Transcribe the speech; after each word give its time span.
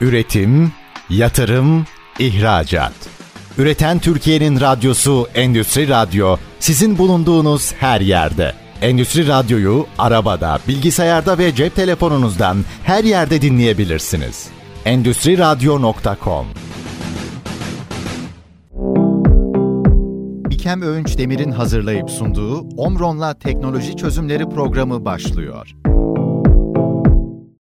Üretim, 0.00 0.72
yatırım, 1.10 1.86
ihracat. 2.18 2.92
Üreten 3.58 3.98
Türkiye'nin 3.98 4.60
radyosu 4.60 5.26
Endüstri 5.34 5.88
Radyo 5.88 6.36
sizin 6.60 6.98
bulunduğunuz 6.98 7.72
her 7.72 8.00
yerde. 8.00 8.54
Endüstri 8.82 9.28
Radyo'yu 9.28 9.86
arabada, 9.98 10.58
bilgisayarda 10.68 11.38
ve 11.38 11.54
cep 11.54 11.76
telefonunuzdan 11.76 12.56
her 12.84 13.04
yerde 13.04 13.42
dinleyebilirsiniz. 13.42 14.48
Endüstri 14.84 15.38
Radyo.com 15.38 16.46
İkem 20.50 20.82
Öğünç 20.82 21.18
Demir'in 21.18 21.50
hazırlayıp 21.50 22.10
sunduğu 22.10 22.60
Omron'la 22.76 23.34
Teknoloji 23.34 23.96
Çözümleri 23.96 24.48
programı 24.48 25.04
başlıyor. 25.04 25.74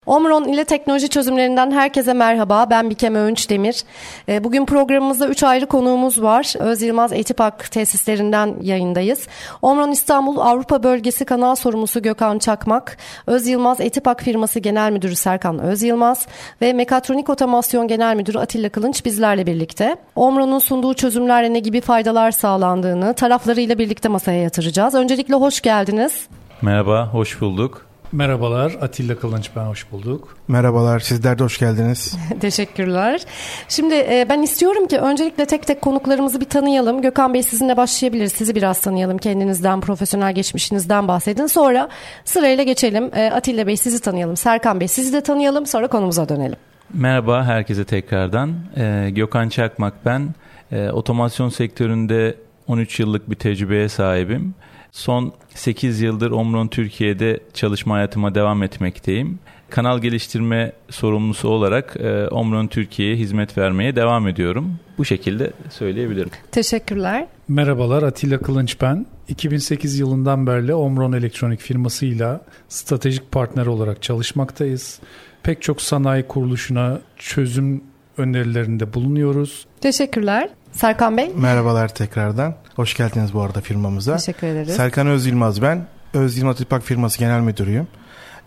Omron 0.08 0.44
ile 0.44 0.64
teknoloji 0.64 1.08
çözümlerinden 1.08 1.70
herkese 1.70 2.12
merhaba. 2.12 2.70
Ben 2.70 2.90
Bikem 2.90 3.14
Öğünç 3.14 3.50
Demir. 3.50 3.84
Ee, 4.28 4.44
bugün 4.44 4.66
programımızda 4.66 5.28
3 5.28 5.42
ayrı 5.42 5.66
konuğumuz 5.66 6.22
var. 6.22 6.52
Öz 6.58 6.82
Yılmaz 6.82 7.12
Etipak 7.12 7.70
tesislerinden 7.70 8.54
yayındayız. 8.62 9.26
Omron 9.62 9.90
İstanbul 9.90 10.38
Avrupa 10.38 10.82
Bölgesi 10.82 11.24
Kanal 11.24 11.54
Sorumlusu 11.54 12.02
Gökhan 12.02 12.38
Çakmak, 12.38 12.96
Öz 13.26 13.46
Yılmaz 13.46 13.80
Etipak 13.80 14.22
firması 14.22 14.60
Genel 14.60 14.92
Müdürü 14.92 15.16
Serkan 15.16 15.58
Öz 15.58 15.82
Yılmaz 15.82 16.26
ve 16.62 16.72
Mekatronik 16.72 17.28
Otomasyon 17.28 17.88
Genel 17.88 18.16
Müdürü 18.16 18.38
Atilla 18.38 18.68
Kılınç 18.68 19.04
bizlerle 19.04 19.46
birlikte. 19.46 19.96
Omron'un 20.16 20.58
sunduğu 20.58 20.94
çözümlerle 20.94 21.52
ne 21.52 21.58
gibi 21.58 21.80
faydalar 21.80 22.30
sağlandığını 22.30 23.14
taraflarıyla 23.14 23.78
birlikte 23.78 24.08
masaya 24.08 24.42
yatıracağız. 24.42 24.94
Öncelikle 24.94 25.34
hoş 25.34 25.60
geldiniz. 25.60 26.26
Merhaba, 26.62 27.08
hoş 27.12 27.40
bulduk. 27.40 27.87
Merhabalar, 28.12 28.72
Atilla 28.80 29.18
Kılınç 29.18 29.50
ben, 29.56 29.64
hoş 29.64 29.92
bulduk. 29.92 30.36
Merhabalar, 30.48 31.00
sizler 31.00 31.38
de 31.38 31.44
hoş 31.44 31.58
geldiniz. 31.58 32.16
Teşekkürler. 32.40 33.20
Şimdi 33.68 33.94
e, 33.94 34.26
ben 34.28 34.42
istiyorum 34.42 34.86
ki 34.86 34.98
öncelikle 34.98 35.46
tek 35.46 35.66
tek 35.66 35.82
konuklarımızı 35.82 36.40
bir 36.40 36.44
tanıyalım. 36.44 37.02
Gökhan 37.02 37.34
Bey 37.34 37.42
sizinle 37.42 37.76
başlayabiliriz. 37.76 38.32
Sizi 38.32 38.54
biraz 38.54 38.80
tanıyalım. 38.80 39.18
Kendinizden, 39.18 39.80
profesyonel 39.80 40.34
geçmişinizden 40.34 41.08
bahsedin. 41.08 41.46
Sonra 41.46 41.88
sırayla 42.24 42.64
geçelim. 42.64 43.10
E, 43.14 43.30
Atilla 43.30 43.66
Bey 43.66 43.76
sizi 43.76 44.00
tanıyalım. 44.00 44.36
Serkan 44.36 44.80
Bey 44.80 44.88
sizi 44.88 45.12
de 45.12 45.20
tanıyalım. 45.20 45.66
Sonra 45.66 45.88
konumuza 45.88 46.28
dönelim. 46.28 46.56
Merhaba 46.94 47.44
herkese 47.44 47.84
tekrardan. 47.84 48.54
E, 48.76 49.10
Gökhan 49.10 49.48
Çakmak 49.48 49.94
ben. 50.04 50.34
E, 50.72 50.90
otomasyon 50.90 51.48
sektöründe 51.48 52.34
13 52.66 53.00
yıllık 53.00 53.30
bir 53.30 53.36
tecrübeye 53.36 53.88
sahibim. 53.88 54.54
Son 54.92 55.32
8 55.54 56.00
yıldır 56.00 56.30
Omron 56.30 56.68
Türkiye'de 56.68 57.40
çalışma 57.54 57.94
hayatıma 57.94 58.34
devam 58.34 58.62
etmekteyim. 58.62 59.38
Kanal 59.70 59.98
geliştirme 59.98 60.72
sorumlusu 60.90 61.48
olarak 61.48 61.96
e, 61.96 62.28
Omron 62.28 62.66
Türkiye'ye 62.66 63.16
hizmet 63.16 63.58
vermeye 63.58 63.96
devam 63.96 64.28
ediyorum. 64.28 64.76
Bu 64.98 65.04
şekilde 65.04 65.52
söyleyebilirim. 65.70 66.30
Teşekkürler. 66.52 67.26
Merhabalar 67.48 68.02
Atilla 68.02 68.38
Kılınç 68.38 68.80
ben. 68.80 69.06
2008 69.28 69.98
yılından 69.98 70.46
beri 70.46 70.74
Omron 70.74 71.12
Elektronik 71.12 71.60
firmasıyla 71.60 72.40
stratejik 72.68 73.32
partner 73.32 73.66
olarak 73.66 74.02
çalışmaktayız. 74.02 75.00
Pek 75.42 75.62
çok 75.62 75.82
sanayi 75.82 76.22
kuruluşuna 76.22 77.00
çözüm 77.16 77.82
önerilerinde 78.16 78.94
bulunuyoruz. 78.94 79.66
Teşekkürler. 79.80 80.48
Serkan 80.72 81.16
Bey. 81.16 81.32
Merhabalar 81.36 81.88
tekrardan. 81.94 82.54
Hoş 82.76 82.94
geldiniz 82.94 83.34
bu 83.34 83.42
arada 83.42 83.60
firmamıza. 83.60 84.16
Teşekkür 84.16 84.46
ederiz. 84.46 84.76
Serkan 84.76 85.06
Öz 85.06 85.26
Yılmaz 85.26 85.62
ben. 85.62 85.86
Öz 86.14 86.38
Yılmaz 86.38 86.56
firması 86.82 87.18
genel 87.18 87.40
müdürüyüm. 87.40 87.88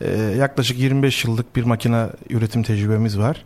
Ee, 0.01 0.11
yaklaşık 0.37 0.79
25 0.79 1.25
yıllık 1.25 1.55
bir 1.55 1.63
makine 1.63 2.05
üretim 2.29 2.63
tecrübemiz 2.63 3.19
var. 3.19 3.45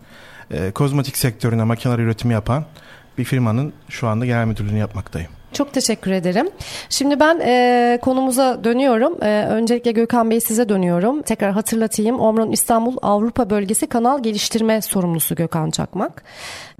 Ee, 0.51 0.71
kozmetik 0.71 1.17
sektörüne 1.17 1.63
makineler 1.63 1.99
üretimi 1.99 2.33
yapan 2.33 2.65
bir 3.17 3.23
firmanın 3.23 3.73
şu 3.89 4.07
anda 4.07 4.25
genel 4.25 4.45
müdürlüğünü 4.45 4.77
yapmaktayım. 4.77 5.31
Çok 5.55 5.73
teşekkür 5.73 6.11
ederim. 6.11 6.49
Şimdi 6.89 7.19
ben 7.19 7.39
e, 7.39 7.99
konumuza 8.01 8.63
dönüyorum. 8.63 9.23
E, 9.23 9.45
öncelikle 9.49 9.91
Gökhan 9.91 10.29
Bey 10.29 10.39
size 10.39 10.69
dönüyorum. 10.69 11.21
Tekrar 11.21 11.51
hatırlatayım. 11.51 12.19
Omron 12.19 12.51
İstanbul 12.51 12.97
Avrupa 13.01 13.49
Bölgesi 13.49 13.87
Kanal 13.87 14.23
Geliştirme 14.23 14.81
Sorumlusu 14.81 15.35
Gökhan 15.35 15.71
Çakmak. 15.71 16.23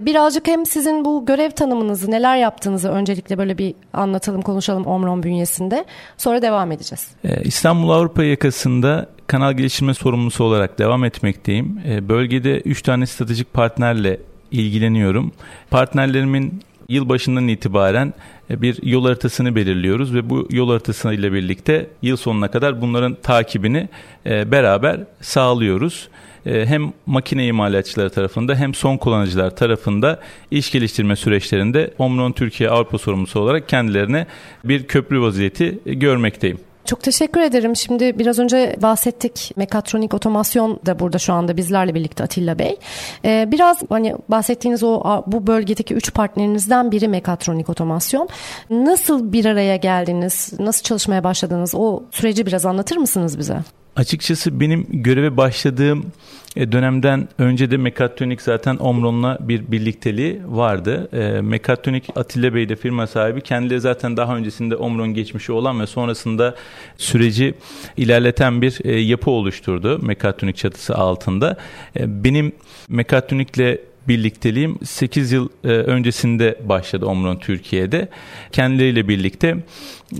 Birazcık 0.00 0.48
hem 0.48 0.66
sizin 0.66 1.04
bu 1.04 1.26
görev 1.26 1.50
tanımınızı, 1.50 2.10
neler 2.10 2.36
yaptığınızı 2.36 2.88
öncelikle 2.88 3.38
böyle 3.38 3.58
bir 3.58 3.74
anlatalım, 3.92 4.42
konuşalım 4.42 4.86
Omron 4.86 5.22
bünyesinde. 5.22 5.84
Sonra 6.16 6.42
devam 6.42 6.72
edeceğiz. 6.72 7.08
Ee, 7.24 7.42
İstanbul 7.42 7.90
Avrupa 7.90 8.24
yakasında 8.24 9.06
kanal 9.26 9.52
geliştirme 9.52 9.94
sorumlusu 9.94 10.44
olarak 10.44 10.78
devam 10.78 11.04
etmekteyim. 11.04 11.80
Ee, 11.88 12.08
bölgede 12.08 12.60
3 12.60 12.82
tane 12.82 13.06
stratejik 13.06 13.52
partnerle 13.52 14.20
ilgileniyorum. 14.50 15.32
Partnerlerimin 15.70 16.62
yıl 16.88 17.08
başından 17.08 17.48
itibaren 17.48 18.14
e, 18.50 18.62
bir 18.62 18.82
yol 18.82 19.04
haritasını 19.04 19.56
belirliyoruz 19.56 20.14
ve 20.14 20.30
bu 20.30 20.48
yol 20.50 20.70
haritası 20.70 21.12
ile 21.12 21.32
birlikte 21.32 21.86
yıl 22.02 22.16
sonuna 22.16 22.50
kadar 22.50 22.80
bunların 22.80 23.14
takibini 23.22 23.88
e, 24.26 24.50
beraber 24.50 25.00
sağlıyoruz. 25.20 26.08
E, 26.46 26.66
hem 26.66 26.92
makine 27.06 27.46
imalatçıları 27.46 28.10
tarafında 28.10 28.54
hem 28.54 28.74
son 28.74 28.96
kullanıcılar 28.96 29.56
tarafında 29.56 30.20
iş 30.50 30.70
geliştirme 30.70 31.16
süreçlerinde 31.16 31.94
Omron 31.98 32.32
Türkiye 32.32 32.70
Avrupa 32.70 32.98
sorumlusu 32.98 33.40
olarak 33.40 33.68
kendilerine 33.68 34.26
bir 34.64 34.86
köprü 34.86 35.20
vaziyeti 35.20 35.78
görmekteyim. 35.84 36.58
Çok 36.86 37.02
teşekkür 37.02 37.40
ederim. 37.40 37.76
Şimdi 37.76 38.18
biraz 38.18 38.38
önce 38.38 38.76
bahsettik. 38.82 39.52
Mekatronik 39.56 40.14
otomasyon 40.14 40.80
da 40.86 40.98
burada 40.98 41.18
şu 41.18 41.32
anda 41.32 41.56
bizlerle 41.56 41.94
birlikte 41.94 42.24
Atilla 42.24 42.58
Bey. 42.58 42.76
Ee, 43.24 43.48
biraz 43.52 43.82
hani 43.88 44.14
bahsettiğiniz 44.28 44.82
o 44.82 45.22
bu 45.26 45.46
bölgedeki 45.46 45.94
üç 45.94 46.14
partnerinizden 46.14 46.92
biri 46.92 47.08
mekatronik 47.08 47.68
otomasyon. 47.68 48.28
Nasıl 48.70 49.32
bir 49.32 49.44
araya 49.44 49.76
geldiniz? 49.76 50.52
Nasıl 50.58 50.82
çalışmaya 50.82 51.24
başladınız? 51.24 51.74
O 51.74 52.02
süreci 52.10 52.46
biraz 52.46 52.66
anlatır 52.66 52.96
mısınız 52.96 53.38
bize? 53.38 53.56
Açıkçası 53.96 54.60
benim 54.60 54.86
göreve 54.90 55.36
başladığım 55.36 56.12
e, 56.56 56.72
dönemden 56.72 57.28
önce 57.38 57.70
de 57.70 57.76
Mekatronik 57.76 58.42
zaten 58.42 58.76
Omron'la 58.76 59.38
bir 59.40 59.72
birlikteliği 59.72 60.40
vardı. 60.46 61.08
E, 61.12 61.40
Mekatronik 61.40 62.04
Atilla 62.16 62.54
Bey 62.54 62.68
de 62.68 62.76
firma 62.76 63.06
sahibi. 63.06 63.40
Kendileri 63.40 63.80
zaten 63.80 64.16
daha 64.16 64.36
öncesinde 64.36 64.76
Omron 64.76 65.14
geçmişi 65.14 65.52
olan 65.52 65.80
ve 65.80 65.86
sonrasında 65.86 66.54
süreci 66.96 67.54
ilerleten 67.96 68.62
bir 68.62 68.78
e, 68.84 69.00
yapı 69.00 69.30
oluşturdu 69.30 69.98
Mekatronik 70.02 70.56
çatısı 70.56 70.94
altında. 70.94 71.56
Benim 72.00 72.52
Mekatronik'le 72.88 73.78
birlikteliğim 74.08 74.78
8 74.84 75.32
yıl 75.32 75.48
öncesinde 75.64 76.58
başladı 76.64 77.06
Omron 77.06 77.36
Türkiye'de. 77.36 78.08
Kendileriyle 78.52 79.08
birlikte 79.08 79.56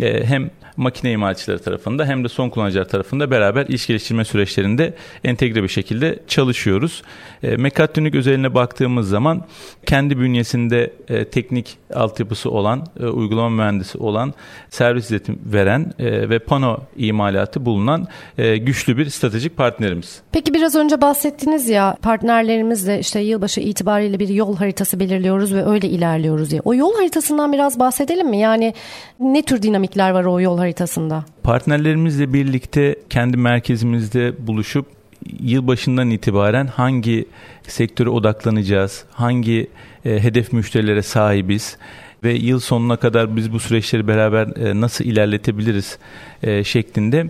hem 0.00 0.50
makine 0.76 1.12
imalatçıları 1.12 1.59
tarafında 1.59 2.06
hem 2.06 2.25
de 2.25 2.28
son 2.28 2.48
kullanıcılar 2.48 2.88
tarafında 2.88 3.31
beraber 3.31 3.66
iş 3.66 3.87
geliştirme 3.87 4.25
süreçlerinde 4.25 4.94
entegre 5.25 5.62
bir 5.62 5.69
şekilde 5.69 6.19
çalışıyoruz. 6.28 7.03
E, 7.42 7.56
mekatronik 7.56 8.14
özeline 8.14 8.54
baktığımız 8.54 9.09
zaman 9.09 9.44
kendi 9.87 10.19
bünyesinde 10.19 10.92
e, 11.09 11.25
teknik 11.25 11.78
altyapısı 11.94 12.50
olan, 12.50 12.87
e, 13.00 13.06
uygulama 13.06 13.50
mühendisi 13.50 13.98
olan, 13.98 14.34
servis 14.70 15.04
hizmeti 15.04 15.32
veren 15.47 15.92
e, 15.98 16.31
ve 16.31 16.38
pano 16.38 16.81
imalatı 16.97 17.66
bulunan 17.66 18.06
e, 18.38 18.56
güçlü 18.56 18.98
bir 18.98 19.10
stratejik 19.10 19.56
partnerimiz. 19.56 20.20
Peki 20.32 20.54
biraz 20.54 20.75
önce 20.75 21.00
bahsettiniz 21.00 21.69
ya 21.69 21.97
partnerlerimizle 22.03 23.00
işte 23.00 23.20
yılbaşı 23.20 23.60
itibariyle 23.60 24.19
bir 24.19 24.28
yol 24.28 24.56
haritası 24.56 25.00
belirliyoruz 25.00 25.54
ve 25.54 25.66
öyle 25.66 25.88
ilerliyoruz 25.88 26.50
diye. 26.50 26.60
O 26.64 26.75
yol 26.75 26.94
haritasından 26.94 27.53
biraz 27.53 27.78
bahsedelim 27.78 28.28
mi? 28.28 28.38
Yani 28.38 28.75
ne 29.20 29.43
tür 29.43 29.62
dinamikler 29.62 30.10
var 30.10 30.25
o 30.25 30.41
yol 30.41 30.58
haritasında? 30.58 30.66
Partnerlerimizle 31.43 32.32
birlikte 32.32 32.97
kendi 33.10 33.37
merkezimizde 33.37 34.47
buluşup 34.47 34.87
yılbaşından 35.41 36.10
itibaren 36.10 36.66
hangi 36.66 37.28
sektöre 37.69 38.09
odaklanacağız, 38.09 39.05
hangi 39.11 39.70
e, 40.05 40.23
hedef 40.23 40.52
müşterilere 40.52 41.02
sahibiz 41.02 41.76
ve 42.25 42.32
yıl 42.32 42.61
sonuna 42.61 42.96
kadar 42.96 43.37
biz 43.37 43.52
bu 43.52 43.61
süreçleri 43.61 44.08
beraber 44.08 44.46
e, 44.56 44.81
nasıl 44.81 45.05
ilerletebiliriz 45.05 45.99
e, 46.43 46.65
şeklinde 46.65 47.29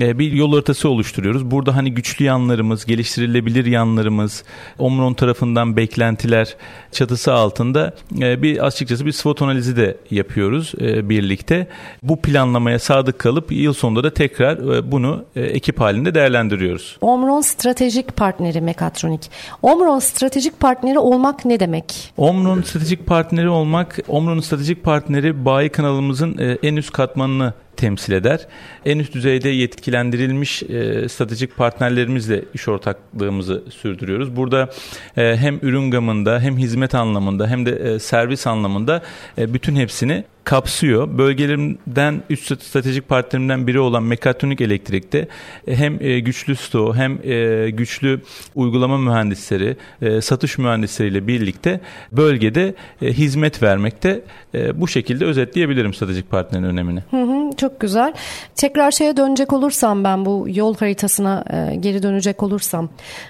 e, 0.00 0.18
bir 0.18 0.32
yol 0.32 0.52
haritası 0.52 0.88
oluşturuyoruz. 0.88 1.50
Burada 1.50 1.76
hani 1.76 1.94
güçlü 1.94 2.24
yanlarımız, 2.24 2.84
geliştirilebilir 2.86 3.66
yanlarımız, 3.66 4.44
Omron 4.78 5.14
tarafından 5.14 5.76
beklentiler 5.76 6.56
çatısı 6.92 7.32
altında 7.32 7.94
e, 8.20 8.42
bir 8.42 8.66
açıkçası 8.66 9.06
bir 9.06 9.12
SWOT 9.12 9.42
analizi 9.42 9.76
de 9.76 9.96
yapıyoruz 10.10 10.72
e, 10.80 11.08
birlikte. 11.08 11.66
Bu 12.02 12.20
planlamaya 12.20 12.78
sadık 12.78 13.18
kalıp 13.18 13.52
yıl 13.52 13.72
sonunda 13.72 14.04
da 14.04 14.14
tekrar 14.14 14.76
e, 14.76 14.92
bunu 14.92 15.24
e, 15.36 15.40
ekip 15.40 15.80
halinde 15.80 16.14
değerlendiriyoruz. 16.14 16.98
Omron 17.00 17.40
stratejik 17.40 18.16
partneri 18.16 18.60
Mekatronik. 18.60 19.30
Omron 19.62 19.98
stratejik 19.98 20.60
partneri 20.60 20.98
olmak 20.98 21.44
ne 21.44 21.60
demek? 21.60 22.12
Omron 22.16 22.62
stratejik 22.62 23.06
partneri 23.06 23.48
olmak, 23.48 23.98
Omron 24.08 24.40
stratejik 24.40 24.84
partneri 24.84 25.44
bayi 25.44 25.68
kanalımızın 25.68 26.58
en 26.62 26.76
üst 26.76 26.92
katmanını 26.92 27.54
temsil 27.80 28.12
eder. 28.12 28.46
En 28.86 28.98
üst 28.98 29.14
düzeyde 29.14 29.48
yetkilendirilmiş 29.48 30.62
e, 30.62 31.08
stratejik 31.08 31.56
partnerlerimizle 31.56 32.44
iş 32.54 32.68
ortaklığımızı 32.68 33.64
sürdürüyoruz. 33.70 34.36
Burada 34.36 34.70
e, 35.16 35.36
hem 35.36 35.58
ürün 35.62 35.90
gamında 35.90 36.40
hem 36.40 36.58
hizmet 36.58 36.94
anlamında 36.94 37.48
hem 37.48 37.66
de 37.66 37.70
e, 37.70 37.98
servis 37.98 38.46
anlamında 38.46 39.02
e, 39.38 39.54
bütün 39.54 39.76
hepsini 39.76 40.24
kapsıyor. 40.44 41.18
Bölgelerimden 41.18 42.22
üst 42.30 42.62
stratejik 42.62 43.08
partnerimden 43.08 43.66
biri 43.66 43.80
olan 43.80 44.02
Mekatronik 44.02 44.60
Elektrik'te 44.60 45.28
e, 45.66 45.76
hem 45.76 45.98
e, 46.00 46.20
güçlü 46.20 46.56
sto 46.56 46.94
hem 46.94 47.18
e, 47.24 47.70
güçlü 47.70 48.20
uygulama 48.54 48.98
mühendisleri, 48.98 49.76
satış 50.22 50.58
mühendisleriyle 50.58 51.26
birlikte 51.26 51.80
bölgede 52.12 52.74
hizmet 53.02 53.62
vermekte. 53.62 54.20
Bu 54.74 54.88
şekilde 54.88 55.24
özetleyebilirim 55.24 55.94
stratejik 55.94 56.30
partnerin 56.30 56.64
önemini. 56.64 57.02
Hı 57.10 57.22
hı, 57.22 57.56
çok 57.56 57.80
güzel. 57.80 58.12
Tekrar 58.54 58.90
şeye 58.90 59.16
dönecek 59.16 59.52
olursam 59.52 60.04
ben 60.04 60.24
bu 60.24 60.46
yol 60.48 60.76
haritasına 60.76 61.44
geri 61.80 62.02
dönecek 62.02 62.42
olursam 62.42 62.88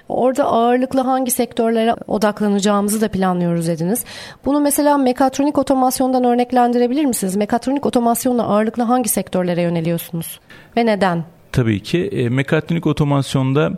orada 0.09 0.45
ağırlıklı 0.45 1.01
hangi 1.01 1.31
sektörlere 1.31 1.95
odaklanacağımızı 2.07 3.01
da 3.01 3.09
planlıyoruz 3.09 3.69
dediniz. 3.69 4.05
Bunu 4.45 4.61
mesela 4.61 4.99
mekatronik 4.99 5.59
otomasyondan 5.59 6.25
örneklendirebilir 6.25 7.00
misiniz? 7.07 7.37
Mekatronik 7.37 7.87
otomasyonla 7.87 8.43
ağırlıklı 8.43 8.83
hangi 8.83 9.09
sektörlere 9.09 9.63
yöneliyorsunuz 9.63 10.41
ve 10.77 10.87
neden? 10.87 11.25
Tabii 11.53 11.81
ki 11.81 11.99
e, 11.99 12.29
mekatronik 12.29 12.87
otomasyonda 12.87 13.73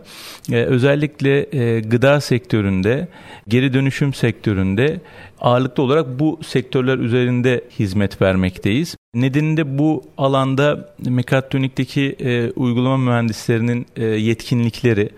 e, 0.51 0.55
özellikle 0.55 1.57
e, 1.57 1.79
gıda 1.79 2.21
sektöründe, 2.21 3.07
geri 3.47 3.73
dönüşüm 3.73 4.13
sektöründe 4.13 5.01
ağırlıklı 5.41 5.83
olarak 5.83 6.19
bu 6.19 6.39
sektörler 6.43 6.97
üzerinde 6.97 7.63
hizmet 7.79 8.21
vermekteyiz. 8.21 8.95
Nedeninde 9.13 9.77
bu 9.77 10.03
alanda 10.17 10.93
mekatronikteki 11.05 12.15
e, 12.19 12.51
uygulama 12.51 12.97
mühendislerinin 12.97 13.85
e, 13.95 14.05
yetkinlikleri 14.05 15.09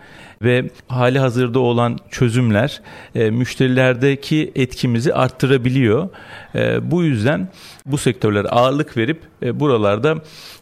ve 0.45 0.69
hali 0.87 1.19
hazırda 1.19 1.59
olan 1.59 1.97
çözümler 2.11 2.81
e, 3.15 3.29
müşterilerdeki 3.29 4.51
etkimizi 4.55 5.13
arttırabiliyor. 5.13 6.09
E, 6.55 6.91
bu 6.91 7.03
yüzden 7.03 7.47
bu 7.85 7.97
sektörlere 7.97 8.47
ağırlık 8.47 8.97
verip 8.97 9.19
e, 9.43 9.59
buralarda 9.59 10.15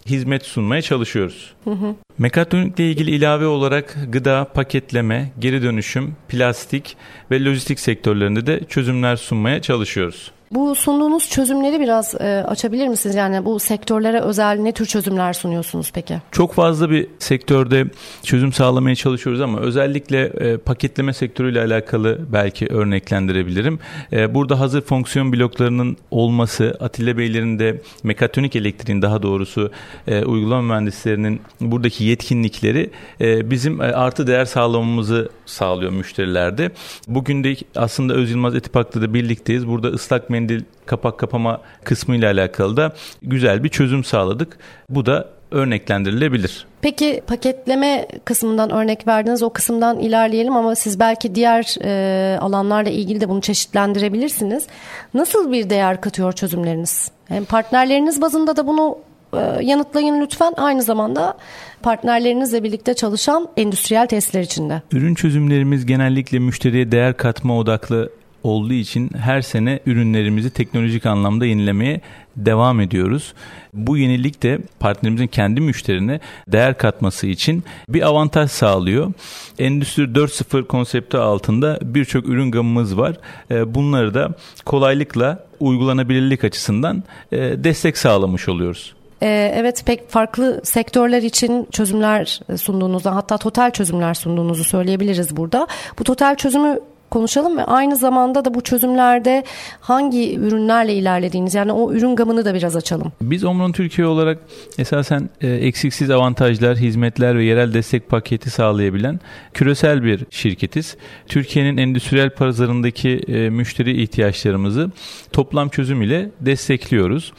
hizmet 0.06 0.45
sunmaya 0.45 0.81
çalışıyoruz. 0.81 1.53
Hı 1.63 1.69
hı. 1.69 1.95
Mekatronikle 2.18 2.89
ilgili 2.89 3.12
ilave 3.12 3.45
olarak 3.45 3.97
gıda, 4.09 4.45
paketleme, 4.53 5.31
geri 5.39 5.63
dönüşüm, 5.63 6.15
plastik 6.30 6.97
ve 7.31 7.44
lojistik 7.45 7.80
sektörlerinde 7.80 8.47
de 8.47 8.62
çözümler 8.69 9.15
sunmaya 9.15 9.62
çalışıyoruz. 9.62 10.31
Bu 10.53 10.75
sunduğunuz 10.75 11.29
çözümleri 11.29 11.79
biraz 11.79 12.15
e, 12.15 12.45
açabilir 12.47 12.88
misiniz? 12.88 13.15
Yani 13.15 13.45
bu 13.45 13.59
sektörlere 13.59 14.19
özel 14.19 14.59
ne 14.59 14.71
tür 14.71 14.85
çözümler 14.85 15.33
sunuyorsunuz 15.33 15.91
peki? 15.94 16.17
Çok 16.31 16.53
fazla 16.53 16.89
bir 16.89 17.07
sektörde 17.19 17.85
çözüm 18.23 18.53
sağlamaya 18.53 18.95
çalışıyoruz 18.95 19.41
ama 19.41 19.59
özellikle 19.59 20.21
e, 20.21 20.57
paketleme 20.57 21.13
sektörüyle 21.13 21.61
alakalı 21.61 22.19
belki 22.33 22.67
örneklendirebilirim. 22.67 23.79
E, 24.11 24.33
burada 24.33 24.59
hazır 24.59 24.81
fonksiyon 24.81 25.33
bloklarının 25.33 25.97
olması, 26.11 26.77
Atilla 26.79 27.17
Beylerin 27.17 27.59
de 27.59 27.81
mekatronik 28.03 28.56
elektriğin 28.56 29.01
daha 29.01 29.23
doğrusu 29.23 29.71
e, 30.07 30.25
uygulama 30.25 30.61
mühendislerinin 30.61 31.41
buradaki 31.61 32.03
yetkinlikleri 32.03 32.89
e, 33.21 33.49
bizim 33.51 33.81
e, 33.81 33.83
artı 33.83 34.27
değer 34.27 34.45
sağlamamızı 34.45 35.29
sağlıyor 35.45 35.91
müşterilerde. 35.91 36.71
Bugün 37.07 37.44
de 37.44 37.56
aslında 37.75 38.13
Öz 38.13 38.31
Yılmaz 38.31 38.56
Etipak'ta 38.56 39.01
da 39.01 39.13
birlikteyiz. 39.13 39.67
Burada 39.67 39.88
ıslak 39.88 40.29
mendil 40.29 40.43
mendil 40.44 40.63
kapak 40.86 41.19
kapama 41.19 41.62
kısmı 41.84 42.16
ile 42.16 42.28
alakalı 42.28 42.78
da 42.78 42.94
güzel 43.22 43.63
bir 43.63 43.69
çözüm 43.69 44.04
sağladık. 44.04 44.57
Bu 44.90 45.06
da 45.06 45.30
örneklendirilebilir. 45.51 46.66
Peki 46.81 47.22
paketleme 47.28 48.07
kısmından 48.25 48.69
örnek 48.69 49.07
verdiniz. 49.07 49.44
O 49.44 49.50
kısımdan 49.50 50.00
ilerleyelim 50.00 50.56
ama 50.56 50.75
siz 50.75 51.00
belki 51.00 51.36
diğer 51.36 51.75
e, 51.84 52.38
alanlarla 52.40 52.90
ilgili 52.90 53.22
de 53.22 53.30
bunu 53.30 53.42
çeşitlendirebilirsiniz. 53.42 54.68
Nasıl 55.13 55.51
bir 55.51 55.69
değer 55.69 56.01
katıyor 56.01 56.34
çözümleriniz? 56.34 57.12
Hem 57.28 57.45
partnerleriniz 57.45 58.22
bazında 58.22 58.56
da 58.56 58.68
bunu 58.68 58.98
e, 59.34 59.40
yanıtlayın 59.62 60.22
lütfen. 60.22 60.54
Aynı 60.57 60.81
zamanda 60.84 61.38
partnerlerinizle 61.81 62.63
birlikte 62.63 62.94
çalışan 62.94 63.48
endüstriyel 63.57 64.07
testler 64.07 64.42
içinde. 64.42 64.81
Ürün 64.92 65.16
çözümlerimiz 65.16 65.86
genellikle 65.86 66.40
müşteriye 66.40 66.92
değer 66.92 67.18
katma 67.18 67.57
odaklı 67.57 68.10
olduğu 68.44 68.74
için 68.74 69.10
her 69.18 69.42
sene 69.42 69.80
ürünlerimizi 69.86 70.50
teknolojik 70.50 71.06
anlamda 71.06 71.45
yenilemeye 71.45 72.01
devam 72.36 72.81
ediyoruz. 72.81 73.34
Bu 73.74 73.98
yenilik 73.98 74.44
de 74.44 74.60
partnerimizin 74.80 75.28
kendi 75.28 75.62
müşterine 75.62 76.19
değer 76.48 76.78
katması 76.78 77.28
için 77.28 77.63
bir 77.90 78.01
avantaj 78.01 78.51
sağlıyor. 78.51 79.13
Endüstri 79.60 80.04
4.0 80.04 80.68
konsepti 80.68 81.18
altında 81.18 81.80
birçok 81.81 82.25
ürün 82.25 82.51
gamımız 82.51 82.98
var. 82.98 83.18
Ee, 83.51 83.75
bunları 83.75 84.13
da 84.13 84.34
kolaylıkla 84.66 85.45
uygulanabilirlik 85.60 86.44
açısından 86.44 87.04
e, 87.31 87.38
destek 87.38 87.98
sağlamış 87.98 88.50
oluyoruz. 88.50 88.94
Ee, 89.24 89.54
evet 89.56 89.84
pek 89.86 90.10
farklı 90.10 90.62
sektörler 90.63 91.22
için 91.22 91.68
çözümler 91.72 92.40
sunduğunuzu 92.57 93.10
hatta 93.10 93.38
total 93.38 93.72
çözümler 93.72 94.13
sunduğunuzu 94.13 94.63
söyleyebiliriz 94.63 95.38
burada. 95.38 95.68
Bu 96.00 96.04
total 96.04 96.36
çözümü 96.36 96.80
konuşalım 97.13 97.57
ve 97.57 97.63
aynı 97.63 97.95
zamanda 97.95 98.45
da 98.45 98.54
bu 98.54 98.62
çözümlerde 98.62 99.44
hangi 99.80 100.36
ürünlerle 100.36 100.94
ilerlediğiniz 100.94 101.54
yani 101.56 101.71
o 101.71 101.94
ürün 101.94 102.15
gamını 102.15 102.45
da 102.45 102.54
biraz 102.54 102.75
açalım. 102.75 103.12
Biz 103.21 103.44
Omron 103.44 103.71
Türkiye 103.71 104.07
olarak 104.07 104.38
esasen 104.77 105.30
e, 105.42 105.48
eksiksiz 105.48 106.10
avantajlar, 106.10 106.77
hizmetler 106.77 107.38
ve 107.38 107.44
yerel 107.44 107.74
destek 107.74 108.10
paketi 108.10 108.50
sağlayabilen 108.50 109.19
küresel 109.54 110.04
bir 110.04 110.25
şirketiz. 110.30 110.98
Türkiye'nin 111.27 111.77
endüstriyel 111.77 112.30
pazarındaki 112.30 113.10
e, 113.27 113.50
müşteri 113.50 114.01
ihtiyaçlarımızı 114.01 114.92
toplam 115.31 115.69
çözüm 115.69 116.01
ile 116.01 116.30
destekliyoruz. 116.42 117.33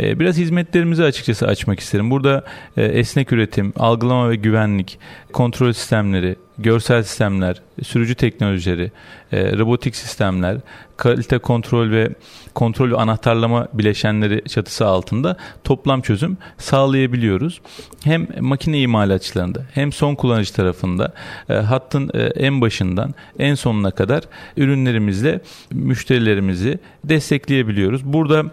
E, 0.00 0.20
biraz 0.20 0.36
hizmetlerimizi 0.36 1.04
açıkçası 1.04 1.46
açmak 1.46 1.80
isterim. 1.80 2.10
Burada 2.10 2.44
e, 2.76 2.84
esnek 2.84 3.32
üretim, 3.32 3.72
algılama 3.76 4.30
ve 4.30 4.36
güvenlik, 4.36 4.98
kontrol 5.32 5.72
sistemleri, 5.72 6.36
görsel 6.58 7.02
sistemler, 7.02 7.62
sürücü 7.82 8.14
teknolojileri, 8.14 8.92
e, 9.32 9.58
robotik 9.58 9.96
sistemler, 9.96 10.56
kalite 10.96 11.38
kontrol 11.38 11.90
ve 11.90 12.08
kontrol 12.54 12.90
ve 12.90 12.96
anahtarlama 12.96 13.68
bileşenleri 13.72 14.48
çatısı 14.48 14.86
altında 14.86 15.36
toplam 15.64 16.00
çözüm 16.00 16.36
sağlayabiliyoruz. 16.58 17.60
Hem 18.04 18.26
makine 18.40 18.80
imalatçılarında 18.80 19.62
hem 19.72 19.92
son 19.92 20.14
kullanıcı 20.14 20.54
tarafında 20.54 21.12
hattın 21.48 22.10
en 22.36 22.60
başından 22.60 23.14
en 23.38 23.54
sonuna 23.54 23.90
kadar 23.90 24.22
ürünlerimizle 24.56 25.40
müşterilerimizi 25.72 26.78
destekleyebiliyoruz. 27.04 28.04
Burada 28.04 28.44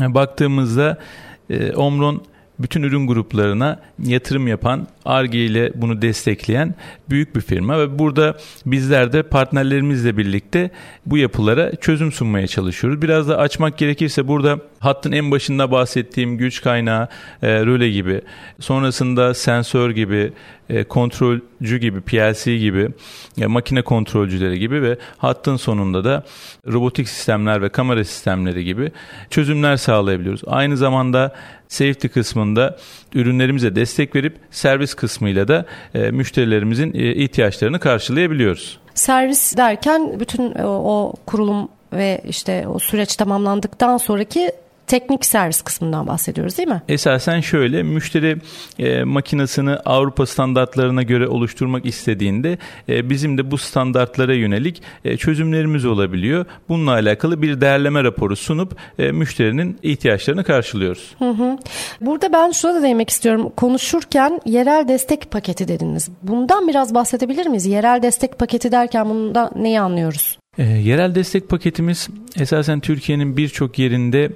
baktığımızda 0.00 0.98
e, 1.50 1.72
Omron 1.72 2.22
bütün 2.58 2.82
ürün 2.82 3.06
gruplarına 3.06 3.80
yatırım 4.02 4.48
yapan, 4.48 4.88
ARGE 5.06 5.38
ile 5.38 5.72
bunu 5.74 6.02
destekleyen 6.02 6.74
büyük 7.10 7.36
bir 7.36 7.40
firma 7.40 7.78
ve 7.78 7.98
burada 7.98 8.36
bizler 8.66 9.12
de 9.12 9.22
partnerlerimizle 9.22 10.16
birlikte 10.16 10.70
bu 11.06 11.18
yapılara 11.18 11.76
çözüm 11.76 12.12
sunmaya 12.12 12.46
çalışıyoruz. 12.46 13.02
Biraz 13.02 13.28
da 13.28 13.38
açmak 13.38 13.78
gerekirse 13.78 14.28
burada 14.28 14.58
hattın 14.80 15.12
en 15.12 15.30
başında 15.30 15.70
bahsettiğim 15.70 16.38
güç 16.38 16.62
kaynağı, 16.62 17.08
e, 17.42 17.48
röle 17.66 17.90
gibi, 17.90 18.20
sonrasında 18.60 19.34
sensör 19.34 19.90
gibi, 19.90 20.32
e, 20.68 20.84
kontrolcü 20.84 21.78
gibi, 21.78 22.00
PLC 22.00 22.58
gibi, 22.58 22.88
e, 23.40 23.46
makine 23.46 23.82
kontrolcüleri 23.82 24.58
gibi 24.58 24.82
ve 24.82 24.98
hattın 25.18 25.56
sonunda 25.56 26.04
da 26.04 26.24
robotik 26.66 27.08
sistemler 27.08 27.62
ve 27.62 27.68
kamera 27.68 28.04
sistemleri 28.04 28.64
gibi 28.64 28.92
çözümler 29.30 29.76
sağlayabiliyoruz. 29.76 30.42
Aynı 30.46 30.76
zamanda 30.76 31.34
safety 31.68 32.06
kısmında 32.08 32.76
ürünlerimize 33.14 33.76
destek 33.76 34.14
verip 34.14 34.36
servis 34.50 34.94
kısmıyla 34.96 35.48
da 35.48 35.64
e, 35.94 36.10
müşterilerimizin 36.10 36.94
e, 36.94 37.14
ihtiyaçlarını 37.14 37.80
karşılayabiliyoruz. 37.80 38.78
Servis 38.94 39.56
derken 39.56 40.20
bütün 40.20 40.54
o, 40.54 40.68
o 40.68 41.12
kurulum 41.26 41.68
ve 41.92 42.20
işte 42.28 42.68
o 42.68 42.78
süreç 42.78 43.16
tamamlandıktan 43.16 43.96
sonraki 43.96 44.52
teknik 44.86 45.24
servis 45.24 45.62
kısmından 45.62 46.06
bahsediyoruz 46.06 46.58
değil 46.58 46.68
mi? 46.68 46.82
Esasen 46.88 47.40
şöyle 47.40 47.82
müşteri 47.82 48.36
e, 48.78 49.04
makinesini 49.04 49.70
Avrupa 49.70 50.26
standartlarına 50.26 51.02
göre 51.02 51.28
oluşturmak 51.28 51.86
istediğinde 51.86 52.58
e, 52.88 53.10
bizim 53.10 53.38
de 53.38 53.50
bu 53.50 53.58
standartlara 53.58 54.34
yönelik 54.34 54.82
e, 55.04 55.16
çözümlerimiz 55.16 55.84
olabiliyor. 55.84 56.44
Bununla 56.68 56.92
alakalı 56.92 57.42
bir 57.42 57.60
değerleme 57.60 58.04
raporu 58.04 58.36
sunup 58.36 58.76
e, 58.98 59.12
müşterinin 59.12 59.78
ihtiyaçlarını 59.82 60.44
karşılıyoruz. 60.44 61.14
Hı 61.18 61.30
hı. 61.30 61.58
Burada 62.00 62.32
ben 62.32 62.50
şuna 62.50 62.74
da 62.74 62.82
değinmek 62.82 63.10
istiyorum. 63.10 63.52
Konuşurken 63.56 64.40
yerel 64.44 64.88
destek 64.88 65.30
paketi 65.30 65.68
dediniz. 65.68 66.08
Bundan 66.22 66.68
biraz 66.68 66.94
bahsedebilir 66.94 67.46
miyiz? 67.46 67.66
Yerel 67.66 68.02
destek 68.02 68.38
paketi 68.38 68.72
derken 68.72 69.08
bunda 69.08 69.50
neyi 69.56 69.80
anlıyoruz? 69.80 70.38
E, 70.58 70.64
yerel 70.64 71.14
destek 71.14 71.48
paketimiz 71.48 72.08
esasen 72.36 72.80
Türkiye'nin 72.80 73.36
birçok 73.36 73.78
yerinde 73.78 74.30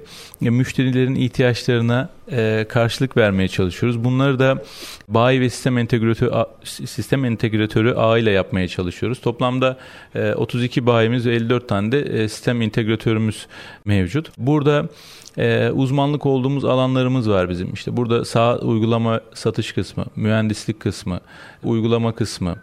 e, 0.45 0.49
müşterilerin 0.49 1.15
ihtiyaçlarına 1.15 2.09
e, 2.31 2.65
karşılık 2.69 3.17
vermeye 3.17 3.47
çalışıyoruz. 3.47 4.03
Bunları 4.03 4.39
da 4.39 4.63
bayi 5.07 5.41
ve 5.41 5.49
sistem 5.49 5.77
entegratörü 5.77 6.31
sistem 6.65 7.25
entegratörü 7.25 7.93
ağ 7.93 8.17
ile 8.17 8.31
yapmaya 8.31 8.67
çalışıyoruz. 8.67 9.21
Toplamda 9.21 9.77
e, 10.15 10.33
32 10.33 10.85
bayimiz 10.85 11.25
ve 11.25 11.35
54 11.35 11.69
tane 11.69 11.91
de 11.91 11.99
e, 11.99 12.29
sistem 12.29 12.61
entegratörümüz 12.61 13.47
mevcut. 13.85 14.31
Burada 14.37 14.89
e, 15.37 15.69
uzmanlık 15.69 16.25
olduğumuz 16.25 16.65
alanlarımız 16.65 17.29
var 17.29 17.49
bizim. 17.49 17.73
İşte 17.73 17.97
burada 17.97 18.25
sağ 18.25 18.57
uygulama 18.59 19.21
satış 19.33 19.71
kısmı, 19.71 20.05
mühendislik 20.15 20.79
kısmı, 20.79 21.19
uygulama 21.63 22.15
kısmı, 22.15 22.55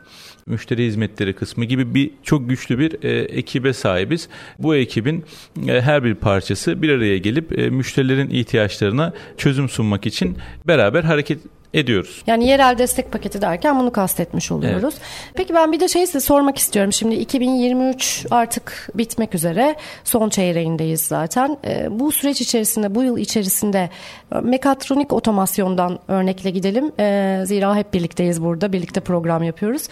müşteri 0.49 0.87
hizmetleri 0.87 1.33
kısmı 1.33 1.65
gibi 1.65 1.95
bir 1.95 2.11
çok 2.23 2.49
güçlü 2.49 2.79
bir 2.79 3.05
e, 3.05 3.19
ekibe 3.19 3.73
sahibiz. 3.73 4.29
Bu 4.59 4.77
ekibin 4.77 5.25
e, 5.69 5.81
her 5.81 6.05
bir 6.05 6.15
parçası 6.15 6.83
bir 6.83 6.91
araya 6.91 7.19
gelip 7.19 7.59
e, 7.59 7.71
müşterilerin 7.71 8.31
ihtiyaçlarına 8.31 9.13
çözüm 9.37 9.69
sunmak 9.69 10.07
için 10.07 10.37
beraber 10.67 11.05
hareket 11.05 11.39
ediyoruz. 11.75 12.23
Yani 12.27 12.47
yerel 12.47 12.79
destek 12.79 13.13
paketi 13.13 13.43
derken 13.43 13.79
bunu 13.79 13.93
kastetmiş 13.93 14.53
oluyoruz. 14.53 14.95
Evet. 14.99 15.35
Peki 15.35 15.55
ben 15.55 15.73
bir 15.73 15.81
de 15.81 15.89
şey 15.89 16.07
size 16.07 16.21
sormak 16.21 16.59
istiyorum. 16.59 16.93
Şimdi 16.93 17.15
2023 17.15 18.27
artık 18.31 18.89
bitmek 18.95 19.35
üzere. 19.35 19.77
Son 20.05 20.29
çeyreğindeyiz 20.29 21.01
zaten. 21.01 21.59
E, 21.65 21.87
bu 21.91 22.13
süreç 22.13 22.41
içerisinde, 22.41 22.95
bu 22.95 23.03
yıl 23.03 23.19
içerisinde 23.19 23.91
e, 24.35 24.41
mekatronik 24.41 25.13
otomasyondan 25.13 25.99
örnekle 26.09 26.51
gidelim. 26.51 26.93
E, 27.01 27.41
zira 27.47 27.77
hep 27.77 27.95
birlikteyiz 27.95 28.43
burada. 28.43 28.73
Birlikte 28.73 29.01
program 29.01 29.43
yapıyoruz. 29.43 29.83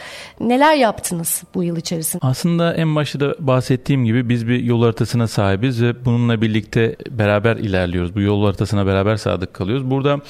Neler 0.40 0.74
yaptınız 0.74 1.42
bu 1.54 1.64
yıl 1.64 1.76
içerisinde? 1.76 2.26
Aslında 2.26 2.74
en 2.74 2.96
başta 2.96 3.20
da 3.20 3.34
bahsettiğim 3.38 4.04
gibi 4.04 4.28
biz 4.28 4.48
bir 4.48 4.62
yol 4.62 4.82
haritasına 4.82 5.28
sahibiz 5.28 5.82
ve 5.82 6.04
bununla 6.04 6.40
birlikte 6.42 6.96
beraber 7.10 7.56
ilerliyoruz. 7.56 8.14
Bu 8.14 8.20
yol 8.20 8.44
haritasına 8.44 8.86
beraber 8.86 9.16
sadık 9.16 9.54
kalıyoruz. 9.54 9.90
Burada 9.90 10.20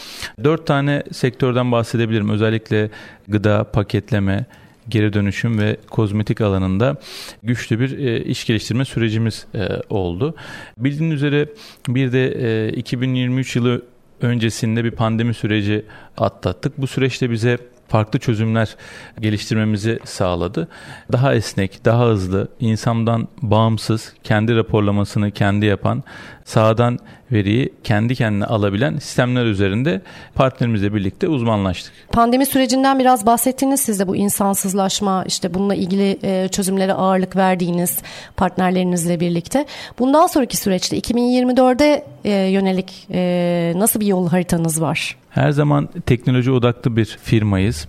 dört 0.45 0.67
tane 0.67 1.03
sektör 1.13 1.36
sektörden 1.37 1.73
bahsedebilirim. 1.73 2.29
Özellikle 2.29 2.91
gıda, 3.29 3.65
paketleme, 3.65 4.47
geri 4.89 5.13
dönüşüm 5.13 5.59
ve 5.59 5.77
kozmetik 5.91 6.41
alanında 6.41 6.97
güçlü 7.43 7.81
bir 7.81 7.99
e, 7.99 8.25
iş 8.25 8.47
geliştirme 8.47 8.85
sürecimiz 8.85 9.47
e, 9.55 9.69
oldu. 9.91 10.35
Bildiğiniz 10.79 11.17
üzere 11.17 11.49
bir 11.89 12.13
de 12.13 12.27
e, 12.69 12.73
2023 12.73 13.57
yılı 13.57 13.83
öncesinde 14.21 14.85
bir 14.85 14.91
pandemi 14.91 15.35
süreci 15.35 15.85
atlattık. 16.17 16.79
Bu 16.79 16.87
süreçte 16.87 17.31
bize 17.31 17.59
farklı 17.89 18.19
çözümler 18.19 18.77
geliştirmemizi 19.21 19.99
sağladı. 20.05 20.69
Daha 21.13 21.35
esnek, 21.35 21.85
daha 21.85 22.07
hızlı, 22.07 22.49
insandan 22.61 23.29
bağımsız, 23.43 24.13
kendi 24.25 24.57
raporlamasını 24.57 25.31
kendi 25.31 25.67
yapan, 25.67 26.05
sağdan 26.45 26.99
veriyi 27.33 27.73
kendi 27.85 28.15
kendine 28.15 28.45
alabilen 28.45 28.99
sistemler 28.99 29.45
üzerinde 29.45 30.01
partnerimizle 30.35 30.95
birlikte 30.95 31.29
uzmanlaştık. 31.29 31.93
Pandemi 32.13 32.47
sürecinden 32.47 32.99
biraz 32.99 33.27
bahsettiniz 33.27 33.81
siz 33.81 34.01
de 34.01 34.09
bu 34.09 34.17
insansızlaşma 34.17 35.25
işte 35.27 35.55
bununla 35.55 35.75
ilgili 35.75 36.19
e, 36.23 36.49
çözümlere 36.49 36.93
ağırlık 36.93 37.37
verdiğiniz 37.37 37.99
partnerlerinizle 38.37 39.21
birlikte. 39.21 39.67
Bundan 39.99 40.27
sonraki 40.27 40.57
süreçte 40.57 40.99
2024'e 40.99 42.05
e, 42.25 42.31
yönelik 42.33 43.07
e, 43.11 43.73
nasıl 43.77 44.01
bir 44.01 44.07
yol 44.07 44.29
haritanız 44.29 44.81
var? 44.81 45.17
Her 45.37 45.51
zaman 45.51 45.89
teknoloji 46.07 46.51
odaklı 46.51 46.97
bir 46.97 47.19
firmayız. 47.23 47.89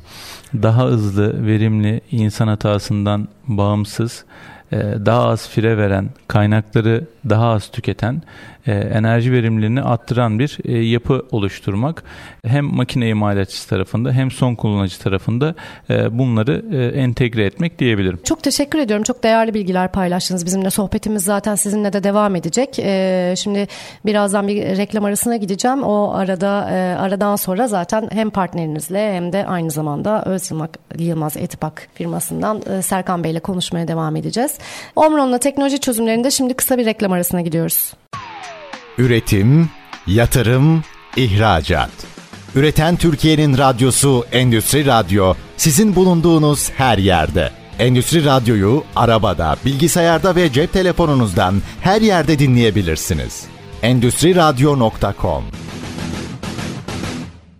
Daha 0.54 0.86
hızlı, 0.86 1.46
verimli, 1.46 2.02
insan 2.12 2.48
hatasından 2.48 3.28
bağımsız, 3.48 4.26
daha 5.06 5.28
az 5.28 5.50
fire 5.50 5.78
veren, 5.78 6.10
kaynakları 6.28 7.04
daha 7.30 7.48
az 7.48 7.68
tüketen 7.68 8.22
e, 8.68 8.72
enerji 8.72 9.32
verimliliğini 9.32 9.82
arttıran 9.82 10.40
bir 10.40 10.58
e, 10.66 10.78
yapı 10.78 11.26
oluşturmak 11.32 12.04
hem 12.46 12.66
makine 12.66 13.10
imalatçısı 13.10 13.70
tarafında 13.70 14.12
hem 14.12 14.32
son 14.32 14.56
kullanıcı 14.56 15.00
tarafında 15.00 15.56
e, 15.90 16.18
bunları 16.18 16.64
entegre 16.96 17.46
etmek 17.46 17.80
diyebilirim. 17.80 18.20
Çok 18.24 18.44
teşekkür 18.44 18.80
ediyorum. 18.80 19.04
Çok 19.04 19.24
değerli 19.24 19.54
bilgiler 19.54 19.92
paylaştınız 19.92 20.46
bizimle. 20.46 20.70
Sohbetimiz 20.70 21.24
zaten 21.24 21.56
sizinle 21.56 21.94
de 21.94 22.04
devam 22.04 22.36
edecek. 22.36 22.70
Şimdi 23.38 23.68
birazdan 24.06 24.48
bir 24.48 24.78
reklam 24.78 25.06
arasına 25.06 25.36
gideceğim. 25.36 25.84
O 25.84 26.14
arada 26.14 26.50
aradan 27.00 27.36
sonra 27.36 27.68
zaten 27.68 28.10
hem 28.12 28.30
partnerinizle 28.30 29.14
hem 29.14 29.34
de 29.34 29.46
aynı 29.46 29.72
zamanda 29.72 30.24
Öz 30.26 30.52
Yılmaz 30.98 31.38
Etipak 31.38 31.88
firmasından 31.94 32.62
Serkan 32.82 33.24
Bey 33.24 33.32
ile 33.32 33.40
konuşmaya 33.40 33.88
devam 33.88 34.16
edeceğiz. 34.16 34.57
Omron'la 34.96 35.38
teknoloji 35.38 35.80
çözümlerinde 35.80 36.32
şimdi 36.32 36.54
kısa 36.54 36.78
bir 36.78 36.86
reklam 36.86 37.12
arasına 37.12 37.42
gidiyoruz. 37.42 37.94
Üretim, 38.98 39.70
yatırım, 40.08 40.84
ihracat. 41.16 41.90
Üreten 42.56 42.96
Türkiye'nin 42.96 43.58
radyosu 43.58 44.26
Endüstri 44.32 44.86
Radyo 44.86 45.34
sizin 45.58 45.96
bulunduğunuz 45.96 46.70
her 46.70 46.98
yerde. 46.98 47.52
Endüstri 47.80 48.26
Radyo'yu 48.26 48.84
arabada, 48.96 49.56
bilgisayarda 49.66 50.36
ve 50.36 50.52
cep 50.52 50.74
telefonunuzdan 50.74 51.62
her 51.82 52.02
yerde 52.02 52.40
dinleyebilirsiniz. 52.40 53.46
Endüstri 53.82 54.36
Radyo.com 54.36 55.44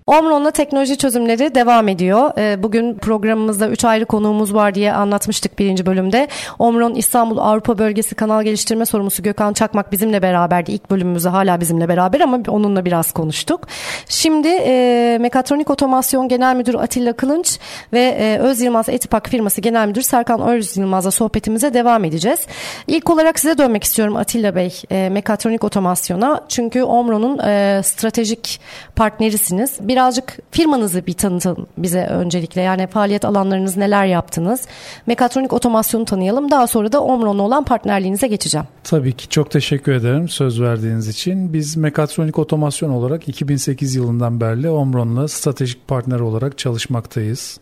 Omron'la 0.08 0.52
teknoloji 0.52 0.98
çözümleri 0.98 1.56
devam 1.56 1.88
ediyor. 1.88 2.32
Ee, 2.38 2.64
bugün 2.64 2.96
programımızda 2.96 3.68
3 3.68 3.86
ayrı 3.86 4.06
konuğumuz 4.06 4.54
var 4.54 4.76
diye 4.76 4.94
anlatmıştık 4.94 5.60
birinci 5.60 5.86
bölümde. 5.86 6.28
Omron 6.60 6.96
İstanbul 6.96 7.38
Avrupa 7.38 7.78
Bölgesi 7.78 8.16
Kanal 8.16 8.44
Geliştirme 8.44 8.86
Sorumlusu 8.86 9.24
Gökhan 9.24 9.54
Çakmak 9.54 9.92
bizimle 9.92 10.22
beraberdi. 10.22 10.72
İlk 10.72 10.92
bölümümüzde 10.92 11.30
hala 11.30 11.62
bizimle 11.62 11.90
beraber 11.90 12.20
ama 12.20 12.40
onunla 12.48 12.86
biraz 12.86 13.12
konuştuk. 13.12 13.68
Şimdi 14.10 14.48
e, 14.48 15.18
Mekatronik 15.22 15.70
Otomasyon 15.70 16.28
Genel 16.28 16.56
Müdürü 16.56 16.78
Atilla 16.78 17.14
Kılınç 17.14 17.60
ve 17.94 18.18
e, 18.20 18.38
Öz 18.38 18.62
Yılmaz 18.62 18.90
Etipak 18.90 19.30
firması 19.30 19.62
Genel 19.62 19.88
Müdürü 19.88 20.04
Serkan 20.04 20.42
Öz 20.42 20.78
Yılmaz'la 20.78 21.12
sohbetimize 21.12 21.74
devam 21.74 22.06
edeceğiz. 22.06 22.40
İlk 22.88 23.10
olarak 23.10 23.40
size 23.40 23.58
dönmek 23.58 23.84
istiyorum 23.84 24.16
Atilla 24.16 24.56
Bey 24.56 24.82
e, 24.92 25.10
Mekatronik 25.10 25.64
Otomasyon'a. 25.64 26.42
Çünkü 26.50 26.84
Omron'un 26.84 27.40
e, 27.40 27.82
stratejik 27.84 28.60
partnerisiniz. 28.96 29.78
Bir 29.80 29.97
birazcık 29.98 30.38
firmanızı 30.52 31.08
bir 31.08 31.14
tanıtın 31.14 31.68
bize 31.78 32.06
öncelikle. 32.06 32.62
Yani 32.62 32.88
faaliyet 32.88 33.26
alanlarınız 33.26 33.78
neler 33.78 34.06
yaptınız? 34.06 34.68
Mekatronik 35.08 35.54
otomasyonu 35.54 36.06
tanıyalım. 36.06 36.52
Daha 36.52 36.68
sonra 36.68 36.92
da 36.92 37.04
Omron'la 37.04 37.42
olan 37.42 37.64
partnerliğinize 37.64 38.28
geçeceğim. 38.28 38.68
Tabii 38.84 39.14
ki 39.14 39.30
çok 39.30 39.52
teşekkür 39.52 39.92
ederim 39.92 40.30
söz 40.30 40.62
verdiğiniz 40.62 41.08
için. 41.08 41.54
Biz 41.54 41.78
mekatronik 41.78 42.40
otomasyon 42.40 42.90
olarak 42.90 43.28
2008 43.28 43.96
yılından 43.96 44.42
beri 44.42 44.70
Omron'la 44.70 45.28
stratejik 45.28 45.88
partner 45.88 46.20
olarak 46.20 46.58
çalışmaktayız. 46.58 47.60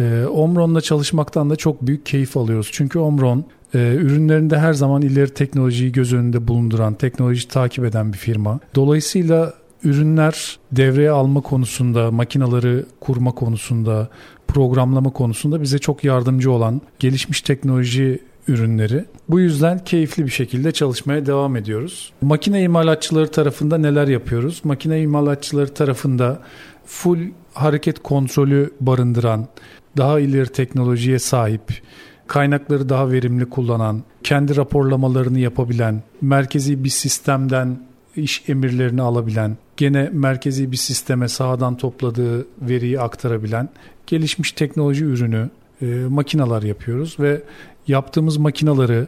Ee, 0.00 0.24
Omron'la 0.24 0.80
çalışmaktan 0.80 1.50
da 1.50 1.56
çok 1.56 1.82
büyük 1.82 2.06
keyif 2.06 2.36
alıyoruz. 2.36 2.70
Çünkü 2.72 2.98
Omron 2.98 3.44
e, 3.74 3.78
ürünlerinde 3.78 4.58
her 4.58 4.72
zaman 4.72 5.02
ileri 5.02 5.34
teknolojiyi 5.34 5.92
göz 5.92 6.12
önünde 6.12 6.48
bulunduran, 6.48 6.94
teknoloji 6.94 7.48
takip 7.48 7.84
eden 7.84 8.12
bir 8.12 8.18
firma. 8.18 8.60
Dolayısıyla 8.74 9.52
ürünler 9.84 10.58
devreye 10.72 11.10
alma 11.10 11.40
konusunda, 11.40 12.10
makinaları 12.10 12.86
kurma 13.00 13.32
konusunda, 13.32 14.08
programlama 14.48 15.10
konusunda 15.10 15.62
bize 15.62 15.78
çok 15.78 16.04
yardımcı 16.04 16.50
olan 16.50 16.80
gelişmiş 16.98 17.40
teknoloji 17.40 18.20
ürünleri. 18.48 19.04
Bu 19.28 19.40
yüzden 19.40 19.84
keyifli 19.84 20.24
bir 20.24 20.30
şekilde 20.30 20.72
çalışmaya 20.72 21.26
devam 21.26 21.56
ediyoruz. 21.56 22.12
Makine 22.22 22.62
imalatçıları 22.62 23.30
tarafında 23.30 23.78
neler 23.78 24.08
yapıyoruz? 24.08 24.60
Makine 24.64 25.00
imalatçıları 25.00 25.74
tarafında 25.74 26.42
full 26.86 27.18
hareket 27.54 28.02
kontrolü 28.02 28.70
barındıran, 28.80 29.46
daha 29.96 30.20
ileri 30.20 30.48
teknolojiye 30.48 31.18
sahip, 31.18 31.82
kaynakları 32.26 32.88
daha 32.88 33.10
verimli 33.10 33.50
kullanan, 33.50 34.02
kendi 34.22 34.56
raporlamalarını 34.56 35.38
yapabilen, 35.38 36.02
merkezi 36.20 36.84
bir 36.84 36.88
sistemden 36.88 37.78
iş 38.16 38.48
emirlerini 38.48 39.02
alabilen, 39.02 39.56
gene 39.76 40.10
merkezi 40.12 40.72
bir 40.72 40.76
sisteme 40.76 41.28
sağdan 41.28 41.76
topladığı 41.76 42.46
veriyi 42.60 43.00
aktarabilen 43.00 43.68
gelişmiş 44.06 44.52
teknoloji 44.52 45.04
ürünü 45.04 45.50
e, 45.82 45.86
makinalar 45.86 46.62
yapıyoruz 46.62 47.16
ve 47.20 47.42
yaptığımız 47.88 48.36
makinaları 48.36 49.06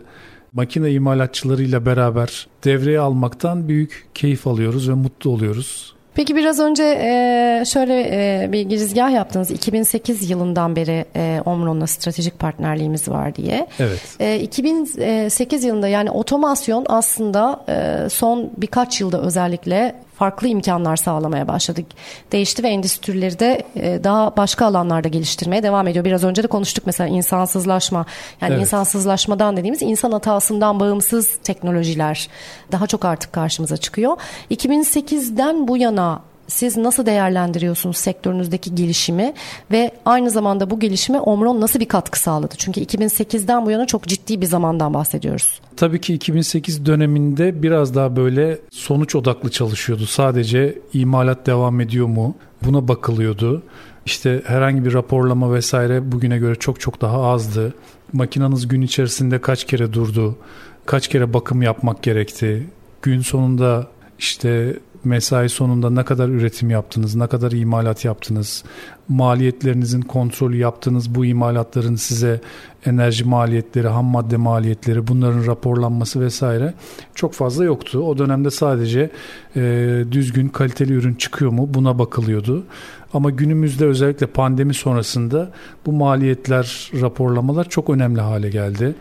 makine 0.52 0.92
imalatçılarıyla 0.92 1.86
beraber 1.86 2.46
devreye 2.64 3.00
almaktan 3.00 3.68
büyük 3.68 4.06
keyif 4.14 4.46
alıyoruz 4.46 4.88
ve 4.88 4.94
mutlu 4.94 5.30
oluyoruz. 5.30 5.94
Peki 6.18 6.36
biraz 6.36 6.60
önce 6.60 6.84
e, 6.84 7.64
şöyle 7.66 8.00
e, 8.00 8.52
bir 8.52 8.60
girizgah 8.60 9.12
yaptınız. 9.12 9.50
2008 9.50 10.30
yılından 10.30 10.76
beri 10.76 11.04
e, 11.16 11.40
Omron'la 11.44 11.86
stratejik 11.86 12.38
partnerliğimiz 12.38 13.08
var 13.08 13.34
diye. 13.34 13.66
Evet. 13.78 14.42
2008 14.42 15.64
yılında 15.64 15.88
yani 15.88 16.10
otomasyon 16.10 16.86
aslında 16.88 17.64
son 18.10 18.50
birkaç 18.56 19.00
yılda 19.00 19.20
özellikle 19.20 19.94
farklı 20.18 20.48
imkanlar 20.48 20.96
sağlamaya 20.96 21.48
başladık. 21.48 21.86
Değişti 22.32 22.62
ve 22.62 22.68
endüstrileri 22.68 23.38
de 23.38 23.62
e, 23.76 24.04
daha 24.04 24.36
başka 24.36 24.66
alanlarda 24.66 25.08
geliştirmeye 25.08 25.62
devam 25.62 25.88
ediyor. 25.88 26.04
Biraz 26.04 26.24
önce 26.24 26.42
de 26.42 26.46
konuştuk 26.46 26.86
mesela 26.86 27.08
insansızlaşma. 27.08 28.06
Yani 28.40 28.52
evet. 28.52 28.60
insansızlaşmadan 28.60 29.56
dediğimiz 29.56 29.82
insan 29.82 30.12
hatasından 30.12 30.80
bağımsız 30.80 31.38
teknolojiler 31.44 32.28
daha 32.72 32.86
çok 32.86 33.04
artık 33.04 33.32
karşımıza 33.32 33.76
çıkıyor. 33.76 34.16
2008'den 34.50 35.68
bu 35.68 35.76
yana 35.76 36.20
siz 36.48 36.76
nasıl 36.76 37.06
değerlendiriyorsunuz 37.06 37.96
sektörünüzdeki 37.96 38.74
gelişimi 38.74 39.34
ve 39.70 39.90
aynı 40.04 40.30
zamanda 40.30 40.70
bu 40.70 40.80
gelişime 40.80 41.20
Omron 41.20 41.60
nasıl 41.60 41.80
bir 41.80 41.88
katkı 41.88 42.20
sağladı? 42.20 42.54
Çünkü 42.58 42.80
2008'den 42.80 43.66
bu 43.66 43.70
yana 43.70 43.86
çok 43.86 44.06
ciddi 44.06 44.40
bir 44.40 44.46
zamandan 44.46 44.94
bahsediyoruz. 44.94 45.60
Tabii 45.76 46.00
ki 46.00 46.14
2008 46.14 46.86
döneminde 46.86 47.62
biraz 47.62 47.94
daha 47.94 48.16
böyle 48.16 48.58
sonuç 48.70 49.14
odaklı 49.14 49.50
çalışıyordu. 49.50 50.06
Sadece 50.06 50.78
imalat 50.92 51.46
devam 51.46 51.80
ediyor 51.80 52.06
mu? 52.06 52.34
Buna 52.62 52.88
bakılıyordu. 52.88 53.62
İşte 54.06 54.42
herhangi 54.46 54.84
bir 54.84 54.94
raporlama 54.94 55.54
vesaire 55.54 56.12
bugüne 56.12 56.38
göre 56.38 56.54
çok 56.54 56.80
çok 56.80 57.00
daha 57.00 57.22
azdı. 57.22 57.74
Makinanız 58.12 58.68
gün 58.68 58.82
içerisinde 58.82 59.40
kaç 59.40 59.64
kere 59.64 59.92
durdu? 59.92 60.38
Kaç 60.86 61.08
kere 61.08 61.34
bakım 61.34 61.62
yapmak 61.62 62.02
gerekti? 62.02 62.66
Gün 63.02 63.20
sonunda 63.20 63.86
işte 64.18 64.76
mesai 65.08 65.48
sonunda 65.48 65.90
ne 65.90 66.04
kadar 66.04 66.28
üretim 66.28 66.70
yaptınız, 66.70 67.14
ne 67.14 67.26
kadar 67.26 67.52
imalat 67.52 68.04
yaptınız, 68.04 68.64
maliyetlerinizin 69.08 70.00
kontrolü 70.00 70.56
yaptığınız 70.56 71.14
bu 71.14 71.24
imalatların 71.24 71.94
size 71.94 72.40
enerji 72.86 73.24
maliyetleri, 73.24 73.88
ham 73.88 74.04
madde 74.04 74.36
maliyetleri 74.36 75.06
bunların 75.06 75.46
raporlanması 75.46 76.20
vesaire 76.20 76.74
çok 77.14 77.34
fazla 77.34 77.64
yoktu. 77.64 77.98
O 77.98 78.18
dönemde 78.18 78.50
sadece 78.50 79.10
e, 79.56 80.04
düzgün 80.10 80.48
kaliteli 80.48 80.92
ürün 80.92 81.14
çıkıyor 81.14 81.50
mu 81.50 81.74
buna 81.74 81.98
bakılıyordu. 81.98 82.64
Ama 83.12 83.30
günümüzde 83.30 83.86
özellikle 83.86 84.26
pandemi 84.26 84.74
sonrasında 84.74 85.50
bu 85.86 85.92
maliyetler, 85.92 86.90
raporlamalar 87.00 87.68
çok 87.68 87.90
önemli 87.90 88.20
hale 88.20 88.50
geldi. 88.50 88.94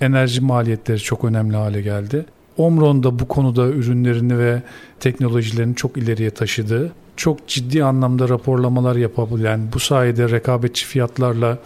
Enerji 0.00 0.40
maliyetleri 0.40 0.98
çok 0.98 1.24
önemli 1.24 1.56
hale 1.56 1.82
geldi. 1.82 2.26
Omron 2.56 3.02
da 3.02 3.18
bu 3.18 3.28
konuda 3.28 3.66
ürünlerini 3.66 4.38
ve 4.38 4.62
teknolojilerini 5.00 5.74
çok 5.74 5.96
ileriye 5.96 6.30
taşıdı. 6.30 6.92
Çok 7.16 7.48
ciddi 7.48 7.84
anlamda 7.84 8.28
raporlamalar 8.28 8.96
yapabilen, 8.96 9.60
bu 9.72 9.80
sayede 9.80 10.30
rekabetçi 10.30 10.86
fiyatlarla 10.86 11.58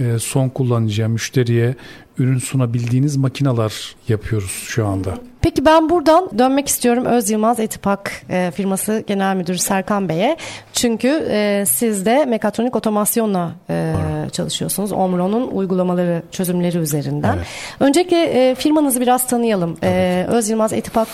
e, 0.00 0.18
son 0.18 0.48
kullanıcıya, 0.48 1.08
müşteriye 1.08 1.74
ürün 2.18 2.38
sunabildiğiniz 2.38 3.16
makinalar 3.16 3.94
yapıyoruz 4.08 4.64
şu 4.68 4.86
anda. 4.86 5.14
Peki 5.40 5.64
ben 5.64 5.90
buradan 5.90 6.30
dönmek 6.38 6.68
istiyorum 6.68 7.04
Öz 7.04 7.30
Yılmaz 7.30 7.60
Etipak 7.60 8.12
e, 8.30 8.50
firması 8.54 9.04
genel 9.06 9.36
müdürü 9.36 9.58
Serkan 9.58 10.08
Bey'e. 10.08 10.36
Çünkü 10.72 11.08
e, 11.30 11.64
siz 11.66 12.06
de 12.06 12.24
mekatronik 12.24 12.76
otomasyonla 12.76 13.52
e, 13.70 13.94
çalışıyorsunuz. 14.32 14.92
Omron'un 14.92 15.48
uygulamaları, 15.48 16.22
çözümleri 16.30 16.78
üzerinden. 16.78 17.36
Evet. 17.36 17.46
Öncelikle 17.80 18.22
e, 18.22 18.54
firmanızı 18.54 19.00
biraz 19.00 19.26
tanıyalım. 19.26 19.76
E, 19.82 20.26
Öz 20.28 20.50
Yılmaz 20.50 20.72
Etipak 20.72 21.08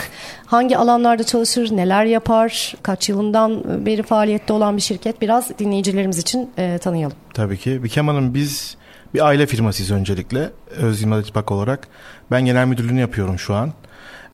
hangi 0.46 0.78
alanlarda 0.78 1.24
çalışır, 1.24 1.76
neler 1.76 2.04
yapar, 2.04 2.74
kaç 2.82 3.08
yılından 3.08 3.62
beri 3.86 4.02
faaliyette 4.02 4.52
olan 4.52 4.76
bir 4.76 4.82
şirket 4.82 5.20
biraz 5.20 5.58
dinleyicilerimiz 5.58 6.18
için 6.18 6.50
e, 6.58 6.78
tanıyalım. 6.78 7.16
Tabii 7.34 7.58
ki. 7.58 7.84
Bikem 7.84 8.08
Hanım 8.08 8.34
biz 8.34 8.76
bir 9.14 9.26
aile 9.26 9.46
firmasıyız 9.46 9.90
öncelikle 9.92 10.50
Öz 10.76 11.02
Yılmaz 11.02 11.20
Etipak 11.20 11.52
olarak. 11.52 11.88
Ben 12.30 12.44
genel 12.44 12.66
müdürlüğünü 12.66 13.00
yapıyorum 13.00 13.38
şu 13.38 13.54
an. 13.54 13.72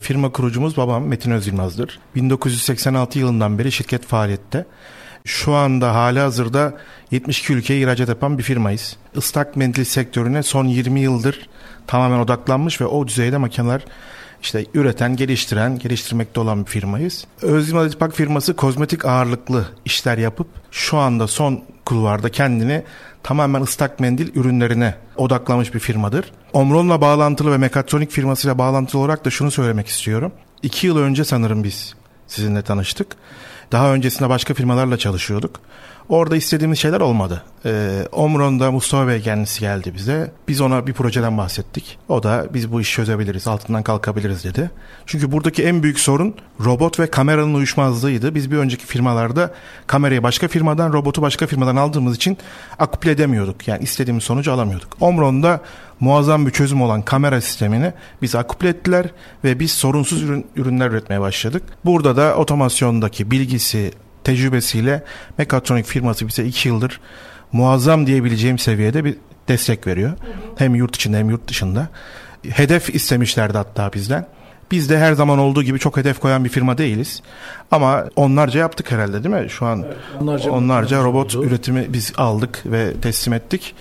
Firma 0.00 0.32
kurucumuz 0.32 0.76
babam 0.76 1.06
Metin 1.06 1.30
Özyılmaz'dır. 1.30 1.98
1986 2.14 3.18
yılından 3.18 3.58
beri 3.58 3.72
şirket 3.72 4.06
faaliyette. 4.06 4.66
Şu 5.24 5.54
anda 5.54 5.94
hali 5.94 6.18
hazırda 6.18 6.74
72 7.10 7.52
ülkeye 7.52 7.80
ihracat 7.80 8.08
yapan 8.08 8.38
bir 8.38 8.42
firmayız. 8.42 8.96
Islak 9.14 9.56
mendil 9.56 9.84
sektörüne 9.84 10.42
son 10.42 10.64
20 10.66 11.00
yıldır 11.00 11.48
tamamen 11.86 12.18
odaklanmış 12.18 12.80
ve 12.80 12.86
o 12.86 13.08
düzeyde 13.08 13.36
makineler 13.36 13.84
işte 14.42 14.64
üreten, 14.74 15.16
geliştiren, 15.16 15.78
geliştirmekte 15.78 16.40
olan 16.40 16.66
bir 16.66 16.70
firmayız. 16.70 17.24
Özyılmaz 17.42 17.86
Etipak 17.86 18.14
firması 18.14 18.56
kozmetik 18.56 19.04
ağırlıklı 19.04 19.66
işler 19.84 20.18
yapıp 20.18 20.46
şu 20.70 20.98
anda 20.98 21.26
son 21.26 21.64
kulvarda 21.84 22.28
kendini 22.28 22.82
tamamen 23.22 23.62
ıslak 23.62 24.00
mendil 24.00 24.34
ürünlerine 24.34 24.94
odaklamış 25.16 25.74
bir 25.74 25.78
firmadır. 25.78 26.32
Omron'la 26.52 27.00
bağlantılı 27.00 27.52
ve 27.52 27.56
mekatronik 27.56 28.10
firmasıyla 28.10 28.58
bağlantılı 28.58 29.00
olarak 29.00 29.24
da 29.24 29.30
şunu 29.30 29.50
söylemek 29.50 29.86
istiyorum. 29.86 30.32
İki 30.62 30.86
yıl 30.86 30.98
önce 30.98 31.24
sanırım 31.24 31.64
biz 31.64 31.94
sizinle 32.26 32.62
tanıştık. 32.62 33.16
Daha 33.72 33.94
öncesinde 33.94 34.28
başka 34.28 34.54
firmalarla 34.54 34.98
çalışıyorduk. 34.98 35.60
Orada 36.08 36.36
istediğimiz 36.36 36.78
şeyler 36.78 37.00
olmadı. 37.00 37.42
Ee, 37.64 38.06
Omron'da 38.12 38.70
Mustafa 38.70 39.08
Bey 39.08 39.20
kendisi 39.20 39.60
geldi 39.60 39.92
bize. 39.94 40.32
Biz 40.48 40.60
ona 40.60 40.86
bir 40.86 40.92
projeden 40.92 41.38
bahsettik. 41.38 41.98
O 42.08 42.22
da 42.22 42.46
biz 42.54 42.72
bu 42.72 42.80
işi 42.80 42.92
çözebiliriz, 42.94 43.46
altından 43.48 43.82
kalkabiliriz 43.82 44.44
dedi. 44.44 44.70
Çünkü 45.06 45.32
buradaki 45.32 45.64
en 45.64 45.82
büyük 45.82 45.98
sorun 45.98 46.34
robot 46.64 47.00
ve 47.00 47.06
kameranın 47.06 47.54
uyuşmazlığıydı. 47.54 48.34
Biz 48.34 48.50
bir 48.50 48.56
önceki 48.56 48.86
firmalarda 48.86 49.54
kamerayı 49.86 50.22
başka 50.22 50.48
firmadan, 50.48 50.92
robotu 50.92 51.22
başka 51.22 51.46
firmadan 51.46 51.76
aldığımız 51.76 52.16
için 52.16 52.38
akuple 52.78 53.10
edemiyorduk. 53.10 53.68
Yani 53.68 53.82
istediğimiz 53.82 54.24
sonucu 54.24 54.52
alamıyorduk. 54.52 54.96
Omron'da 55.00 55.60
muazzam 56.00 56.46
bir 56.46 56.50
çözüm 56.50 56.82
olan 56.82 57.02
kamera 57.02 57.40
sistemini 57.40 57.92
biz 58.22 58.34
akuple 58.34 58.68
ettiler 58.68 59.06
ve 59.44 59.60
biz 59.60 59.70
sorunsuz 59.72 60.22
ürün, 60.22 60.46
ürünler 60.56 60.90
üretmeye 60.90 61.20
başladık. 61.20 61.62
Burada 61.84 62.16
da 62.16 62.36
otomasyondaki 62.36 63.30
bilgisi, 63.30 63.92
tecrübesiyle 64.24 65.04
mekatronik 65.38 65.86
firması 65.86 66.28
bize 66.28 66.44
iki 66.44 66.68
yıldır 66.68 67.00
muazzam 67.52 68.06
diyebileceğim 68.06 68.58
seviyede 68.58 69.04
bir 69.04 69.16
destek 69.48 69.86
veriyor. 69.86 70.12
Hem 70.56 70.74
yurt 70.74 70.96
içinde 70.96 71.18
hem 71.18 71.30
yurt 71.30 71.48
dışında. 71.48 71.88
Hedef 72.48 72.94
istemişlerdi 72.94 73.58
hatta 73.58 73.92
bizden. 73.92 74.26
Biz 74.70 74.90
de 74.90 74.98
her 74.98 75.12
zaman 75.12 75.38
olduğu 75.38 75.62
gibi 75.62 75.78
çok 75.78 75.96
hedef 75.96 76.20
koyan 76.20 76.44
bir 76.44 76.48
firma 76.48 76.78
değiliz. 76.78 77.22
Ama 77.70 78.04
onlarca 78.16 78.60
yaptık 78.60 78.92
herhalde 78.92 79.24
değil 79.24 79.34
mi? 79.34 79.50
Şu 79.50 79.66
an 79.66 79.84
evet, 79.86 79.96
onlarca, 80.20 80.50
onlarca 80.50 81.04
robot 81.04 81.36
oldu. 81.36 81.46
üretimi 81.46 81.86
biz 81.88 82.12
aldık 82.16 82.62
ve 82.66 82.92
teslim 83.02 83.34
ettik. 83.34 83.74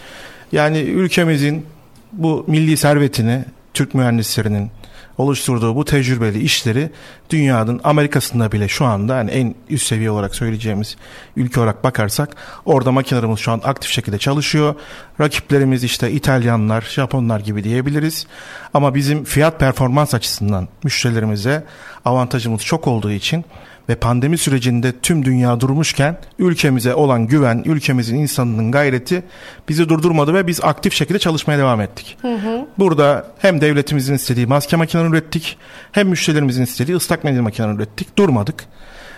Yani 0.52 0.80
ülkemizin 0.80 1.66
bu 2.12 2.46
milli 2.48 2.78
servetini 2.78 3.46
Türk 3.74 3.94
mühendislerinin 3.94 4.72
oluşturduğu 5.18 5.76
bu 5.76 5.86
tecrübeli 5.86 6.40
işleri 6.40 6.90
dünyanın 7.30 7.82
Amerika'sında 7.84 8.52
bile 8.52 8.68
şu 8.68 8.86
anda 8.86 9.18
yani 9.18 9.32
en 9.32 9.56
üst 9.70 9.88
seviye 9.88 10.12
olarak 10.12 10.36
söyleyeceğimiz 10.36 10.96
ülke 11.36 11.60
olarak 11.60 11.84
bakarsak 11.84 12.36
orada 12.66 12.92
makinelerimiz 12.92 13.40
şu 13.40 13.52
an 13.52 13.62
aktif 13.64 13.92
şekilde 13.92 14.18
çalışıyor. 14.18 14.76
Rakiplerimiz 15.20 15.84
işte 15.84 16.12
İtalyanlar, 16.12 16.82
Japonlar 16.82 17.40
gibi 17.40 17.64
diyebiliriz. 17.64 18.28
Ama 18.74 18.96
bizim 18.96 19.24
fiyat 19.24 19.60
performans 19.60 20.14
açısından 20.14 20.68
müşterilerimize 20.84 21.66
avantajımız 22.06 22.62
çok 22.62 22.88
olduğu 22.88 23.12
için 23.12 23.46
ve 23.90 23.96
pandemi 23.96 24.38
sürecinde 24.38 24.94
tüm 25.02 25.26
dünya 25.26 25.60
durmuşken 25.60 26.18
ülkemize 26.40 26.94
olan 26.94 27.28
güven, 27.28 27.64
ülkemizin 27.66 28.18
insanının 28.18 28.72
gayreti 28.72 29.24
bizi 29.70 29.90
durdurmadı 29.90 30.34
ve 30.34 30.48
biz 30.48 30.64
aktif 30.64 30.94
şekilde 30.94 31.20
çalışmaya 31.20 31.60
devam 31.60 31.82
ettik. 31.82 32.18
Hı 32.22 32.36
hı. 32.36 32.68
Burada 32.78 33.28
hem 33.40 33.62
devletimizin 33.62 34.14
istediği 34.14 34.48
maske 34.48 34.76
makinelerini 34.76 35.16
ürettik, 35.16 35.58
hem 35.92 36.08
müşterilerimizin 36.10 36.64
istediği 36.64 36.98
ıslak 36.98 37.24
mendil 37.24 37.42
makinelerini 37.42 37.78
ürettik. 37.78 38.18
Durmadık. 38.18 38.66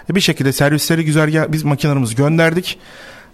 E, 0.10 0.16
bir 0.16 0.22
şekilde 0.22 0.52
servisleri 0.52 1.06
güzel 1.06 1.52
biz 1.54 1.64
makinelerimizi 1.64 2.16
gönderdik. 2.16 2.80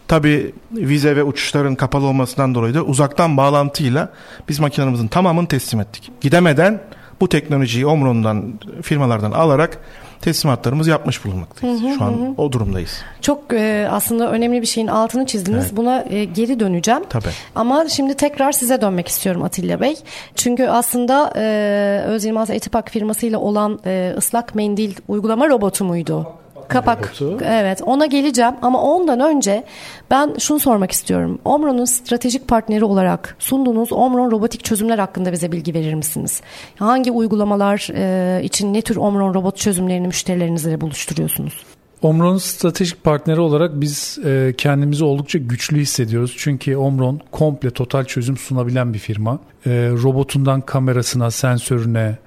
Tabi 0.08 0.54
vize 0.71 1.15
ve 1.15 1.23
uçuşların 1.23 1.76
kapalı 1.76 2.06
olmasından 2.06 2.56
dolayı 2.56 2.73
da 2.73 2.84
uzaktan 2.84 3.38
bağlantıyla 3.38 4.13
biz 4.50 4.60
makinelerimizin 4.60 5.08
tamamını 5.08 5.47
teslim 5.47 5.80
ettik. 5.80 6.12
Gidemeden 6.21 6.82
bu 7.21 7.30
teknolojiyi 7.30 7.86
Omron'dan 7.86 8.60
firmalardan 8.82 9.32
alarak 9.32 9.78
teslimatlarımızı 10.22 10.90
yapmış 10.90 11.26
bulunmaktayız. 11.26 11.82
Hı 11.82 11.88
hı, 11.88 11.94
Şu 11.98 12.04
an 12.04 12.12
hı. 12.12 12.34
o 12.38 12.52
durumdayız. 12.52 13.02
Çok 13.22 13.54
e, 13.54 13.88
aslında 13.92 14.32
önemli 14.32 14.62
bir 14.62 14.68
şeyin 14.68 14.88
altını 14.88 15.26
çizdiniz. 15.26 15.64
Evet. 15.66 15.78
Buna 15.78 16.06
e, 16.10 16.26
geri 16.26 16.60
döneceğim. 16.60 17.04
Tabii. 17.10 17.30
Ama 17.56 17.90
şimdi 17.90 18.14
tekrar 18.14 18.52
size 18.52 18.82
dönmek 18.82 19.08
istiyorum 19.08 19.44
Atilla 19.44 19.82
Bey. 19.82 19.96
Çünkü 20.36 20.68
aslında 20.68 21.34
e, 21.36 22.04
Öz 22.08 22.26
Yılmaz 22.26 22.50
Etipak 22.50 22.90
firmasıyla 22.92 23.40
olan 23.40 23.80
e, 23.86 24.14
ıslak 24.18 24.56
mendil 24.56 24.96
uygulama 25.08 25.50
robotu 25.50 25.86
muydu? 25.86 26.28
Kapak. 26.70 27.22
Robotu. 27.22 27.46
Evet 27.46 27.82
ona 27.86 28.06
geleceğim 28.06 28.54
ama 28.62 28.82
ondan 28.82 29.20
önce 29.20 29.64
ben 30.12 30.36
şunu 30.40 30.60
sormak 30.60 30.92
istiyorum. 30.92 31.40
Omron'un 31.46 31.86
stratejik 31.86 32.48
partneri 32.48 32.86
olarak 32.86 33.36
sunduğunuz 33.40 33.92
Omron 33.92 34.32
robotik 34.32 34.64
çözümler 34.64 35.00
hakkında 35.00 35.32
bize 35.32 35.52
bilgi 35.52 35.74
verir 35.74 35.94
misiniz? 35.94 36.42
Hangi 36.76 37.12
uygulamalar 37.12 37.90
e, 37.94 38.44
için 38.44 38.74
ne 38.74 38.82
tür 38.82 38.96
Omron 38.96 39.34
robot 39.34 39.58
çözümlerini 39.58 40.08
müşterilerinizle 40.08 40.82
buluşturuyorsunuz? 40.82 41.66
Omron'un 42.02 42.38
stratejik 42.38 43.04
partneri 43.04 43.40
olarak 43.40 43.82
biz 43.82 44.20
e, 44.26 44.54
kendimizi 44.58 45.04
oldukça 45.04 45.40
güçlü 45.40 45.78
hissediyoruz. 45.78 46.36
Çünkü 46.38 46.76
Omron 46.76 47.22
komple 47.32 47.70
total 47.70 48.04
çözüm 48.04 48.38
sunabilen 48.38 48.94
bir 48.94 49.00
firma. 49.00 49.40
E, 49.66 49.70
robotundan 50.04 50.62
kamerasına, 50.62 51.32
sensörüne, 51.32 52.18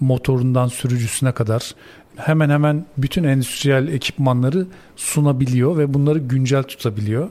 motorundan 0.00 0.68
sürücüsüne 0.68 1.32
kadar 1.32 1.74
hemen 2.16 2.50
hemen 2.50 2.84
bütün 2.96 3.24
endüstriyel 3.24 3.88
ekipmanları 3.88 4.66
sunabiliyor 4.96 5.78
ve 5.78 5.94
bunları 5.94 6.18
güncel 6.18 6.62
tutabiliyor. 6.62 7.30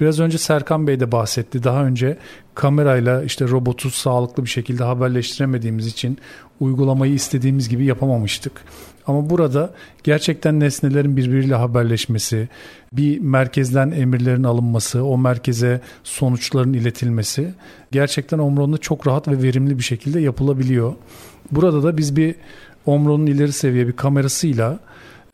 Biraz 0.00 0.20
önce 0.20 0.38
Serkan 0.38 0.86
Bey 0.86 1.00
de 1.00 1.12
bahsetti. 1.12 1.64
Daha 1.64 1.84
önce 1.84 2.18
kamerayla 2.54 3.22
işte 3.22 3.48
robotu 3.48 3.90
sağlıklı 3.90 4.44
bir 4.44 4.48
şekilde 4.48 4.84
haberleştiremediğimiz 4.84 5.86
için 5.86 6.18
uygulamayı 6.60 7.12
istediğimiz 7.12 7.68
gibi 7.68 7.84
yapamamıştık. 7.84 8.52
Ama 9.06 9.30
burada 9.30 9.70
gerçekten 10.04 10.60
nesnelerin 10.60 11.16
birbiriyle 11.16 11.54
haberleşmesi, 11.54 12.48
bir 12.92 13.18
merkezden 13.18 13.90
emirlerin 13.90 14.44
alınması, 14.44 15.04
o 15.04 15.18
merkeze 15.18 15.80
sonuçların 16.04 16.72
iletilmesi 16.72 17.54
gerçekten 17.92 18.38
Omron'da 18.38 18.78
çok 18.78 19.06
rahat 19.06 19.28
ve 19.28 19.42
verimli 19.42 19.78
bir 19.78 19.82
şekilde 19.82 20.20
yapılabiliyor. 20.20 20.94
Burada 21.50 21.82
da 21.82 21.96
biz 21.96 22.16
bir 22.16 22.34
Omron'un 22.86 23.26
ileri 23.26 23.52
seviye 23.52 23.86
bir 23.86 23.92
kamerasıyla 23.92 24.78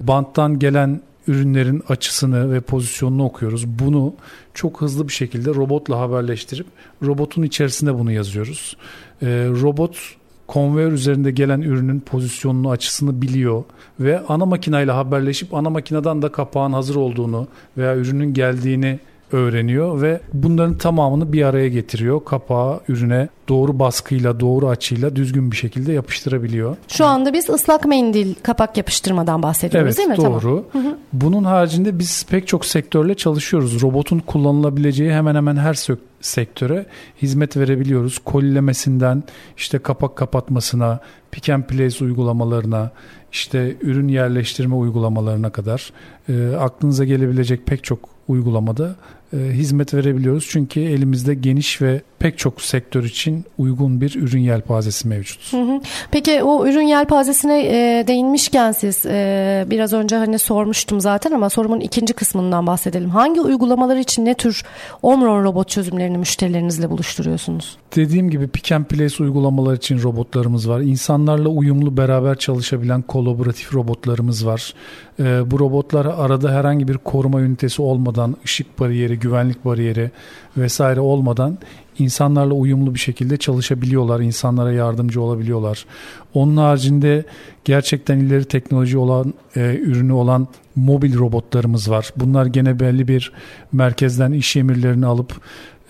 banttan 0.00 0.58
gelen 0.58 1.00
ürünlerin 1.26 1.82
açısını 1.88 2.52
ve 2.52 2.60
pozisyonunu 2.60 3.24
okuyoruz. 3.24 3.66
Bunu 3.66 4.14
çok 4.54 4.80
hızlı 4.80 5.08
bir 5.08 5.12
şekilde 5.12 5.50
robotla 5.50 6.00
haberleştirip 6.00 6.66
robotun 7.02 7.42
içerisinde 7.42 7.98
bunu 7.98 8.12
yazıyoruz. 8.12 8.76
Ee, 9.22 9.26
robot 9.62 9.98
konveyör 10.46 10.92
üzerinde 10.92 11.30
gelen 11.30 11.60
ürünün 11.60 12.00
pozisyonunu 12.00 12.70
açısını 12.70 13.22
biliyor 13.22 13.64
ve 14.00 14.20
ana 14.28 14.46
makinayla 14.46 14.96
haberleşip 14.96 15.54
ana 15.54 15.70
makineden 15.70 16.22
de 16.22 16.32
kapağın 16.32 16.72
hazır 16.72 16.94
olduğunu 16.94 17.48
veya 17.78 17.96
ürünün 17.96 18.34
geldiğini 18.34 18.98
öğreniyor 19.34 20.02
ve 20.02 20.20
bunların 20.32 20.78
tamamını 20.78 21.32
bir 21.32 21.42
araya 21.42 21.68
getiriyor. 21.68 22.24
Kapağı 22.24 22.80
ürüne 22.88 23.28
doğru 23.48 23.78
baskıyla, 23.78 24.40
doğru 24.40 24.68
açıyla 24.68 25.16
düzgün 25.16 25.50
bir 25.50 25.56
şekilde 25.56 25.92
yapıştırabiliyor. 25.92 26.76
Şu 26.88 27.06
anda 27.06 27.32
biz 27.32 27.50
ıslak 27.50 27.84
mendil 27.84 28.34
kapak 28.42 28.76
yapıştırmadan 28.76 29.42
bahsediyoruz 29.42 29.98
evet, 29.98 29.98
değil 29.98 30.08
mi? 30.08 30.16
doğru. 30.16 30.64
Tamam. 30.72 30.94
Bunun 31.12 31.44
haricinde 31.44 31.98
biz 31.98 32.26
pek 32.30 32.48
çok 32.48 32.64
sektörle 32.66 33.14
çalışıyoruz. 33.14 33.82
Robotun 33.82 34.18
kullanılabileceği 34.18 35.12
hemen 35.12 35.34
hemen 35.34 35.56
her 35.56 35.74
sektöre 36.20 36.86
hizmet 37.22 37.56
verebiliyoruz. 37.56 38.18
Kolilemesinden 38.18 39.22
işte 39.56 39.78
kapak 39.78 40.16
kapatmasına, 40.16 41.00
pick 41.30 41.48
and 41.48 41.64
place 41.64 42.04
uygulamalarına, 42.04 42.90
işte 43.32 43.76
ürün 43.80 44.08
yerleştirme 44.08 44.74
uygulamalarına 44.74 45.50
kadar 45.50 45.92
e, 46.28 46.56
aklınıza 46.56 47.04
gelebilecek 47.04 47.66
pek 47.66 47.84
çok 47.84 47.98
uygulamada 48.28 48.96
hizmet 49.34 49.94
verebiliyoruz. 49.94 50.48
Çünkü 50.50 50.80
elimizde 50.80 51.34
geniş 51.34 51.82
ve 51.82 52.02
pek 52.18 52.38
çok 52.38 52.62
sektör 52.62 53.04
için 53.04 53.44
uygun 53.58 54.00
bir 54.00 54.14
ürün 54.14 54.40
yelpazesi 54.40 55.08
mevcut. 55.08 55.52
Hı 55.52 55.62
hı. 55.62 55.80
Peki 56.10 56.42
o 56.42 56.66
ürün 56.66 56.82
yelpazesine 56.82 57.60
e, 57.66 58.06
değinmişken 58.06 58.72
siz 58.72 59.06
e, 59.06 59.66
biraz 59.70 59.92
önce 59.92 60.16
hani 60.16 60.38
sormuştum 60.38 61.00
zaten 61.00 61.32
ama 61.32 61.50
sorumun 61.50 61.80
ikinci 61.80 62.12
kısmından 62.14 62.66
bahsedelim. 62.66 63.10
Hangi 63.10 63.40
uygulamalar 63.40 63.96
için 63.96 64.24
ne 64.24 64.34
tür 64.34 64.62
Omron 65.02 65.44
robot 65.44 65.68
çözümlerini 65.68 66.18
müşterilerinizle 66.18 66.90
buluşturuyorsunuz? 66.90 67.76
Dediğim 67.96 68.30
gibi 68.30 68.48
pick 68.48 68.72
and 68.72 68.84
place 68.84 69.22
uygulamalar 69.22 69.74
için 69.74 70.02
robotlarımız 70.02 70.68
var. 70.68 70.80
İnsanlarla 70.80 71.48
uyumlu 71.48 71.96
beraber 71.96 72.38
çalışabilen 72.38 73.02
kolaboratif 73.02 73.74
robotlarımız 73.74 74.46
var. 74.46 74.74
E, 75.20 75.50
bu 75.50 75.58
robotlar 75.58 76.06
arada 76.06 76.52
herhangi 76.52 76.88
bir 76.88 76.98
koruma 76.98 77.40
ünitesi 77.40 77.82
olmadan 77.82 78.36
ışık 78.44 78.80
bariyeri, 78.80 79.18
güvenlik 79.24 79.64
bariyeri 79.64 80.10
vesaire 80.56 81.00
olmadan 81.00 81.58
insanlarla 81.98 82.54
uyumlu 82.54 82.94
bir 82.94 82.98
şekilde 82.98 83.36
çalışabiliyorlar, 83.36 84.20
insanlara 84.20 84.72
yardımcı 84.72 85.20
olabiliyorlar. 85.20 85.86
Onun 86.34 86.56
haricinde 86.56 87.24
gerçekten 87.64 88.18
ileri 88.18 88.44
teknoloji 88.44 88.98
olan 88.98 89.34
e, 89.56 89.60
ürünü 89.82 90.12
olan 90.12 90.48
mobil 90.76 91.18
robotlarımız 91.18 91.90
var. 91.90 92.10
Bunlar 92.16 92.46
gene 92.46 92.80
belli 92.80 93.08
bir 93.08 93.32
merkezden 93.72 94.32
iş 94.32 94.56
emirlerini 94.56 95.06
alıp 95.06 95.40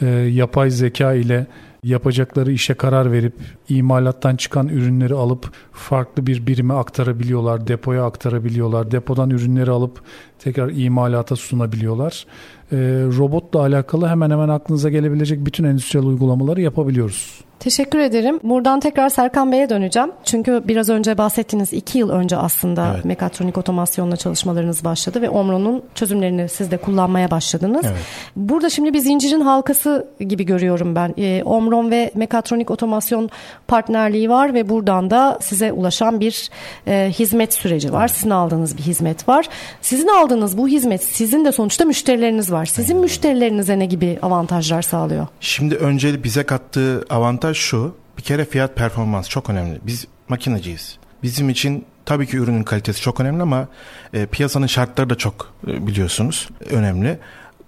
e, 0.01 0.07
yapay 0.09 0.71
zeka 0.71 1.15
ile 1.15 1.47
yapacakları 1.85 2.53
işe 2.53 2.75
karar 2.75 3.13
verip 3.13 3.35
imalattan 3.69 4.37
çıkan 4.37 4.69
ürünleri 4.69 5.15
alıp 5.15 5.53
farklı 5.73 6.27
bir 6.27 6.47
birime 6.47 6.75
aktarabiliyorlar, 6.75 7.67
depoya 7.67 8.07
aktarabiliyorlar. 8.07 8.91
Depodan 8.91 9.31
ürünleri 9.31 9.71
alıp 9.71 10.03
tekrar 10.39 10.71
imalata 10.71 11.37
sunabiliyorlar. 11.37 12.27
E, 12.73 12.77
robotla 13.19 13.61
alakalı 13.61 14.09
hemen 14.09 14.31
hemen 14.31 14.49
aklınıza 14.49 14.91
gelebilecek 14.91 15.47
bütün 15.47 15.65
endüstriyel 15.65 16.07
uygulamaları 16.07 16.61
yapabiliyoruz. 16.61 17.45
Teşekkür 17.65 17.99
ederim. 17.99 18.41
Buradan 18.43 18.81
tekrar 18.81 19.09
Serkan 19.09 19.53
Bey'e 19.53 19.69
döneceğim. 19.71 20.13
Çünkü 20.25 20.63
biraz 20.69 20.89
önce 20.89 21.19
bahsettiğiniz 21.19 21.73
iki 21.73 21.99
yıl 21.99 22.11
önce 22.11 22.37
aslında 22.37 22.93
evet. 22.95 23.05
mekatronik 23.05 23.59
otomasyonla 23.59 24.17
çalışmalarınız 24.17 24.85
başladı 24.85 25.23
ve 25.23 25.29
Omron'un 25.29 25.83
çözümlerini 25.95 26.49
siz 26.49 26.71
de 26.71 26.77
kullanmaya 26.77 27.31
başladınız. 27.31 27.87
Evet. 27.87 27.97
Burada 28.37 28.71
şimdi 28.71 28.95
bir 28.95 28.99
zincirin 28.99 29.41
halkası 29.41 30.09
gibi 30.21 30.47
görüyorum 30.47 30.95
ben. 30.95 31.15
E, 31.19 31.43
Omron 31.45 31.91
ve 31.91 32.11
mekatronik 32.15 32.71
otomasyon 32.71 33.31
partnerliği 33.69 34.31
var 34.31 34.55
ve 34.55 34.69
buradan 34.69 35.11
da 35.11 35.39
size 35.43 35.73
ulaşan 35.73 36.21
bir 36.21 36.51
e, 36.87 37.11
hizmet 37.19 37.55
süreci 37.55 37.93
var. 37.93 38.09
Sizin 38.09 38.31
aldığınız 38.31 38.79
bir 38.79 38.83
hizmet 38.83 39.29
var. 39.29 39.49
Sizin 39.81 40.09
aldığınız 40.09 40.59
bu 40.59 40.69
hizmet 40.69 41.03
sizin 41.05 41.45
de 41.45 41.53
sonuçta 41.53 41.85
müşterileriniz 41.85 42.53
var. 42.53 42.64
Sizin 42.67 42.95
evet. 42.95 43.05
müşterilerinize 43.05 43.79
ne 43.79 43.87
gibi 43.87 44.19
avantajlar 44.23 44.83
sağlıyor? 44.83 45.27
Şimdi 45.41 45.75
önce 45.75 46.25
bize 46.25 46.43
kattığı 46.43 47.05
avantaj 47.11 47.57
şu. 47.57 47.95
Bir 48.19 48.23
kere 48.23 48.45
fiyat 48.45 48.77
performans 48.77 49.29
çok 49.29 49.51
önemli. 49.51 49.79
Biz 49.83 50.07
makineciyiz. 50.29 50.99
Bizim 51.23 51.51
için 51.51 51.85
tabii 52.07 52.27
ki 52.27 52.37
ürünün 52.37 52.63
kalitesi 52.63 53.01
çok 53.01 53.21
önemli 53.21 53.43
ama 53.43 53.69
e, 54.13 54.27
piyasanın 54.27 54.67
şartları 54.67 55.11
da 55.11 55.15
çok 55.15 55.53
e, 55.67 55.87
biliyorsunuz 55.87 56.49
önemli. 56.71 57.19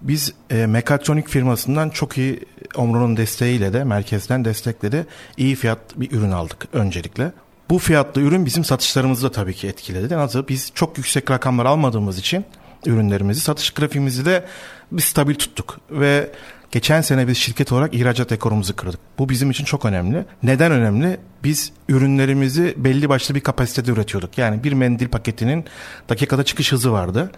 Biz 0.01 0.33
e, 0.49 0.65
mekatronik 0.65 1.27
firmasından 1.27 1.89
çok 1.89 2.17
iyi 2.17 2.39
Omro'nun 2.75 3.17
desteğiyle 3.17 3.73
de 3.73 3.83
merkezden 3.83 4.45
destekle 4.45 4.91
de 4.91 5.05
iyi 5.37 5.55
fiyat 5.55 5.79
bir 5.95 6.11
ürün 6.11 6.31
aldık 6.31 6.67
öncelikle. 6.73 7.31
Bu 7.69 7.79
fiyatlı 7.79 8.21
ürün 8.21 8.45
bizim 8.45 8.63
satışlarımızı 8.63 9.27
da 9.27 9.31
tabii 9.31 9.53
ki 9.53 9.67
etkiledi. 9.67 10.13
Nasıl? 10.13 10.47
Biz 10.47 10.71
çok 10.75 10.97
yüksek 10.97 11.31
rakamlar 11.31 11.65
almadığımız 11.65 12.19
için 12.19 12.45
ürünlerimizi 12.85 13.41
satış 13.41 13.69
grafiğimizi 13.69 14.25
de 14.25 14.45
bir 14.91 15.01
stabil 15.01 15.35
tuttuk 15.35 15.79
ve 15.91 16.31
Geçen 16.71 17.01
sene 17.01 17.27
biz 17.27 17.37
şirket 17.37 17.71
olarak 17.71 17.93
ihracat 17.93 18.31
ekorumuzu 18.31 18.75
kırdık. 18.75 18.99
Bu 19.19 19.29
bizim 19.29 19.51
için 19.51 19.65
çok 19.65 19.85
önemli. 19.85 20.25
Neden 20.43 20.71
önemli? 20.71 21.17
Biz 21.43 21.71
ürünlerimizi 21.89 22.73
belli 22.77 23.09
başlı 23.09 23.35
bir 23.35 23.39
kapasitede 23.39 23.91
üretiyorduk. 23.91 24.37
Yani 24.37 24.63
bir 24.63 24.73
mendil 24.73 25.07
paketinin 25.07 25.65
dakikada 26.09 26.43
çıkış 26.43 26.71
hızı 26.71 26.91
vardı. 26.91 27.31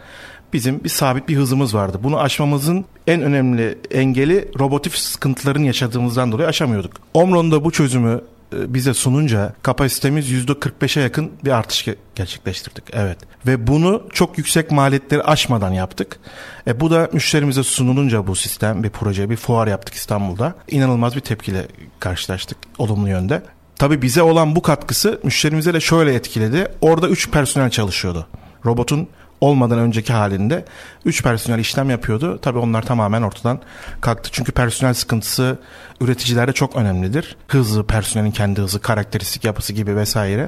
Bizim 0.53 0.83
bir 0.83 0.89
sabit 0.89 1.27
bir 1.27 1.37
hızımız 1.37 1.75
vardı. 1.75 1.99
Bunu 2.03 2.19
aşmamızın 2.19 2.85
en 3.07 3.21
önemli 3.21 3.77
engeli 3.91 4.51
robotif 4.59 4.97
sıkıntıların 4.97 5.63
yaşadığımızdan 5.63 6.31
dolayı 6.31 6.47
aşamıyorduk. 6.47 6.93
Omron'da 7.13 7.63
bu 7.63 7.71
çözümü 7.71 8.21
bize 8.51 8.93
sununca 8.93 9.53
kapasitemiz 9.61 10.31
%45'e 10.31 11.01
yakın 11.01 11.31
bir 11.45 11.51
artış 11.51 11.87
gerçekleştirdik. 12.15 12.83
Evet. 12.93 13.17
Ve 13.47 13.67
bunu 13.67 14.03
çok 14.13 14.37
yüksek 14.37 14.71
maliyetleri 14.71 15.23
aşmadan 15.23 15.71
yaptık. 15.71 16.19
E, 16.67 16.79
bu 16.79 16.91
da 16.91 17.09
müşterimize 17.13 17.63
sunulunca 17.63 18.27
bu 18.27 18.35
sistem 18.35 18.83
bir 18.83 18.89
proje 18.89 19.29
bir 19.29 19.35
fuar 19.35 19.67
yaptık 19.67 19.95
İstanbul'da. 19.95 20.55
İnanılmaz 20.67 21.15
bir 21.15 21.21
tepkiyle 21.21 21.67
karşılaştık 21.99 22.57
olumlu 22.77 23.09
yönde. 23.09 23.41
Tabii 23.75 24.01
bize 24.01 24.21
olan 24.21 24.55
bu 24.55 24.61
katkısı 24.61 25.19
müşterimize 25.23 25.73
de 25.73 25.79
şöyle 25.79 26.13
etkiledi. 26.13 26.67
Orada 26.81 27.09
3 27.09 27.31
personel 27.31 27.69
çalışıyordu. 27.69 28.27
Robotun 28.65 29.07
olmadan 29.41 29.79
önceki 29.79 30.13
halinde 30.13 30.65
3 31.05 31.23
personel 31.23 31.59
işlem 31.59 31.89
yapıyordu. 31.89 32.39
Tabii 32.41 32.59
onlar 32.59 32.81
tamamen 32.81 33.21
ortadan 33.21 33.59
kalktı. 34.01 34.29
Çünkü 34.33 34.51
personel 34.51 34.93
sıkıntısı 34.93 35.57
üreticilerde 36.01 36.53
çok 36.53 36.75
önemlidir. 36.75 37.37
Hızı, 37.47 37.83
personelin 37.83 38.31
kendi 38.31 38.61
hızı, 38.61 38.81
karakteristik 38.81 39.43
yapısı 39.43 39.73
gibi 39.73 39.95
vesaire. 39.95 40.47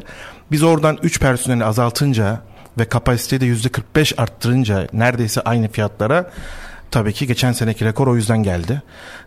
Biz 0.51 0.63
oradan 0.63 0.97
3 1.03 1.19
personeli 1.19 1.65
azaltınca 1.65 2.41
ve 2.79 2.85
kapasiteyi 2.85 3.41
de 3.41 3.45
%45 3.45 4.21
arttırınca 4.21 4.87
neredeyse 4.93 5.41
aynı 5.41 5.67
fiyatlara 5.67 6.31
tabii 6.91 7.13
ki 7.13 7.27
geçen 7.27 7.51
seneki 7.51 7.85
rekor 7.85 8.07
o 8.07 8.15
yüzden 8.15 8.43
geldi. 8.43 8.81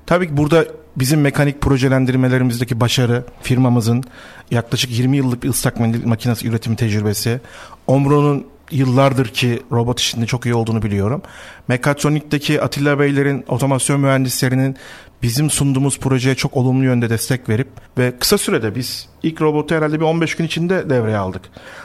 Tabii 0.06 0.28
ki 0.28 0.36
burada 0.36 0.64
bizim 0.96 1.20
mekanik 1.20 1.60
projelendirmelerimizdeki 1.60 2.80
başarı, 2.80 3.24
firmamızın 3.42 4.04
yaklaşık 4.50 4.90
20 4.90 5.16
yıllık 5.16 5.42
bir 5.42 5.48
ıslak 5.48 5.80
makinesi 6.06 6.48
üretimi 6.48 6.76
tecrübesi, 6.76 7.40
Omro'nun 7.86 8.46
yıllardır 8.70 9.28
ki 9.28 9.62
robot 9.72 10.00
işinde 10.00 10.26
çok 10.26 10.46
iyi 10.46 10.54
olduğunu 10.54 10.82
biliyorum. 10.82 11.22
Mekatronik'teki 11.68 12.62
Atilla 12.62 12.98
Beylerin 12.98 13.44
otomasyon 13.48 14.00
mühendislerinin 14.00 14.76
bizim 15.22 15.50
sunduğumuz 15.50 15.98
projeye 15.98 16.34
çok 16.34 16.56
olumlu 16.56 16.84
yönde 16.84 17.10
destek 17.10 17.48
verip 17.48 17.68
ve 17.98 18.18
kısa 18.18 18.38
sürede 18.38 18.74
biz 18.74 19.08
ilk 19.22 19.42
robotu 19.42 19.74
herhalde 19.74 20.00
bir 20.00 20.04
15 20.04 20.36
gün 20.36 20.44
içinde 20.44 20.90
devreye 20.90 21.16
aldık. 21.16 21.42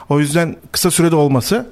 O 0.10 0.20
yüzden 0.20 0.56
kısa 0.72 0.92
sürede 0.92 1.16
olması 1.16 1.70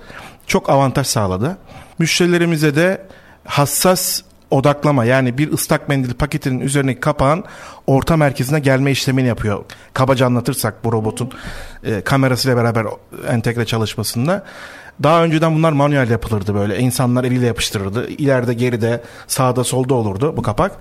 çok 0.47 0.69
avantaj 0.69 1.07
sağladı. 1.07 1.57
Müşterilerimize 1.99 2.75
de 2.75 3.07
hassas 3.45 4.21
odaklama 4.51 5.05
yani 5.05 5.37
bir 5.37 5.51
ıslak 5.51 5.89
mendil 5.89 6.13
paketinin 6.13 6.59
üzerindeki 6.59 6.99
kapağın 6.99 7.43
orta 7.87 8.17
merkezine 8.17 8.59
gelme 8.59 8.91
işlemini 8.91 9.27
yapıyor. 9.27 9.65
Kabaca 9.93 10.25
anlatırsak 10.25 10.83
bu 10.83 10.91
robotun 10.91 11.31
e, 11.83 12.01
kamerasıyla 12.01 12.57
beraber 12.57 12.85
entegre 13.29 13.65
çalışmasında. 13.65 14.45
Daha 15.03 15.23
önceden 15.23 15.55
bunlar 15.55 15.71
manuel 15.71 16.09
yapılırdı 16.09 16.55
böyle. 16.55 16.79
İnsanlar 16.79 17.23
eliyle 17.23 17.45
yapıştırırdı. 17.45 18.07
İleride, 18.07 18.53
geride, 18.53 19.03
sağda, 19.27 19.63
solda 19.63 19.93
olurdu 19.93 20.37
bu 20.37 20.41
kapak. 20.41 20.71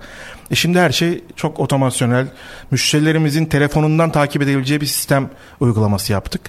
E 0.51 0.55
şimdi 0.55 0.79
her 0.79 0.91
şey 0.91 1.23
çok 1.35 1.59
otomasyonel. 1.59 2.27
Müşterilerimizin 2.71 3.45
telefonundan 3.45 4.11
takip 4.11 4.41
edebileceği 4.41 4.81
bir 4.81 4.85
sistem 4.85 5.29
uygulaması 5.59 6.11
yaptık. 6.11 6.41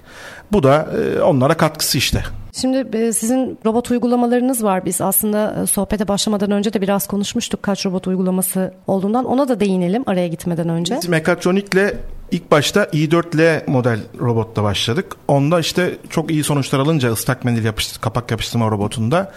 Bu 0.52 0.62
da 0.62 0.88
e, 0.98 1.20
onlara 1.20 1.56
katkısı 1.56 1.98
işte. 1.98 2.24
Şimdi 2.52 2.96
e, 2.96 3.12
sizin 3.12 3.58
robot 3.66 3.90
uygulamalarınız 3.90 4.64
var. 4.64 4.84
Biz 4.84 5.00
aslında 5.00 5.62
e, 5.62 5.66
sohbete 5.66 6.08
başlamadan 6.08 6.50
önce 6.50 6.72
de 6.72 6.80
biraz 6.80 7.06
konuşmuştuk 7.06 7.62
kaç 7.62 7.86
robot 7.86 8.06
uygulaması 8.06 8.74
olduğundan. 8.86 9.24
Ona 9.24 9.48
da 9.48 9.60
değinelim 9.60 10.02
araya 10.06 10.28
gitmeden 10.28 10.68
önce. 10.68 10.96
Biz 10.96 11.08
Mekatronik'le 11.08 11.94
ilk 12.30 12.50
başta 12.50 12.84
i4L 12.84 13.70
model 13.70 14.00
robotla 14.20 14.62
başladık. 14.62 15.16
Onda 15.28 15.60
işte 15.60 15.98
çok 16.10 16.30
iyi 16.30 16.44
sonuçlar 16.44 16.78
alınca 16.78 17.12
ıslak 17.12 17.44
mendil 17.44 17.64
yapıştır, 17.64 18.00
kapak 18.00 18.30
yapıştırma 18.30 18.70
robotunda 18.70 19.32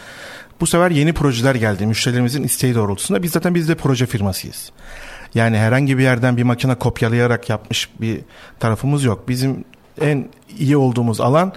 bu 0.62 0.68
sefer 0.68 0.92
yeni 0.92 1.14
projeler 1.14 1.56
geldi. 1.56 1.86
Müşterilerimizin 1.86 2.44
isteği 2.44 2.76
doğrultusunda. 2.76 3.24
Biz 3.24 3.32
zaten 3.32 3.56
biz 3.56 3.70
de 3.70 3.76
proje 3.76 4.06
firmasıyız. 4.06 4.72
Yani 5.36 5.58
herhangi 5.58 5.98
bir 5.98 6.04
yerden 6.04 6.38
bir 6.38 6.44
makine 6.44 6.76
kopyalayarak 6.76 7.50
yapmış 7.50 7.90
bir 8.02 8.20
tarafımız 8.60 9.04
yok. 9.04 9.30
Bizim 9.30 9.66
en 10.02 10.28
iyi 10.60 10.78
olduğumuz 10.78 11.22
alan 11.22 11.54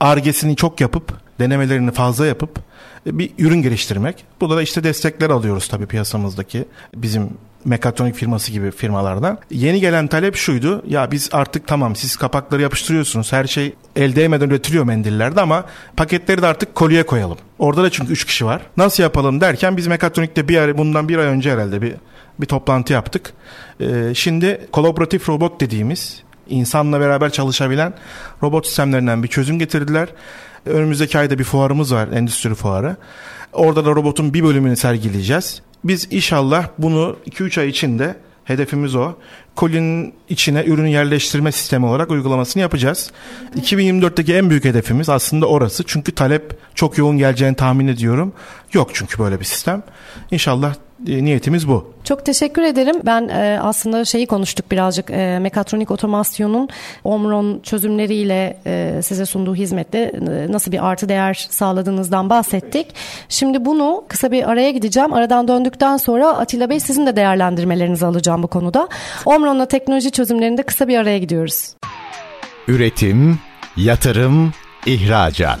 argesini 0.00 0.56
çok 0.56 0.80
yapıp 0.80 1.12
denemelerini 1.38 1.90
fazla 1.90 2.26
yapıp 2.26 2.58
bir 3.06 3.30
ürün 3.38 3.62
geliştirmek. 3.62 4.24
Burada 4.40 4.56
da 4.56 4.62
işte 4.62 4.84
destekler 4.84 5.30
alıyoruz 5.30 5.68
tabii 5.68 5.86
piyasamızdaki 5.86 6.64
bizim 6.96 7.30
mekatronik 7.64 8.14
firması 8.14 8.52
gibi 8.52 8.70
firmalardan. 8.70 9.38
Yeni 9.50 9.80
gelen 9.80 10.06
talep 10.06 10.36
şuydu. 10.36 10.82
Ya 10.88 11.10
biz 11.10 11.28
artık 11.32 11.66
tamam 11.66 11.96
siz 11.96 12.16
kapakları 12.16 12.62
yapıştırıyorsunuz. 12.62 13.32
Her 13.32 13.44
şey 13.44 13.74
el 13.96 14.16
değmeden 14.16 14.50
üretiliyor 14.50 14.84
mendillerde 14.84 15.40
ama 15.40 15.64
paketleri 15.96 16.42
de 16.42 16.46
artık 16.46 16.74
kolye 16.74 17.06
koyalım. 17.06 17.38
Orada 17.58 17.82
da 17.82 17.90
çünkü 17.90 18.12
3 18.12 18.24
kişi 18.24 18.46
var. 18.46 18.62
Nasıl 18.76 19.02
yapalım 19.02 19.40
derken 19.40 19.76
biz 19.76 19.86
mekatronikte 19.86 20.48
bir 20.48 20.58
ay 20.58 20.78
bundan 20.78 21.08
bir 21.08 21.18
ay 21.18 21.26
önce 21.26 21.52
herhalde 21.52 21.82
bir 21.82 21.94
bir 22.40 22.46
toplantı 22.46 22.92
yaptık. 22.92 23.32
Ee, 23.80 24.12
şimdi 24.14 24.66
kolaboratif 24.72 25.28
robot 25.28 25.60
dediğimiz 25.60 26.22
insanla 26.48 27.00
beraber 27.00 27.32
çalışabilen 27.32 27.92
robot 28.42 28.66
sistemlerinden 28.66 29.22
bir 29.22 29.28
çözüm 29.28 29.58
getirdiler. 29.58 30.08
Önümüzdeki 30.66 31.18
ayda 31.18 31.38
bir 31.38 31.44
fuarımız 31.44 31.94
var, 31.94 32.08
endüstri 32.08 32.54
fuarı. 32.54 32.96
Orada 33.52 33.84
da 33.84 33.90
robotun 33.90 34.34
bir 34.34 34.44
bölümünü 34.44 34.76
sergileyeceğiz. 34.76 35.62
Biz 35.84 36.08
inşallah 36.10 36.68
bunu 36.78 37.16
2-3 37.30 37.60
ay 37.60 37.68
içinde 37.68 38.16
hedefimiz 38.44 38.94
o. 38.94 39.12
Kolinin 39.56 40.14
içine 40.28 40.64
ürün 40.64 40.86
yerleştirme 40.86 41.52
sistemi 41.52 41.86
olarak 41.86 42.10
uygulamasını 42.10 42.60
yapacağız. 42.62 43.10
2024'teki 43.60 44.34
en 44.34 44.50
büyük 44.50 44.64
hedefimiz 44.64 45.08
aslında 45.08 45.46
orası. 45.46 45.84
Çünkü 45.86 46.12
talep 46.12 46.58
çok 46.74 46.98
yoğun 46.98 47.18
geleceğini 47.18 47.56
tahmin 47.56 47.88
ediyorum. 47.88 48.32
Yok 48.72 48.90
çünkü 48.94 49.18
böyle 49.18 49.40
bir 49.40 49.44
sistem. 49.44 49.82
İnşallah 50.30 50.74
niyetimiz 51.06 51.68
bu. 51.68 51.94
Çok 52.04 52.26
teşekkür 52.26 52.62
ederim. 52.62 52.96
Ben 53.04 53.28
e, 53.28 53.58
aslında 53.62 54.04
şeyi 54.04 54.26
konuştuk 54.26 54.70
birazcık 54.70 55.10
e, 55.10 55.38
mekatronik 55.38 55.90
otomasyonun 55.90 56.68
Omron 57.04 57.60
çözümleriyle 57.62 58.56
e, 58.66 59.00
size 59.02 59.26
sunduğu 59.26 59.54
hizmette 59.54 59.98
e, 59.98 60.52
nasıl 60.52 60.72
bir 60.72 60.86
artı 60.86 61.08
değer 61.08 61.46
sağladığınızdan 61.50 62.30
bahsettik. 62.30 62.86
Şimdi 63.28 63.64
bunu 63.64 64.04
kısa 64.08 64.30
bir 64.30 64.50
araya 64.50 64.70
gideceğim. 64.70 65.12
Aradan 65.12 65.48
döndükten 65.48 65.96
sonra 65.96 66.28
Atilla 66.28 66.70
Bey 66.70 66.80
sizin 66.80 67.06
de 67.06 67.16
değerlendirmelerinizi 67.16 68.06
alacağım 68.06 68.42
bu 68.42 68.48
konuda. 68.48 68.88
Omron'la 69.26 69.66
teknoloji 69.66 70.10
çözümlerinde 70.10 70.62
kısa 70.62 70.88
bir 70.88 70.98
araya 70.98 71.18
gidiyoruz. 71.18 71.74
Üretim, 72.68 73.38
yatırım, 73.76 74.52
ihracat. 74.86 75.60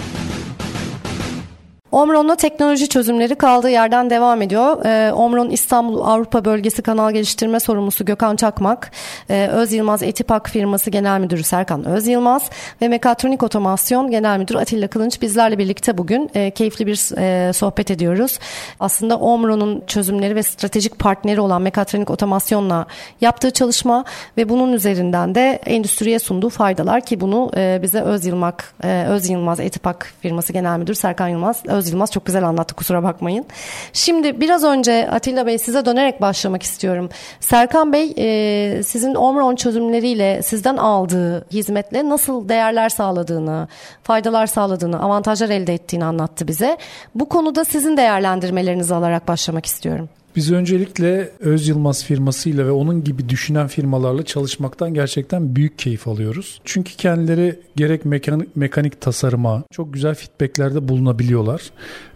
Omron'la 1.91 2.35
teknoloji 2.35 2.89
çözümleri 2.89 3.35
kaldığı 3.35 3.69
yerden 3.69 4.09
devam 4.09 4.41
ediyor. 4.41 4.85
Ee, 4.85 5.13
Omron 5.13 5.49
İstanbul 5.49 6.01
Avrupa 6.01 6.45
Bölgesi 6.45 6.81
Kanal 6.81 7.11
Geliştirme 7.11 7.59
Sorumlusu 7.59 8.05
Gökhan 8.05 8.35
Çakmak, 8.35 8.91
e, 9.29 9.47
Öz 9.47 9.73
Yılmaz 9.73 10.03
Etipak 10.03 10.49
firması 10.49 10.89
Genel 10.89 11.19
Müdürü 11.19 11.43
Serkan 11.43 11.85
Öz 11.85 12.07
Yılmaz 12.07 12.49
ve 12.81 12.87
Mekatronik 12.87 13.43
Otomasyon 13.43 14.11
Genel 14.11 14.39
Müdürü 14.39 14.57
Atilla 14.57 14.87
Kılınç 14.87 15.21
bizlerle 15.21 15.57
birlikte 15.57 15.97
bugün 15.97 16.31
e, 16.35 16.51
keyifli 16.51 16.87
bir 16.87 17.17
e, 17.17 17.53
sohbet 17.53 17.91
ediyoruz. 17.91 18.39
Aslında 18.79 19.17
Omron'un 19.17 19.83
çözümleri 19.87 20.35
ve 20.35 20.43
stratejik 20.43 20.99
partneri 20.99 21.41
olan 21.41 21.61
Mekatronik 21.61 22.09
Otomasyon'la 22.09 22.85
yaptığı 23.21 23.51
çalışma 23.51 24.05
ve 24.37 24.49
bunun 24.49 24.73
üzerinden 24.73 25.35
de 25.35 25.59
endüstriye 25.65 26.19
sunduğu 26.19 26.49
faydalar 26.49 27.01
ki 27.01 27.21
bunu 27.21 27.51
e, 27.57 27.79
bize 27.81 28.01
Öz 28.01 28.25
Yılmaz, 28.25 28.53
e, 28.83 29.05
Öz 29.09 29.29
Yılmaz 29.29 29.59
Etipak 29.59 30.13
firması 30.21 30.53
Genel 30.53 30.77
Müdürü 30.79 30.95
Serkan 30.95 31.27
Yılmaz 31.27 31.63
Öz 31.65 31.80
Yılmaz 31.89 32.11
çok 32.11 32.25
güzel 32.25 32.47
anlattı 32.47 32.75
kusura 32.75 33.03
bakmayın. 33.03 33.45
Şimdi 33.93 34.41
biraz 34.41 34.63
önce 34.63 35.09
Atilla 35.11 35.45
Bey 35.45 35.57
size 35.57 35.85
dönerek 35.85 36.21
başlamak 36.21 36.63
istiyorum. 36.63 37.09
Serkan 37.39 37.93
Bey 37.93 38.13
e, 38.17 38.83
sizin 38.83 39.15
Omron 39.15 39.55
çözümleriyle 39.55 40.41
sizden 40.41 40.77
aldığı 40.77 41.49
hizmetle 41.49 42.09
nasıl 42.09 42.49
değerler 42.49 42.89
sağladığını, 42.89 43.67
faydalar 44.03 44.47
sağladığını, 44.47 45.03
avantajlar 45.03 45.49
elde 45.49 45.73
ettiğini 45.73 46.05
anlattı 46.05 46.47
bize. 46.47 46.77
Bu 47.15 47.29
konuda 47.29 47.65
sizin 47.65 47.97
değerlendirmelerinizi 47.97 48.95
alarak 48.95 49.27
başlamak 49.27 49.65
istiyorum. 49.65 50.09
Biz 50.35 50.51
öncelikle 50.51 51.31
Öz 51.39 51.67
Yılmaz 51.67 52.03
firmasıyla 52.03 52.65
ve 52.65 52.71
onun 52.71 53.03
gibi 53.03 53.29
düşünen 53.29 53.67
firmalarla 53.67 54.23
çalışmaktan 54.25 54.93
gerçekten 54.93 55.55
büyük 55.55 55.79
keyif 55.79 56.07
alıyoruz. 56.07 56.61
Çünkü 56.65 56.95
kendileri 56.95 57.59
gerek 57.75 58.05
mekanik, 58.05 58.55
mekanik 58.55 59.01
tasarıma 59.01 59.63
çok 59.71 59.93
güzel 59.93 60.15
feedbacklerde 60.15 60.87
bulunabiliyorlar. 60.87 61.61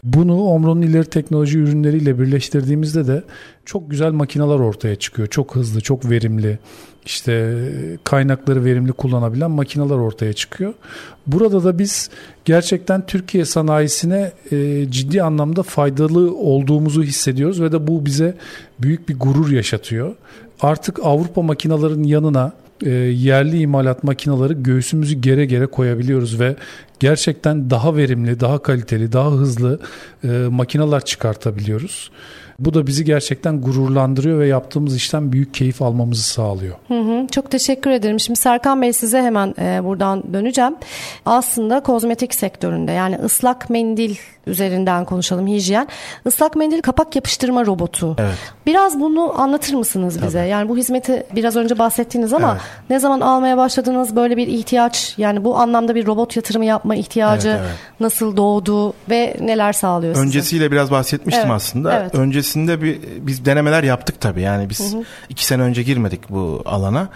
Bunu 0.04 0.44
Omron'un 0.44 0.82
ileri 0.82 1.06
teknoloji 1.06 1.60
ürünleriyle 1.60 2.20
birleştirdiğimizde 2.20 3.08
de 3.08 3.24
çok 3.66 3.92
güzel 3.92 4.12
makineler 4.12 4.60
ortaya 4.60 4.96
çıkıyor. 4.96 5.28
Çok 5.28 5.56
hızlı, 5.56 5.82
çok 5.82 6.10
verimli, 6.10 6.60
işte 7.06 7.56
kaynakları 8.04 8.66
verimli 8.66 8.92
kullanabilen 8.92 9.52
makineler 9.52 9.96
ortaya 9.96 10.34
çıkıyor. 10.34 10.74
Burada 11.28 11.64
da 11.64 11.80
biz 11.80 12.10
gerçekten 12.46 13.06
Türkiye 13.06 13.46
sanayisine 13.46 14.32
e, 14.52 14.86
ciddi 14.90 15.24
anlamda 15.24 15.64
faydalı 15.64 16.36
olduğumuzu 16.36 17.04
hissediyoruz 17.04 17.62
ve 17.62 17.72
de 17.72 17.88
bu 17.88 18.06
bize 18.06 18.36
büyük 18.80 19.10
bir 19.10 19.20
gurur 19.20 19.52
yaşatıyor. 19.52 20.16
Artık 20.62 21.00
Avrupa 21.04 21.42
makinaların 21.42 22.04
yanına 22.04 22.54
e, 22.82 22.90
yerli 22.90 23.60
imalat 23.60 24.04
makinaları 24.04 24.54
göğsümüzü 24.54 25.16
gere 25.16 25.46
gere 25.46 25.66
koyabiliyoruz 25.66 26.40
ve 26.40 26.56
gerçekten 27.00 27.70
daha 27.70 27.96
verimli, 27.98 28.40
daha 28.40 28.60
kaliteli, 28.60 29.12
daha 29.12 29.32
hızlı 29.32 29.80
e, 30.24 30.28
makineler 30.50 31.06
çıkartabiliyoruz. 31.06 32.12
Bu 32.60 32.74
da 32.74 32.88
bizi 32.88 33.06
gerçekten 33.06 33.62
gururlandırıyor 33.62 34.40
ve 34.40 34.48
yaptığımız 34.48 34.96
işten 34.96 35.32
büyük 35.32 35.54
keyif 35.54 35.82
almamızı 35.82 36.24
sağlıyor. 36.24 36.76
Hı 36.88 37.00
hı, 37.00 37.28
çok 37.28 37.52
teşekkür 37.52 37.90
ederim. 37.92 38.20
Şimdi 38.20 38.40
Serkan 38.40 38.82
Bey 38.82 38.94
size 38.94 39.22
hemen 39.22 39.56
e, 39.60 39.84
buradan 39.84 40.34
döneceğim. 40.34 40.76
Aslında 41.26 41.80
kozmetik 41.80 42.36
sektöründe 42.36 42.92
yani 42.92 43.16
ıslak 43.16 43.70
mendil 43.70 44.16
üzerinden 44.48 45.06
konuşalım 45.06 45.48
hijyen. 45.48 45.88
Islak 46.26 46.56
mendil 46.56 46.82
kapak 46.82 47.16
yapıştırma 47.16 47.66
robotu. 47.66 48.16
Evet. 48.20 48.36
Biraz 48.66 49.00
bunu 49.00 49.42
anlatır 49.42 49.74
mısınız 49.74 50.22
bize? 50.22 50.40
Tabii. 50.40 50.50
Yani 50.50 50.70
bu 50.70 50.78
hizmeti 50.78 51.26
biraz 51.36 51.56
önce 51.56 51.80
bahsettiniz 51.80 52.34
ama 52.34 52.52
evet. 52.52 52.62
ne 52.90 53.00
zaman 53.00 53.22
almaya 53.22 53.58
başladınız 53.58 54.16
böyle 54.16 54.38
bir 54.38 54.48
ihtiyaç 54.48 55.14
yani 55.18 55.44
bu 55.44 55.58
anlamda 55.58 55.96
bir 55.96 56.06
robot 56.06 56.36
yatırımı 56.36 56.66
yapma 56.66 56.96
ihtiyacı 56.96 57.50
evet, 57.50 57.62
evet. 57.66 57.76
nasıl 58.00 58.38
doğdu 58.38 58.94
ve 59.10 59.38
neler 59.42 59.74
sağlıyor 59.74 60.14
size? 60.14 60.26
Öncesiyle 60.28 60.72
biraz 60.72 60.92
bahsetmiştim 60.92 61.46
evet. 61.46 61.56
aslında. 61.56 62.00
Evet. 62.00 62.16
Öncesinde 62.46 62.82
bir 62.82 63.00
biz 63.22 63.46
denemeler 63.46 63.84
yaptık 63.84 64.22
tabii. 64.22 64.42
Yani 64.42 64.70
biz 64.70 64.94
hı 64.94 64.98
hı. 64.98 65.04
iki 65.30 65.46
sene 65.46 65.62
önce 65.62 65.84
girmedik 65.84 66.30
bu 66.30 66.62
alana. 66.66 67.10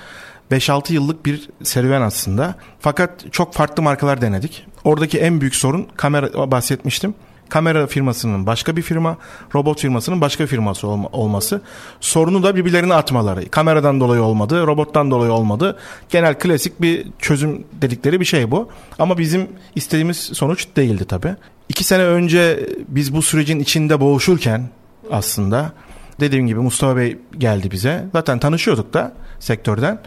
5-6 0.51 0.93
yıllık 0.93 1.25
bir 1.25 1.49
serüven 1.63 2.01
aslında. 2.01 2.55
Fakat 2.79 3.31
çok 3.31 3.53
farklı 3.53 3.83
markalar 3.83 4.21
denedik. 4.21 4.65
Oradaki 4.83 5.19
en 5.19 5.41
büyük 5.41 5.55
sorun 5.55 5.87
kamera 5.95 6.51
bahsetmiştim. 6.51 7.15
Kamera 7.49 7.87
firmasının 7.87 8.45
başka 8.45 8.75
bir 8.77 8.81
firma, 8.81 9.17
robot 9.55 9.81
firmasının 9.81 10.21
başka 10.21 10.43
bir 10.43 10.49
firması 10.49 10.87
olma, 10.87 11.07
olması. 11.07 11.61
Sorunu 11.99 12.43
da 12.43 12.55
birbirlerine 12.55 12.93
atmaları. 12.93 13.49
Kameradan 13.49 13.99
dolayı 13.99 14.21
olmadı, 14.21 14.67
robottan 14.67 15.11
dolayı 15.11 15.31
olmadı. 15.31 15.77
Genel 16.09 16.39
klasik 16.39 16.81
bir 16.81 17.07
çözüm 17.19 17.63
dedikleri 17.81 18.19
bir 18.19 18.25
şey 18.25 18.51
bu. 18.51 18.69
Ama 18.99 19.17
bizim 19.17 19.47
istediğimiz 19.75 20.17
sonuç 20.17 20.67
değildi 20.75 21.05
tabii. 21.05 21.35
İki 21.69 21.83
sene 21.83 22.03
önce 22.03 22.69
biz 22.87 23.13
bu 23.13 23.21
sürecin 23.21 23.59
içinde 23.59 23.99
boğuşurken 23.99 24.69
aslında 25.11 25.73
Dediğim 26.19 26.47
gibi 26.47 26.59
Mustafa 26.59 26.97
Bey 26.97 27.17
geldi 27.37 27.71
bize. 27.71 28.05
Zaten 28.13 28.39
tanışıyorduk 28.39 28.93
da 28.93 29.13
sektörden. 29.39 29.99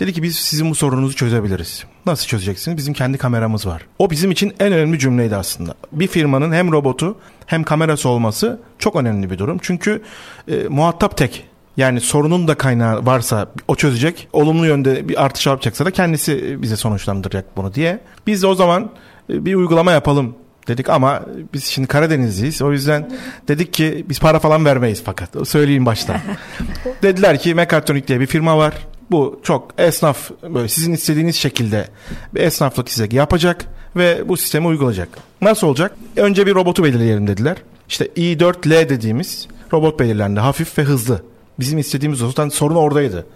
Dedi 0.00 0.12
ki 0.12 0.22
biz 0.22 0.36
sizin 0.36 0.70
bu 0.70 0.74
sorununuzu 0.74 1.16
çözebiliriz. 1.16 1.84
Nasıl 2.06 2.26
çözeceksiniz? 2.26 2.76
Bizim 2.76 2.94
kendi 2.94 3.18
kameramız 3.18 3.66
var. 3.66 3.86
O 3.98 4.10
bizim 4.10 4.30
için 4.30 4.54
en 4.60 4.72
önemli 4.72 4.98
cümleydi 4.98 5.36
aslında. 5.36 5.74
Bir 5.92 6.06
firmanın 6.06 6.52
hem 6.52 6.72
robotu 6.72 7.18
hem 7.46 7.64
kamerası 7.64 8.08
olması 8.08 8.60
çok 8.78 8.96
önemli 8.96 9.30
bir 9.30 9.38
durum. 9.38 9.58
Çünkü 9.62 10.02
e, 10.48 10.68
muhatap 10.68 11.16
tek. 11.16 11.44
Yani 11.76 12.00
sorunun 12.00 12.48
da 12.48 12.54
kaynağı 12.54 13.06
varsa 13.06 13.48
o 13.68 13.74
çözecek. 13.74 14.28
Olumlu 14.32 14.66
yönde 14.66 15.08
bir 15.08 15.24
artış 15.24 15.46
yapacaksa 15.46 15.84
da 15.84 15.90
kendisi 15.90 16.62
bize 16.62 16.76
sonuçlandıracak 16.76 17.56
bunu 17.56 17.74
diye. 17.74 18.00
Biz 18.26 18.42
de 18.42 18.46
o 18.46 18.54
zaman 18.54 18.90
e, 19.30 19.44
bir 19.44 19.54
uygulama 19.54 19.92
yapalım 19.92 20.34
dedik 20.68 20.88
ama 20.88 21.22
biz 21.54 21.64
şimdi 21.64 21.88
Karadenizliyiz. 21.88 22.62
O 22.62 22.72
yüzden 22.72 23.10
dedik 23.48 23.72
ki 23.72 24.06
biz 24.08 24.20
para 24.20 24.38
falan 24.38 24.64
vermeyiz 24.64 25.02
fakat. 25.04 25.48
Söyleyeyim 25.48 25.86
baştan. 25.86 26.16
Dediler 27.02 27.38
ki 27.38 27.54
Mekatronik 27.54 28.08
diye 28.08 28.20
bir 28.20 28.26
firma 28.26 28.58
var. 28.58 28.74
Bu 29.10 29.40
çok 29.42 29.74
esnaf 29.78 30.30
böyle 30.54 30.68
sizin 30.68 30.92
istediğiniz 30.92 31.36
şekilde 31.36 31.88
bir 32.34 32.40
esnaflık 32.40 32.90
size 32.90 33.08
yapacak 33.10 33.64
ve 33.96 34.28
bu 34.28 34.36
sistemi 34.36 34.66
uygulayacak. 34.66 35.08
Nasıl 35.40 35.66
olacak? 35.66 35.92
Önce 36.16 36.46
bir 36.46 36.54
robotu 36.54 36.84
belirleyelim 36.84 37.26
dediler. 37.26 37.56
İşte 37.88 38.06
i4L 38.06 38.88
dediğimiz 38.88 39.48
robot 39.72 40.00
belirlendi. 40.00 40.40
Hafif 40.40 40.78
ve 40.78 40.82
hızlı. 40.82 41.22
Bizim 41.60 41.78
istediğimiz 41.78 42.22
o. 42.22 42.26
Zaten 42.26 42.48
sorun 42.48 42.74
oradaydı. 42.74 43.26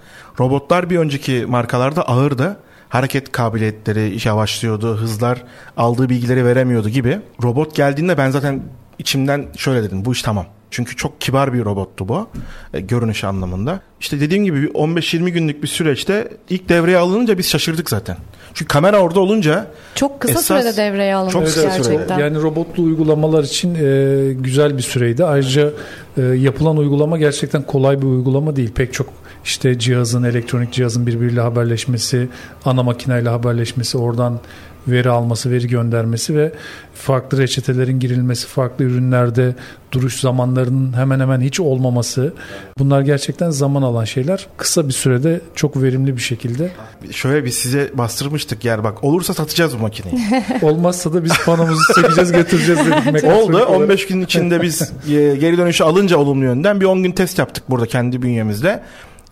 Robotlar 0.41 0.91
bir 0.91 0.99
önceki 0.99 1.47
markalarda 1.49 2.09
ağırdı. 2.09 2.57
Hareket 2.89 3.33
kabiliyetleri 3.33 4.19
yavaşlıyordu. 4.25 4.97
Hızlar 4.97 5.45
aldığı 5.77 6.09
bilgileri 6.09 6.45
veremiyordu 6.45 6.89
gibi. 6.89 7.19
Robot 7.43 7.77
geldiğinde 7.77 8.19
ben 8.19 8.31
zaten 8.31 8.63
içimden 8.99 9.47
şöyle 9.57 9.83
dedim. 9.83 10.05
Bu 10.05 10.13
iş 10.13 10.23
tamam. 10.23 10.47
Çünkü 10.71 10.97
çok 10.97 11.21
kibar 11.21 11.53
bir 11.53 11.65
robottu 11.65 12.09
bu 12.09 12.29
e, 12.75 12.81
görünüş 12.81 13.25
anlamında. 13.25 13.81
İşte 14.01 14.21
dediğim 14.21 14.45
gibi 14.45 14.67
15-20 14.67 15.29
günlük 15.29 15.63
bir 15.63 15.69
süreçte 15.69 16.29
ilk 16.51 16.69
devreye 16.69 16.99
alınınca 16.99 17.39
biz 17.39 17.49
şaşırdık 17.49 17.91
zaten. 17.91 18.17
Çünkü 18.55 18.69
kamera 18.69 19.01
orada 19.01 19.21
olunca 19.21 19.67
çok 19.95 20.21
kısa 20.21 20.33
esas, 20.33 20.47
sürede 20.47 20.77
devreye 20.77 21.15
alınmış 21.15 21.33
çok 21.33 21.45
kısa 21.45 21.63
gerçekten. 21.63 21.93
Sürede. 21.93 22.21
Yani 22.21 22.43
robotlu 22.43 22.83
uygulamalar 22.83 23.45
için 23.45 23.75
e, 23.75 24.33
güzel 24.33 24.77
bir 24.77 24.83
süreydi. 24.83 25.25
Ayrıca 25.25 25.71
e, 26.17 26.23
yapılan 26.23 26.77
uygulama 26.77 27.19
gerçekten 27.19 27.63
kolay 27.63 28.03
bir 28.03 28.07
uygulama 28.07 28.57
değil. 28.57 28.73
Pek 28.73 28.93
çok 28.93 29.09
işte 29.47 29.79
cihazın, 29.79 30.23
elektronik 30.23 30.73
cihazın 30.73 31.07
birbiriyle 31.07 31.41
haberleşmesi, 31.41 32.29
ana 32.65 32.83
makineyle 32.83 33.29
haberleşmesi, 33.29 33.99
oradan 33.99 34.41
veri 34.89 35.11
alması, 35.11 35.51
veri 35.51 35.69
göndermesi 35.69 36.37
ve 36.37 36.53
farklı 36.95 37.39
reçetelerin 37.39 38.01
girilmesi, 38.01 38.47
farklı 38.47 38.85
ürünlerde 38.85 39.55
duruş 39.93 40.21
zamanlarının 40.21 40.93
hemen 40.93 41.21
hemen 41.21 41.41
hiç 41.41 41.61
olmaması. 41.61 42.33
Bunlar 42.79 43.01
gerçekten 43.01 43.51
zaman 43.51 43.83
alan 43.83 44.05
şeyler. 44.05 44.47
Kısa 44.57 44.89
bir 44.89 44.93
sürede 44.93 45.41
çok 45.55 45.83
verimli 45.83 46.17
bir 46.17 46.23
şekilde. 46.23 46.71
Şöyle 47.11 47.45
biz 47.45 47.55
size 47.55 47.91
bastırmıştık 47.95 48.65
yer 48.65 48.85
bak 48.85 49.05
olursa 49.05 49.35
satacağız 49.35 49.79
bu 49.79 49.83
makineyi. 49.83 50.17
Olmazsa 50.63 51.13
da 51.13 51.25
biz 51.25 51.33
panomuzu 51.45 51.95
çekeceğiz 51.95 52.33
getireceğiz 52.33 52.81
dedik. 52.87 53.25
Oldu 53.37 53.59
15 53.59 54.07
gün 54.07 54.21
içinde 54.21 54.63
biz 54.63 54.83
e, 55.09 55.37
geri 55.37 55.59
dönüşü 55.59 55.85
alınca 55.85 56.17
olumlu 56.17 56.45
yönden 56.45 56.81
bir 56.81 56.87
10 56.87 57.03
gün 57.03 57.13
test 57.13 57.39
yaptık 57.39 57.65
burada 57.71 57.87
kendi 57.87 58.23
bünyemizde. 58.23 58.83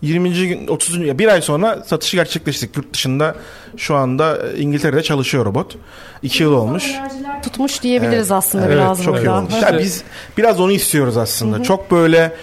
20. 0.01 0.47
gün 0.47 0.67
30. 0.67 0.99
gün 0.99 1.19
bir 1.19 1.27
ay 1.27 1.41
sonra 1.41 1.83
satışı 1.85 2.17
gerçekleştirdik. 2.17 2.77
Yurt 2.77 2.93
dışında 2.93 3.35
şu 3.77 3.95
anda 3.95 4.37
İngiltere'de 4.57 5.03
çalışıyor 5.03 5.45
robot. 5.45 5.77
2 6.23 6.43
yıl 6.43 6.53
olmuş. 6.53 6.91
Tutmuş 7.43 7.83
diyebiliriz 7.83 8.17
Evet. 8.17 8.31
aslında 8.31 8.65
Evet, 8.65 8.75
biraz 8.75 9.03
çok 9.03 9.15
iyi 9.15 9.19
burada. 9.19 9.37
olmuş. 9.37 9.53
Ya 9.61 9.79
biz 9.79 10.03
biraz 10.37 10.59
onu 10.59 10.71
istiyoruz 10.71 11.17
aslında. 11.17 11.63
Çok 11.63 11.91
böyle 11.91 12.33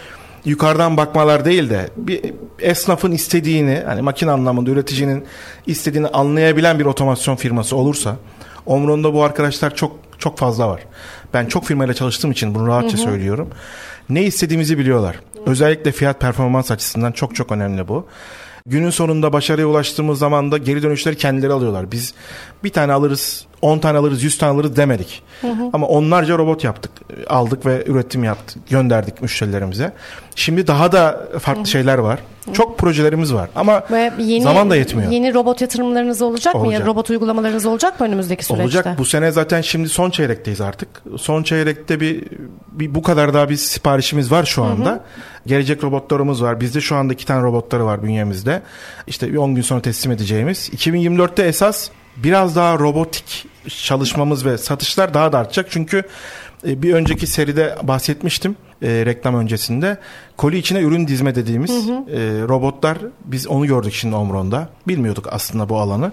yukarıdan 0.44 0.96
bakmalar 0.96 1.44
değil 1.44 1.70
de 1.70 1.90
bir 1.96 2.34
esnafın 2.60 3.12
istediğini 3.12 3.82
hani 3.86 4.02
makine 4.02 4.30
anlamında 4.30 4.70
üreticinin 4.70 5.24
istediğini 5.66 6.08
anlayabilen 6.08 6.78
bir 6.78 6.84
otomasyon 6.84 7.36
firması 7.36 7.76
olursa 7.76 8.16
Omron'da 8.66 9.14
bu 9.14 9.22
arkadaşlar 9.22 9.74
çok 9.74 9.96
çok 10.18 10.38
fazla 10.38 10.68
var. 10.68 10.80
Ben 11.34 11.46
çok 11.46 11.64
firmayla 11.64 11.94
çalıştığım 11.94 12.30
için 12.30 12.54
bunu 12.54 12.66
rahatça 12.66 12.96
söylüyorum. 12.96 13.48
Ne 14.08 14.22
istediğimizi 14.22 14.78
biliyorlar. 14.78 15.16
Özellikle 15.46 15.92
fiyat 15.92 16.20
performans 16.20 16.70
açısından 16.70 17.12
çok 17.12 17.34
çok 17.36 17.52
önemli 17.52 17.88
bu. 17.88 18.06
Günün 18.66 18.90
sonunda 18.90 19.32
başarıya 19.32 19.66
ulaştığımız 19.66 20.18
zaman 20.18 20.52
da 20.52 20.58
geri 20.58 20.82
dönüşleri 20.82 21.16
kendileri 21.16 21.52
alıyorlar. 21.52 21.92
Biz 21.92 22.14
bir 22.64 22.70
tane 22.70 22.92
alırız, 22.92 23.46
10 23.62 23.78
tane 23.78 23.98
alırız, 23.98 24.22
100 24.22 24.38
tane 24.38 24.52
alırız 24.52 24.76
demedik. 24.76 25.22
Ama 25.72 25.86
onlarca 25.86 26.38
robot 26.38 26.64
yaptık. 26.64 26.92
Aldık 27.26 27.66
ve 27.66 27.84
üretim 27.86 28.24
yaptık. 28.24 28.68
Gönderdik 28.70 29.22
müşterilerimize. 29.22 29.92
Şimdi 30.34 30.66
daha 30.66 30.92
da 30.92 31.28
farklı 31.40 31.66
şeyler 31.66 31.98
var. 31.98 32.18
Çok 32.52 32.78
projelerimiz 32.78 33.34
var 33.34 33.48
ama 33.54 33.82
Ve 33.90 34.12
yeni, 34.18 34.42
zaman 34.42 34.70
da 34.70 34.76
yetmiyor. 34.76 35.10
Yeni 35.10 35.34
robot 35.34 35.60
yatırımlarınız 35.60 36.22
olacak, 36.22 36.54
mı? 36.54 36.60
Olacak. 36.60 36.80
Ya 36.80 36.86
robot 36.86 37.10
uygulamalarınız 37.10 37.66
olacak 37.66 38.00
mı 38.00 38.06
önümüzdeki 38.06 38.44
süreçte? 38.44 38.62
Olacak. 38.62 38.98
Bu 38.98 39.04
sene 39.04 39.32
zaten 39.32 39.60
şimdi 39.60 39.88
son 39.88 40.10
çeyrekteyiz 40.10 40.60
artık. 40.60 40.88
Son 41.18 41.42
çeyrekte 41.42 42.00
bir, 42.00 42.24
bir 42.72 42.94
bu 42.94 43.02
kadar 43.02 43.34
daha 43.34 43.48
bir 43.48 43.56
siparişimiz 43.56 44.32
var 44.32 44.44
şu 44.44 44.64
anda. 44.64 45.00
Gelecek 45.46 45.84
robotlarımız 45.84 46.42
var. 46.42 46.60
Bizde 46.60 46.80
şu 46.80 46.96
anda 46.96 47.12
iki 47.12 47.26
tane 47.26 47.42
robotları 47.42 47.86
var 47.86 48.02
bünyemizde. 48.02 48.62
İşte 49.06 49.32
bir 49.32 49.36
10 49.36 49.54
gün 49.54 49.62
sonra 49.62 49.82
teslim 49.82 50.12
edeceğimiz. 50.12 50.68
2024'te 50.68 51.42
esas 51.42 51.88
biraz 52.16 52.56
daha 52.56 52.78
robotik 52.78 53.51
çalışmamız 53.68 54.46
ve 54.46 54.58
satışlar 54.58 55.14
daha 55.14 55.32
da 55.32 55.38
artacak. 55.38 55.66
Çünkü 55.70 56.02
e, 56.66 56.82
bir 56.82 56.94
önceki 56.94 57.26
seride 57.26 57.76
bahsetmiştim 57.82 58.56
e, 58.82 59.06
reklam 59.06 59.34
öncesinde. 59.34 59.98
Koli 60.36 60.58
içine 60.58 60.80
ürün 60.80 61.08
dizme 61.08 61.34
dediğimiz 61.34 61.70
e, 61.70 61.74
robotlar 62.48 62.98
biz 63.24 63.46
onu 63.46 63.66
gördük 63.66 63.92
şimdi 63.92 64.14
Omron'da. 64.14 64.68
Bilmiyorduk 64.88 65.28
aslında 65.30 65.68
bu 65.68 65.78
alanı. 65.78 66.12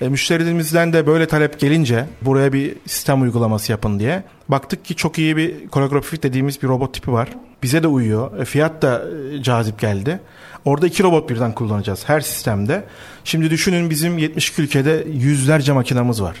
E, 0.00 0.08
müşterilerimizden 0.08 0.92
de 0.92 1.06
böyle 1.06 1.26
talep 1.26 1.60
gelince 1.60 2.04
buraya 2.22 2.52
bir 2.52 2.76
sistem 2.86 3.22
uygulaması 3.22 3.72
yapın 3.72 3.98
diye 3.98 4.22
baktık 4.48 4.84
ki 4.84 4.96
çok 4.96 5.18
iyi 5.18 5.36
bir 5.36 5.68
koreografi 5.68 6.22
dediğimiz 6.22 6.62
bir 6.62 6.68
robot 6.68 6.94
tipi 6.94 7.12
var. 7.12 7.28
Bize 7.62 7.82
de 7.82 7.86
uyuyor. 7.86 8.38
E, 8.38 8.44
fiyat 8.44 8.82
da 8.82 9.02
e, 9.32 9.42
cazip 9.42 9.80
geldi. 9.80 10.20
Orada 10.64 10.86
iki 10.86 11.02
robot 11.02 11.30
birden 11.30 11.52
kullanacağız 11.52 12.08
her 12.08 12.20
sistemde. 12.20 12.84
Şimdi 13.24 13.50
düşünün 13.50 13.90
bizim 13.90 14.18
72 14.18 14.62
ülkede 14.62 15.04
yüzlerce 15.12 15.72
makinamız 15.72 16.22
var. 16.22 16.36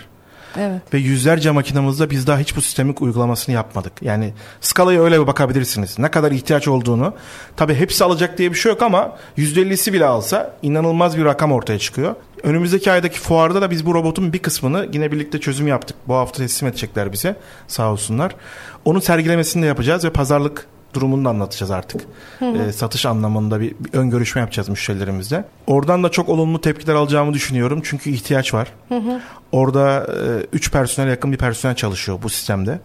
Evet. 0.56 0.94
Ve 0.94 0.98
yüzlerce 0.98 1.50
makinamızda 1.50 2.10
biz 2.10 2.26
daha 2.26 2.38
hiç 2.38 2.56
bu 2.56 2.60
sistemin 2.60 2.96
uygulamasını 3.00 3.54
yapmadık. 3.54 3.92
Yani 4.02 4.32
skalaya 4.60 5.02
öyle 5.02 5.20
bir 5.20 5.26
bakabilirsiniz. 5.26 5.98
Ne 5.98 6.10
kadar 6.10 6.32
ihtiyaç 6.32 6.68
olduğunu. 6.68 7.14
Tabii 7.56 7.74
hepsi 7.74 8.04
alacak 8.04 8.38
diye 8.38 8.50
bir 8.50 8.56
şey 8.56 8.72
yok 8.72 8.82
ama 8.82 9.16
%50'si 9.38 9.92
bile 9.92 10.04
alsa 10.06 10.54
inanılmaz 10.62 11.18
bir 11.18 11.24
rakam 11.24 11.52
ortaya 11.52 11.78
çıkıyor. 11.78 12.14
Önümüzdeki 12.42 12.92
aydaki 12.92 13.18
fuarda 13.18 13.62
da 13.62 13.70
biz 13.70 13.86
bu 13.86 13.94
robotun 13.94 14.32
bir 14.32 14.38
kısmını 14.38 14.88
yine 14.92 15.12
birlikte 15.12 15.40
çözüm 15.40 15.68
yaptık. 15.68 15.96
Bu 16.08 16.14
hafta 16.14 16.38
teslim 16.42 16.68
edecekler 16.68 17.12
bize 17.12 17.36
sağ 17.68 17.92
olsunlar. 17.92 18.34
Onun 18.84 19.00
sergilemesini 19.00 19.62
de 19.62 19.66
yapacağız 19.66 20.04
ve 20.04 20.10
pazarlık 20.10 20.66
durumunu 20.94 21.24
da 21.24 21.28
anlatacağız 21.28 21.70
artık. 21.70 22.00
Ee, 22.42 22.72
satış 22.72 23.06
anlamında 23.06 23.60
bir, 23.60 23.74
bir 23.80 23.98
ön 23.98 24.10
görüşme 24.10 24.40
yapacağız 24.40 24.68
müşterilerimizle. 24.68 25.44
Oradan 25.66 26.04
da 26.04 26.10
çok 26.10 26.28
olumlu 26.28 26.60
tepkiler 26.60 26.94
alacağımı 26.94 27.34
düşünüyorum. 27.34 27.80
Çünkü 27.84 28.10
ihtiyaç 28.10 28.54
var. 28.54 28.68
Orada 29.52 30.06
3 30.52 30.72
personel 30.72 31.10
yakın 31.10 31.32
bir 31.32 31.38
personel 31.38 31.76
çalışıyor 31.76 32.18
bu 32.22 32.28
sistemde. 32.28 32.80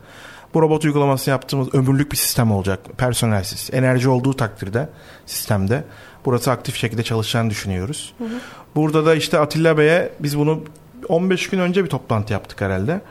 Bu 0.54 0.62
robot 0.62 0.86
uygulamasını 0.86 1.32
yaptığımız 1.32 1.76
ömürlük 1.76 2.12
bir 2.12 2.18
sistem 2.18 2.52
olacak. 2.52 2.80
Personelsiz. 2.98 3.70
Enerji 3.74 4.10
olduğu 4.10 4.34
takdirde 4.34 4.89
sistemde. 5.26 5.84
Burası 6.26 6.52
aktif 6.52 6.76
şekilde 6.76 7.04
çalışacağını 7.04 7.50
düşünüyoruz. 7.50 8.13
Burada 8.76 9.06
da 9.06 9.16
işte 9.16 9.39
Atilla 9.39 9.78
Bey'e 9.78 10.10
biz 10.20 10.38
bunu 10.38 10.63
15 11.10 11.50
gün 11.50 11.60
önce 11.60 11.84
bir 11.84 11.89
toplantı 11.89 12.34
yaptık 12.34 12.62
herhalde. 12.62 13.02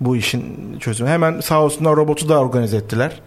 Bu 0.00 0.16
işin 0.16 0.76
çözümü. 0.80 1.10
Hemen 1.10 1.40
sağ 1.40 1.62
olsunlar 1.62 1.96
robotu 1.96 2.28
da 2.28 2.40
organize 2.40 2.76
ettiler. 2.76 3.20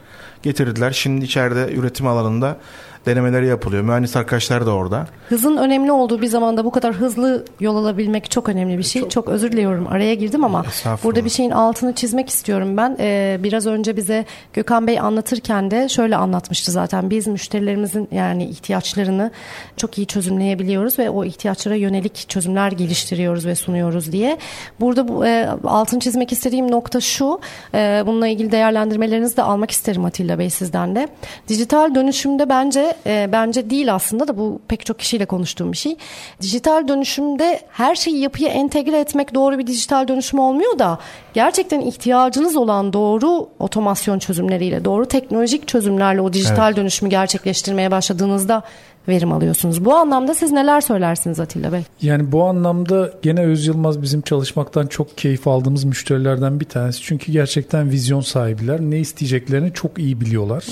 Getirdiler. 0.43 0.91
Şimdi 0.91 1.25
içeride 1.25 1.73
üretim 1.73 2.07
alanında 2.07 2.57
denemeleri 3.05 3.47
yapılıyor. 3.47 3.83
Mühendis 3.83 4.15
arkadaşlar 4.15 4.65
da 4.65 4.71
orada. 4.71 5.07
Hızın 5.29 5.57
önemli 5.57 5.91
olduğu 5.91 6.21
bir 6.21 6.27
zamanda 6.27 6.65
bu 6.65 6.71
kadar 6.71 6.93
hızlı 6.93 7.45
yol 7.59 7.75
alabilmek 7.75 8.31
çok 8.31 8.49
önemli 8.49 8.77
bir 8.77 8.83
şey. 8.83 9.09
Çok, 9.09 9.27
özür 9.27 9.51
diliyorum 9.51 9.87
araya 9.87 10.13
girdim 10.13 10.43
ama 10.43 10.65
Estağfurullah. 10.67 11.03
burada 11.03 11.25
bir 11.25 11.29
şeyin 11.29 11.51
altını 11.51 11.93
çizmek 11.93 12.29
istiyorum 12.29 12.77
ben. 12.77 12.97
Ee, 12.99 13.37
biraz 13.43 13.67
önce 13.67 13.97
bize 13.97 14.25
Gökhan 14.53 14.87
Bey 14.87 14.99
anlatırken 14.99 15.71
de 15.71 15.89
şöyle 15.89 16.15
anlatmıştı 16.15 16.71
zaten. 16.71 17.09
Biz 17.09 17.27
müşterilerimizin 17.27 18.07
yani 18.11 18.45
ihtiyaçlarını 18.45 19.31
çok 19.77 19.97
iyi 19.97 20.07
çözümleyebiliyoruz 20.07 20.99
ve 20.99 21.09
o 21.09 21.25
ihtiyaçlara 21.25 21.75
yönelik 21.75 22.29
çözümler 22.29 22.71
geliştiriyoruz 22.71 23.45
ve 23.45 23.55
sunuyoruz 23.55 24.11
diye. 24.11 24.37
Burada 24.79 25.07
bu, 25.07 25.25
e, 25.25 25.49
altını 25.63 25.99
çizmek 25.99 26.31
istediğim 26.31 26.71
nokta 26.71 27.01
şu. 27.01 27.39
E, 27.73 28.03
bununla 28.05 28.27
ilgili 28.27 28.51
değerlendirmelerinizi 28.51 29.37
de 29.37 29.41
almak 29.41 29.71
isterim 29.71 30.05
Atilla 30.05 30.39
Bey 30.39 30.49
sizden 30.49 30.95
de. 30.95 31.07
Dijital 31.47 31.95
dönüşümde 31.95 32.49
bence 32.49 32.92
bence 33.05 33.23
e, 33.23 33.29
bence 33.31 33.69
değil 33.69 33.93
aslında 33.93 34.27
da 34.27 34.37
bu 34.37 34.61
pek 34.67 34.85
çok 34.85 34.99
kişiyle 34.99 35.25
konuştuğum 35.25 35.71
bir 35.71 35.77
şey. 35.77 35.95
Dijital 36.41 36.87
dönüşümde 36.87 37.59
her 37.69 37.95
şeyi 37.95 38.19
yapıya 38.19 38.49
entegre 38.49 38.99
etmek 38.99 39.33
doğru 39.33 39.59
bir 39.59 39.67
dijital 39.67 40.07
dönüşüm 40.07 40.39
olmuyor 40.39 40.79
da 40.79 40.99
gerçekten 41.33 41.81
ihtiyacınız 41.81 42.55
olan 42.55 42.93
doğru 42.93 43.49
otomasyon 43.59 44.19
çözümleriyle, 44.19 44.85
doğru 44.85 45.05
teknolojik 45.05 45.67
çözümlerle 45.67 46.21
o 46.21 46.33
dijital 46.33 46.67
evet. 46.67 46.77
dönüşümü 46.77 47.09
gerçekleştirmeye 47.09 47.91
başladığınızda 47.91 48.63
verim 49.07 49.31
alıyorsunuz. 49.31 49.85
Bu 49.85 49.95
anlamda 49.95 50.33
siz 50.33 50.51
neler 50.51 50.81
söylersiniz 50.81 51.39
Atilla 51.39 51.71
Bey? 51.71 51.81
Yani 52.01 52.31
bu 52.31 52.43
anlamda 52.43 53.13
gene 53.21 53.41
Öz 53.41 53.67
Yılmaz 53.67 54.01
bizim 54.01 54.21
çalışmaktan 54.21 54.87
çok 54.87 55.17
keyif 55.17 55.47
aldığımız 55.47 55.83
müşterilerden 55.83 56.59
bir 56.59 56.65
tanesi. 56.65 57.01
Çünkü 57.01 57.31
gerçekten 57.31 57.89
vizyon 57.89 58.21
sahibiler. 58.21 58.81
Ne 58.81 58.99
isteyeceklerini 58.99 59.73
çok 59.73 59.99
iyi 59.99 60.21
biliyorlar. 60.21 60.63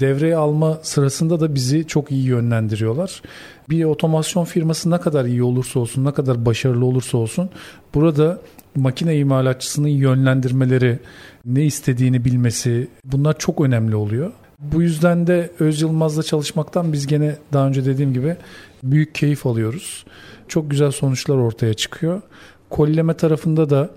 Devreye 0.00 0.36
alma 0.36 0.78
sırasında 0.82 1.40
da 1.40 1.54
bizi 1.54 1.86
çok 1.86 2.10
iyi 2.12 2.24
yönlendiriyorlar. 2.24 3.22
Bir 3.70 3.84
otomasyon 3.84 4.44
firması 4.44 4.90
ne 4.90 4.98
kadar 4.98 5.24
iyi 5.24 5.42
olursa 5.42 5.80
olsun, 5.80 6.04
ne 6.04 6.12
kadar 6.12 6.46
başarılı 6.46 6.84
olursa 6.84 7.18
olsun 7.18 7.50
burada 7.94 8.40
makine 8.74 9.18
imalatçısının 9.18 9.88
yönlendirmeleri, 9.88 10.98
ne 11.44 11.64
istediğini 11.64 12.24
bilmesi 12.24 12.88
bunlar 13.04 13.38
çok 13.38 13.60
önemli 13.60 13.96
oluyor. 13.96 14.32
Bu 14.58 14.82
yüzden 14.82 15.26
de 15.26 15.50
Öz 15.58 15.82
Yılmaz'la 15.82 16.22
çalışmaktan 16.22 16.92
biz 16.92 17.06
gene 17.06 17.36
daha 17.52 17.68
önce 17.68 17.84
dediğim 17.84 18.12
gibi 18.12 18.36
büyük 18.82 19.14
keyif 19.14 19.46
alıyoruz. 19.46 20.04
Çok 20.48 20.70
güzel 20.70 20.90
sonuçlar 20.90 21.36
ortaya 21.36 21.74
çıkıyor. 21.74 22.22
Kolleme 22.70 23.14
tarafında 23.14 23.70
da 23.70 23.90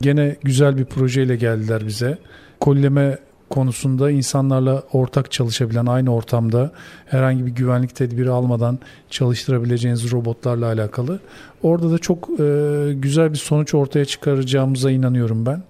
gene 0.00 0.36
güzel 0.42 0.78
bir 0.78 0.84
projeyle 0.84 1.36
geldiler 1.36 1.86
bize. 1.86 2.18
Kolleme 2.60 3.18
konusunda 3.50 4.10
insanlarla 4.10 4.82
ortak 4.92 5.32
çalışabilen 5.32 5.86
aynı 5.86 6.14
ortamda 6.14 6.72
herhangi 7.06 7.46
bir 7.46 7.50
güvenlik 7.50 7.94
tedbiri 7.94 8.30
almadan 8.30 8.78
çalıştırabileceğiniz 9.10 10.12
robotlarla 10.12 10.66
alakalı. 10.66 11.20
Orada 11.62 11.90
da 11.90 11.98
çok 11.98 12.28
e, 12.40 12.92
güzel 12.92 13.32
bir 13.32 13.38
sonuç 13.38 13.74
ortaya 13.74 14.04
çıkaracağımıza 14.04 14.90
inanıyorum 14.90 15.46
ben. 15.46 15.62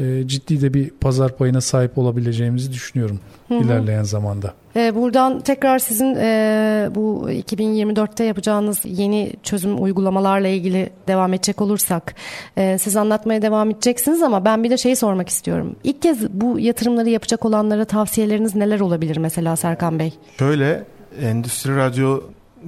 E, 0.00 0.28
ciddi 0.28 0.62
de 0.62 0.74
bir 0.74 0.90
pazar 0.90 1.36
payına 1.36 1.60
sahip 1.60 1.98
olabileceğimizi 1.98 2.72
düşünüyorum 2.72 3.20
hı 3.48 3.54
hı. 3.54 3.58
ilerleyen 3.58 4.02
zamanda. 4.02 4.54
E, 4.76 4.94
buradan 4.94 5.40
tekrar 5.40 5.78
sizin 5.78 6.14
e, 6.14 6.88
bu 6.94 7.30
2024'te 7.30 8.24
yapacağınız 8.24 8.80
yeni 8.84 9.32
çözüm 9.42 9.82
uygulamalarla 9.82 10.48
ilgili 10.48 10.90
devam 11.08 11.34
edecek 11.34 11.62
olursak 11.62 12.14
e, 12.56 12.78
siz 12.78 12.96
anlatmaya 12.96 13.42
devam 13.42 13.70
edeceksiniz 13.70 14.22
ama 14.22 14.44
ben 14.44 14.64
bir 14.64 14.70
de 14.70 14.76
şeyi 14.76 14.96
sormak 14.96 15.28
istiyorum. 15.28 15.76
İlk 15.84 16.02
kez 16.02 16.30
bu 16.30 16.58
yatırımları 16.58 17.08
yapacak 17.08 17.44
olanlara 17.44 17.84
tavsiyeleriniz 17.84 18.54
neler 18.54 18.80
olabilir 18.80 19.16
mesela 19.16 19.56
Serkan 19.56 19.98
Bey? 19.98 20.12
Şöyle 20.38 20.84
Endüstri 21.22 21.76
Radyo 21.76 22.20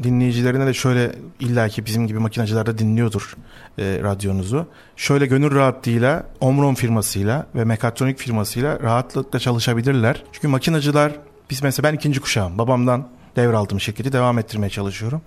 dinleyicilerine 0.03 0.67
de 0.67 0.75
şöyle 0.75 1.13
illaki 1.41 1.87
bizim 1.87 2.07
gibi 2.07 2.19
makinacılar 2.19 2.67
da 2.67 2.79
dinliyordur 2.79 3.37
e, 3.79 3.83
radyonuzu. 4.03 4.67
Şöyle 4.97 5.27
gönül 5.27 5.55
rahatlığıyla 5.55 6.27
Omron 6.41 6.75
firmasıyla 6.75 7.47
ve 7.55 7.65
mekatronik 7.65 8.19
firmasıyla 8.19 8.81
rahatlıkla 8.81 9.39
çalışabilirler. 9.39 10.25
Çünkü 10.33 10.49
makinacılar 10.49 11.13
biz 11.51 11.63
mesela 11.63 11.91
ben 11.91 11.97
ikinci 11.97 12.21
kuşağım. 12.21 12.59
Babamdan 12.59 13.09
devraldım 13.37 13.81
şirketi 13.81 14.13
devam 14.13 14.39
ettirmeye 14.39 14.71
çalışıyorum. 14.71 15.23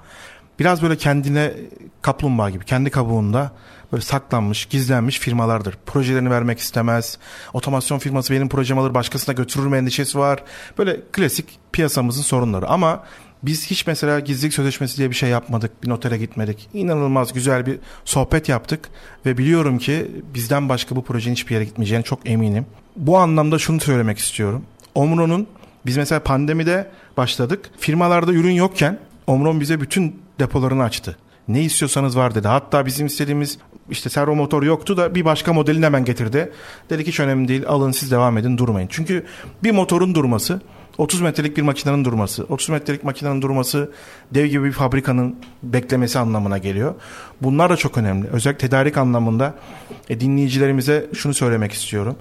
Biraz 0.59 0.81
böyle 0.81 0.97
kendine 0.97 1.53
kaplumbağa 2.01 2.49
gibi 2.49 2.65
kendi 2.65 2.89
kabuğunda 2.89 3.51
böyle 3.91 4.03
saklanmış, 4.03 4.65
gizlenmiş 4.65 5.19
firmalardır. 5.19 5.77
Projelerini 5.85 6.29
vermek 6.29 6.59
istemez. 6.59 7.17
Otomasyon 7.53 7.99
firması 7.99 8.33
benim 8.33 8.49
projem 8.49 8.79
alır 8.79 8.93
başkasına 8.93 9.35
götürür 9.35 9.67
mü 9.67 9.77
endişesi 9.77 10.19
var. 10.19 10.43
Böyle 10.77 11.01
klasik 11.11 11.59
piyasamızın 11.71 12.21
sorunları. 12.21 12.67
Ama 12.67 13.03
biz 13.43 13.65
hiç 13.65 13.87
mesela 13.87 14.19
gizlilik 14.19 14.53
sözleşmesi 14.53 14.97
diye 14.97 15.09
bir 15.09 15.15
şey 15.15 15.29
yapmadık. 15.29 15.83
Bir 15.83 15.89
notere 15.89 16.17
gitmedik. 16.17 16.69
İnanılmaz 16.73 17.33
güzel 17.33 17.65
bir 17.65 17.79
sohbet 18.05 18.49
yaptık. 18.49 18.89
Ve 19.25 19.37
biliyorum 19.37 19.77
ki 19.77 20.11
bizden 20.33 20.69
başka 20.69 20.95
bu 20.95 21.03
projenin 21.03 21.35
hiçbir 21.35 21.53
yere 21.53 21.65
gitmeyeceğini 21.65 22.03
çok 22.03 22.29
eminim. 22.29 22.65
Bu 22.95 23.17
anlamda 23.17 23.59
şunu 23.59 23.79
söylemek 23.79 24.17
istiyorum. 24.17 24.63
Omron'un 24.95 25.47
biz 25.85 25.97
mesela 25.97 26.23
pandemide 26.23 26.91
başladık. 27.17 27.69
Firmalarda 27.77 28.33
ürün 28.33 28.53
yokken 28.53 28.99
Omron 29.27 29.59
bize 29.59 29.81
bütün 29.81 30.21
depolarını 30.39 30.83
açtı. 30.83 31.17
Ne 31.47 31.63
istiyorsanız 31.63 32.17
var 32.17 32.35
dedi. 32.35 32.47
Hatta 32.47 32.85
bizim 32.85 33.07
istediğimiz 33.07 33.57
işte 33.89 34.09
servo 34.09 34.35
motor 34.35 34.63
yoktu 34.63 34.97
da 34.97 35.15
bir 35.15 35.25
başka 35.25 35.53
modelini 35.53 35.85
hemen 35.85 36.05
getirdi. 36.05 36.51
Dedi 36.89 37.03
ki 37.03 37.11
hiç 37.11 37.19
önemli 37.19 37.47
değil 37.47 37.63
alın 37.67 37.91
siz 37.91 38.11
devam 38.11 38.37
edin 38.37 38.57
durmayın. 38.57 38.87
Çünkü 38.91 39.25
bir 39.63 39.71
motorun 39.71 40.15
durması 40.15 40.61
30 40.97 41.21
metrelik 41.21 41.57
bir 41.57 41.61
makinenin 41.61 42.05
durması, 42.05 42.43
30 42.43 42.69
metrelik 42.69 43.03
makinenin 43.03 43.41
durması 43.41 43.91
dev 44.31 44.45
gibi 44.45 44.63
bir 44.63 44.71
fabrikanın 44.71 45.35
beklemesi 45.63 46.19
anlamına 46.19 46.57
geliyor. 46.57 46.95
Bunlar 47.41 47.69
da 47.69 47.77
çok 47.77 47.97
önemli. 47.97 48.27
Özellikle 48.27 48.67
tedarik 48.67 48.97
anlamında 48.97 49.55
e, 50.09 50.19
dinleyicilerimize 50.19 51.09
şunu 51.13 51.33
söylemek 51.33 51.71
istiyorum. 51.71 52.15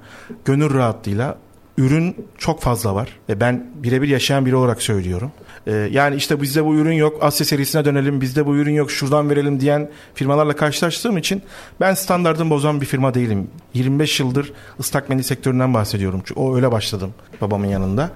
Gönül 0.45 0.75
rahatlığıyla 0.75 1.39
ürün 1.79 2.27
çok 2.39 2.61
fazla 2.61 2.95
var. 2.95 3.09
ve 3.29 3.41
ben 3.41 3.66
birebir 3.75 4.09
yaşayan 4.09 4.47
biri 4.47 4.57
olarak 4.57 4.83
söylüyorum. 4.83 5.33
Ee, 5.66 5.72
yani 5.72 6.16
işte 6.16 6.43
bizde 6.43 6.64
bu 6.64 6.75
ürün 6.75 6.93
yok 6.93 7.18
Asya 7.22 7.47
serisine 7.47 7.85
dönelim 7.85 8.20
bizde 8.20 8.47
bu 8.47 8.57
ürün 8.57 8.75
yok 8.75 8.91
şuradan 8.91 9.31
verelim 9.31 9.61
diyen 9.61 9.91
firmalarla 10.14 10.57
karşılaştığım 10.57 11.18
için 11.18 11.43
ben 11.81 11.95
standartını 11.95 12.51
bozan 12.51 12.81
bir 12.81 12.87
firma 12.87 13.14
değilim. 13.14 13.51
25 13.75 14.20
yıldır 14.20 14.53
ıslak 14.81 15.09
mendil 15.09 15.25
sektöründen 15.25 15.75
bahsediyorum. 15.75 16.22
Çünkü 16.25 16.41
o 16.41 16.57
öyle 16.57 16.72
başladım 16.72 17.14
babamın 17.41 17.66
yanında. 17.66 18.11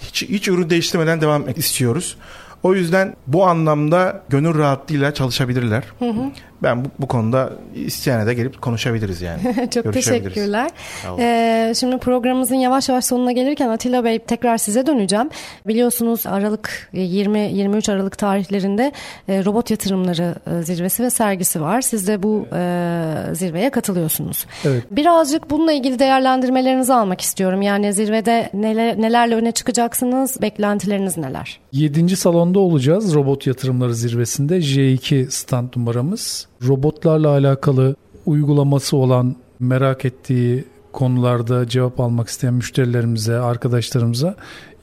Hiç, 0.00 0.22
hiç 0.22 0.48
ürün 0.48 0.70
değiştirmeden 0.70 1.20
devam 1.20 1.48
istiyoruz. 1.48 2.16
O 2.62 2.74
yüzden 2.74 3.16
bu 3.26 3.46
anlamda 3.46 4.22
gönül 4.28 4.58
rahatlığıyla 4.58 5.14
çalışabilirler. 5.14 5.84
Hı 5.98 6.04
hı. 6.04 6.30
Ben 6.62 6.84
bu, 6.84 6.88
bu 6.98 7.06
konuda 7.06 7.52
isteyene 7.74 8.26
de 8.26 8.34
gelip 8.34 8.62
konuşabiliriz 8.62 9.22
yani. 9.22 9.40
Çok 9.70 9.92
teşekkürler. 9.92 10.70
Ee, 11.18 11.72
şimdi 11.76 11.98
programımızın 11.98 12.54
yavaş 12.54 12.88
yavaş 12.88 13.04
sonuna 13.04 13.32
gelirken 13.32 13.68
Atilla 13.68 14.04
Bey 14.04 14.18
tekrar 14.18 14.58
size 14.58 14.86
döneceğim. 14.86 15.30
Biliyorsunuz 15.66 16.26
Aralık 16.26 16.90
20-23 16.94 17.92
Aralık 17.92 18.18
tarihlerinde 18.18 18.92
e, 19.28 19.44
robot 19.44 19.70
yatırımları 19.70 20.34
e, 20.46 20.62
zirvesi 20.62 21.02
ve 21.02 21.10
sergisi 21.10 21.60
var. 21.60 21.80
Siz 21.80 22.08
de 22.08 22.22
bu 22.22 22.46
e, 22.52 23.14
zirveye 23.32 23.70
katılıyorsunuz. 23.70 24.46
Evet. 24.64 24.84
Birazcık 24.90 25.50
bununla 25.50 25.72
ilgili 25.72 25.98
değerlendirmelerinizi 25.98 26.94
almak 26.94 27.20
istiyorum. 27.20 27.62
Yani 27.62 27.92
zirvede 27.92 28.50
neler, 28.54 29.00
nelerle 29.00 29.34
öne 29.34 29.52
çıkacaksınız? 29.52 30.42
Beklentileriniz 30.42 31.16
neler? 31.16 31.60
7. 31.72 32.16
salonda 32.16 32.58
olacağız 32.58 33.14
robot 33.14 33.46
yatırımları 33.46 33.94
zirvesinde. 33.94 34.58
J2 34.58 35.30
stand 35.30 35.68
numaramız. 35.76 36.46
Robotlarla 36.62 37.28
alakalı 37.28 37.96
uygulaması 38.26 38.96
olan 38.96 39.36
merak 39.60 40.04
ettiği 40.04 40.64
konularda 40.92 41.68
cevap 41.68 42.00
almak 42.00 42.28
isteyen 42.28 42.54
müşterilerimize, 42.54 43.36
arkadaşlarımıza 43.36 44.36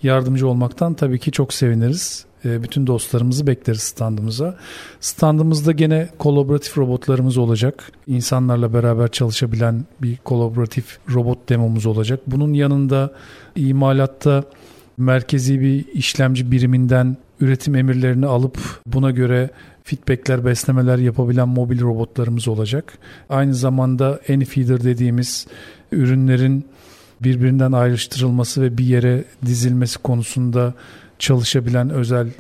yardımcı 0.04 0.48
olmaktan 0.48 0.94
tabii 0.94 1.20
ki 1.20 1.32
çok 1.32 1.54
seviniriz. 1.54 2.26
Ee, 2.46 2.64
bütün 2.64 2.88
dostlarımızı 2.88 3.48
bekleriz 3.48 3.82
standımıza. 3.82 4.58
Standımızda 5.00 5.72
gene 5.72 6.10
kolaboratif 6.18 6.78
robotlarımız 6.78 7.38
olacak. 7.38 7.92
İnsanlarla 8.08 8.74
beraber 8.74 9.08
çalışabilen 9.08 9.86
bir 10.02 10.18
kolaboratif 10.18 11.00
robot 11.14 11.50
demomuz 11.50 11.86
olacak. 11.86 12.20
Bunun 12.28 12.54
yanında 12.54 13.14
imalatta 13.56 14.44
merkezi 14.98 15.62
bir 15.62 15.88
işlemci 15.94 16.52
biriminden 16.52 17.18
üretim 17.40 17.76
emirlerini 17.76 18.26
alıp 18.26 18.60
buna 18.86 19.12
göre 19.12 19.50
feedbackler, 19.84 20.46
beslemeler 20.46 20.98
yapabilen 20.98 21.48
mobil 21.48 21.82
robotlarımız 21.82 22.48
olacak. 22.48 22.94
Aynı 23.30 23.56
zamanda 23.56 24.20
Anyfeeder 24.30 24.84
dediğimiz 24.84 25.48
ürünlerin 25.92 26.66
birbirinden 27.22 27.72
ayrıştırılması 27.72 28.62
ve 28.62 28.78
bir 28.78 28.86
yere 28.86 29.24
dizilmesi 29.46 30.00
konusunda 30.00 30.74
çalışabilen 31.20 31.90
özel 31.90 32.28
e, 32.28 32.32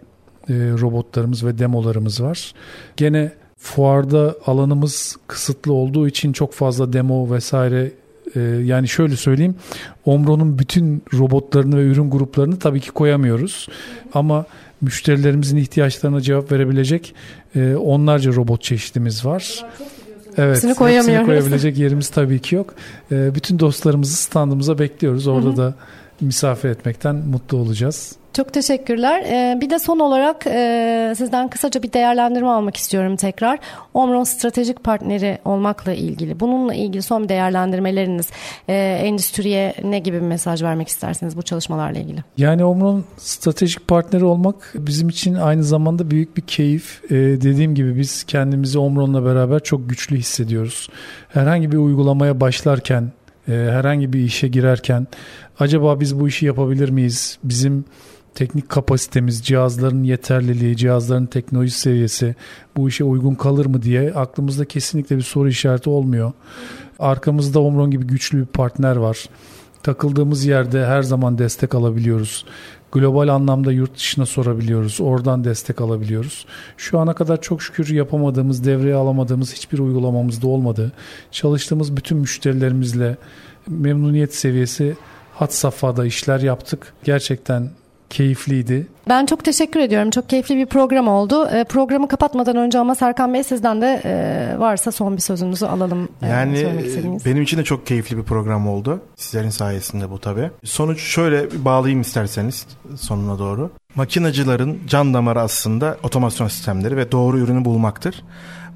robotlarımız 0.53 1.45
ve 1.45 1.57
demolarımız 1.57 2.23
var. 2.23 2.53
Gene 2.97 3.31
fuarda 3.57 4.35
alanımız 4.45 5.17
kısıtlı 5.27 5.73
olduğu 5.73 6.07
için 6.07 6.33
çok 6.33 6.53
fazla 6.53 6.93
demo 6.93 7.31
vesaire 7.31 7.91
e, 8.35 8.39
yani 8.41 8.87
şöyle 8.87 9.15
söyleyeyim 9.15 9.55
Omro'nun 10.05 10.59
bütün 10.59 11.03
robotlarını 11.13 11.77
ve 11.77 11.83
ürün 11.83 12.09
gruplarını 12.09 12.59
tabii 12.59 12.79
ki 12.79 12.91
koyamıyoruz. 12.91 13.67
Ama 14.13 14.45
müşterilerimizin 14.83 15.57
ihtiyaçlarına 15.57 16.21
cevap 16.21 16.51
verebilecek 16.51 17.15
e, 17.55 17.75
onlarca 17.75 18.33
robot 18.33 18.63
çeşidimiz 18.63 19.25
var. 19.25 19.65
Evet, 20.37 20.55
hepsini, 20.55 20.95
hepsini 20.95 21.25
koyabilecek 21.25 21.77
yerimiz 21.77 22.09
tabii 22.09 22.39
ki 22.39 22.55
yok. 22.55 22.73
E, 23.11 23.35
bütün 23.35 23.59
dostlarımızı 23.59 24.15
standımıza 24.15 24.79
bekliyoruz. 24.79 25.27
Orada 25.27 25.47
hı 25.47 25.53
hı. 25.53 25.57
da 25.57 25.73
misafir 26.21 26.69
etmekten 26.69 27.15
mutlu 27.15 27.57
olacağız. 27.57 28.15
Çok 28.33 28.53
teşekkürler. 28.53 29.23
Ee, 29.27 29.61
bir 29.61 29.69
de 29.69 29.79
son 29.79 29.99
olarak 29.99 30.47
e, 30.47 31.13
sizden 31.17 31.47
kısaca 31.47 31.83
bir 31.83 31.93
değerlendirme 31.93 32.47
almak 32.47 32.77
istiyorum 32.77 33.15
tekrar. 33.15 33.59
Omron 33.93 34.23
stratejik 34.23 34.83
partneri 34.83 35.37
olmakla 35.45 35.93
ilgili. 35.93 36.39
Bununla 36.39 36.73
ilgili 36.73 37.01
son 37.01 37.29
değerlendirmeleriniz. 37.29 38.29
E, 38.67 38.73
endüstriye 39.03 39.73
ne 39.83 39.99
gibi 39.99 40.17
bir 40.17 40.25
mesaj 40.25 40.63
vermek 40.63 40.87
istersiniz 40.87 41.37
bu 41.37 41.41
çalışmalarla 41.41 41.99
ilgili? 41.99 42.23
Yani 42.37 42.65
Omron 42.65 43.03
stratejik 43.17 43.87
partneri 43.87 44.25
olmak 44.25 44.73
bizim 44.75 45.09
için 45.09 45.33
aynı 45.33 45.63
zamanda 45.63 46.11
büyük 46.11 46.37
bir 46.37 46.41
keyif. 46.41 47.01
E, 47.05 47.15
dediğim 47.15 47.75
gibi 47.75 47.97
biz 47.97 48.23
kendimizi 48.23 48.79
Omron'la 48.79 49.25
beraber 49.25 49.59
çok 49.59 49.89
güçlü 49.89 50.17
hissediyoruz. 50.17 50.89
Herhangi 51.29 51.71
bir 51.71 51.77
uygulamaya 51.77 52.39
başlarken, 52.39 53.11
e, 53.47 53.51
herhangi 53.51 54.13
bir 54.13 54.19
işe 54.19 54.47
girerken 54.47 55.07
acaba 55.59 55.99
biz 55.99 56.19
bu 56.19 56.27
işi 56.27 56.45
yapabilir 56.45 56.89
miyiz? 56.89 57.37
Bizim 57.43 57.85
teknik 58.35 58.69
kapasitemiz, 58.69 59.45
cihazların 59.45 60.03
yeterliliği, 60.03 60.77
cihazların 60.77 61.25
teknoloji 61.25 61.71
seviyesi 61.71 62.35
bu 62.77 62.89
işe 62.89 63.03
uygun 63.03 63.35
kalır 63.35 63.65
mı 63.65 63.81
diye 63.81 64.13
aklımızda 64.13 64.65
kesinlikle 64.65 65.17
bir 65.17 65.21
soru 65.21 65.49
işareti 65.49 65.89
olmuyor. 65.89 66.31
Arkamızda 66.99 67.59
Omron 67.59 67.91
gibi 67.91 68.05
güçlü 68.07 68.39
bir 68.39 68.45
partner 68.45 68.95
var. 68.95 69.25
Takıldığımız 69.83 70.45
yerde 70.45 70.85
her 70.85 71.03
zaman 71.03 71.37
destek 71.37 71.75
alabiliyoruz. 71.75 72.45
Global 72.91 73.27
anlamda 73.27 73.71
yurt 73.71 73.95
dışına 73.95 74.25
sorabiliyoruz. 74.25 75.01
Oradan 75.01 75.43
destek 75.43 75.81
alabiliyoruz. 75.81 76.45
Şu 76.77 76.99
ana 76.99 77.13
kadar 77.13 77.41
çok 77.41 77.61
şükür 77.61 77.89
yapamadığımız, 77.89 78.65
devreye 78.65 78.95
alamadığımız 78.95 79.53
hiçbir 79.53 79.79
uygulamamız 79.79 80.41
da 80.41 80.47
olmadı. 80.47 80.91
Çalıştığımız 81.31 81.97
bütün 81.97 82.17
müşterilerimizle 82.17 83.17
memnuniyet 83.67 84.35
seviyesi 84.35 84.95
hat 85.33 85.53
safhada 85.53 86.05
işler 86.05 86.39
yaptık. 86.39 86.93
Gerçekten 87.03 87.69
keyifliydi. 88.13 88.87
Ben 89.09 89.25
çok 89.25 89.43
teşekkür 89.43 89.79
ediyorum. 89.79 90.09
Çok 90.09 90.29
keyifli 90.29 90.57
bir 90.57 90.65
program 90.65 91.07
oldu. 91.07 91.47
E, 91.47 91.63
programı 91.63 92.07
kapatmadan 92.07 92.55
önce 92.55 92.79
ama 92.79 92.95
Serkan 92.95 93.33
Bey 93.33 93.43
sizden 93.43 93.81
de 93.81 94.01
e, 94.05 94.59
varsa 94.59 94.91
son 94.91 95.15
bir 95.15 95.21
sözünüzü 95.21 95.65
alalım. 95.65 96.09
E, 96.21 96.27
yani 96.27 96.59
e, 96.59 97.25
benim 97.25 97.43
için 97.43 97.57
de 97.57 97.63
çok 97.63 97.87
keyifli 97.87 98.17
bir 98.17 98.23
program 98.23 98.67
oldu. 98.67 99.01
Sizlerin 99.15 99.49
sayesinde 99.49 100.09
bu 100.09 100.19
tabii. 100.19 100.51
Sonuç 100.63 101.01
şöyle 101.01 101.65
bağlayayım 101.65 102.01
isterseniz 102.01 102.67
sonuna 102.95 103.39
doğru. 103.39 103.71
Makinacıların 103.95 104.79
can 104.87 105.13
damarı 105.13 105.41
aslında 105.41 105.97
otomasyon 106.03 106.47
sistemleri 106.47 106.97
ve 106.97 107.11
doğru 107.11 107.39
ürünü 107.39 107.65
bulmaktır. 107.65 108.23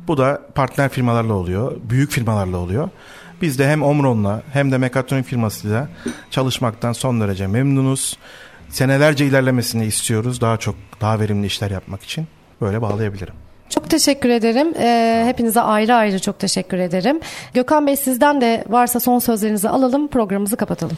Bu 0.07 0.17
da 0.17 0.41
partner 0.55 0.89
firmalarla 0.89 1.33
oluyor, 1.33 1.75
büyük 1.89 2.11
firmalarla 2.11 2.57
oluyor. 2.57 2.89
Biz 3.41 3.59
de 3.59 3.67
hem 3.67 3.83
Omron'la 3.83 4.41
hem 4.53 4.71
de 4.71 4.77
Mekatronik 4.77 5.25
firmasıyla 5.25 5.87
çalışmaktan 6.31 6.93
son 6.93 7.21
derece 7.21 7.47
memnunuz 7.47 8.17
senelerce 8.69 9.25
ilerlemesini 9.25 9.85
istiyoruz. 9.85 10.41
Daha 10.41 10.57
çok, 10.57 10.75
daha 11.01 11.19
verimli 11.19 11.47
işler 11.47 11.71
yapmak 11.71 12.03
için. 12.03 12.27
Böyle 12.61 12.81
bağlayabilirim. 12.81 13.33
Çok 13.69 13.89
teşekkür 13.89 14.29
ederim. 14.29 14.67
Ee, 14.79 15.23
hepinize 15.27 15.61
ayrı 15.61 15.95
ayrı 15.95 16.19
çok 16.19 16.39
teşekkür 16.39 16.77
ederim. 16.77 17.19
Gökhan 17.53 17.87
Bey 17.87 17.95
sizden 17.95 18.41
de 18.41 18.63
varsa 18.69 18.99
son 18.99 19.19
sözlerinizi 19.19 19.69
alalım, 19.69 20.07
programımızı 20.07 20.55
kapatalım. 20.55 20.97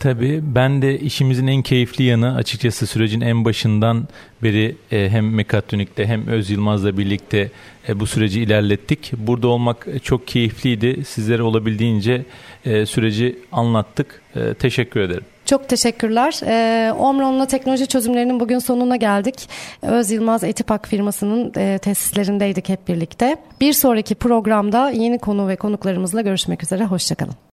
Tabii 0.00 0.40
ben 0.42 0.82
de 0.82 0.98
işimizin 0.98 1.46
en 1.46 1.62
keyifli 1.62 2.04
yanı 2.04 2.34
açıkçası 2.34 2.86
sürecin 2.86 3.20
en 3.20 3.44
başından 3.44 4.08
beri 4.42 4.76
e, 4.92 5.08
hem 5.10 5.34
Mekatronik'te 5.34 6.06
hem 6.06 6.28
Öz 6.28 6.50
Yılmaz'la 6.50 6.98
birlikte 6.98 7.50
e, 7.88 8.00
bu 8.00 8.06
süreci 8.06 8.40
ilerlettik. 8.40 9.12
Burada 9.16 9.48
olmak 9.48 9.86
çok 10.02 10.26
keyifliydi. 10.28 11.04
Sizlere 11.04 11.42
olabildiğince 11.42 12.24
e, 12.64 12.86
süreci 12.86 13.38
anlattık. 13.52 14.22
Teşekkür 14.58 15.00
ederim. 15.00 15.24
Çok 15.50 15.68
teşekkürler. 15.68 16.40
Ee, 16.46 16.92
Omron'la 16.92 17.46
teknoloji 17.46 17.86
çözümlerinin 17.86 18.40
bugün 18.40 18.58
sonuna 18.58 18.96
geldik. 18.96 19.48
Öz 19.82 20.10
Yılmaz 20.10 20.44
Etipak 20.44 20.88
firmasının 20.88 21.52
e, 21.56 21.78
tesislerindeydik 21.78 22.68
hep 22.68 22.88
birlikte. 22.88 23.36
Bir 23.60 23.72
sonraki 23.72 24.14
programda 24.14 24.90
yeni 24.90 25.18
konu 25.18 25.48
ve 25.48 25.56
konuklarımızla 25.56 26.20
görüşmek 26.20 26.62
üzere. 26.62 26.84
Hoşçakalın. 26.84 27.34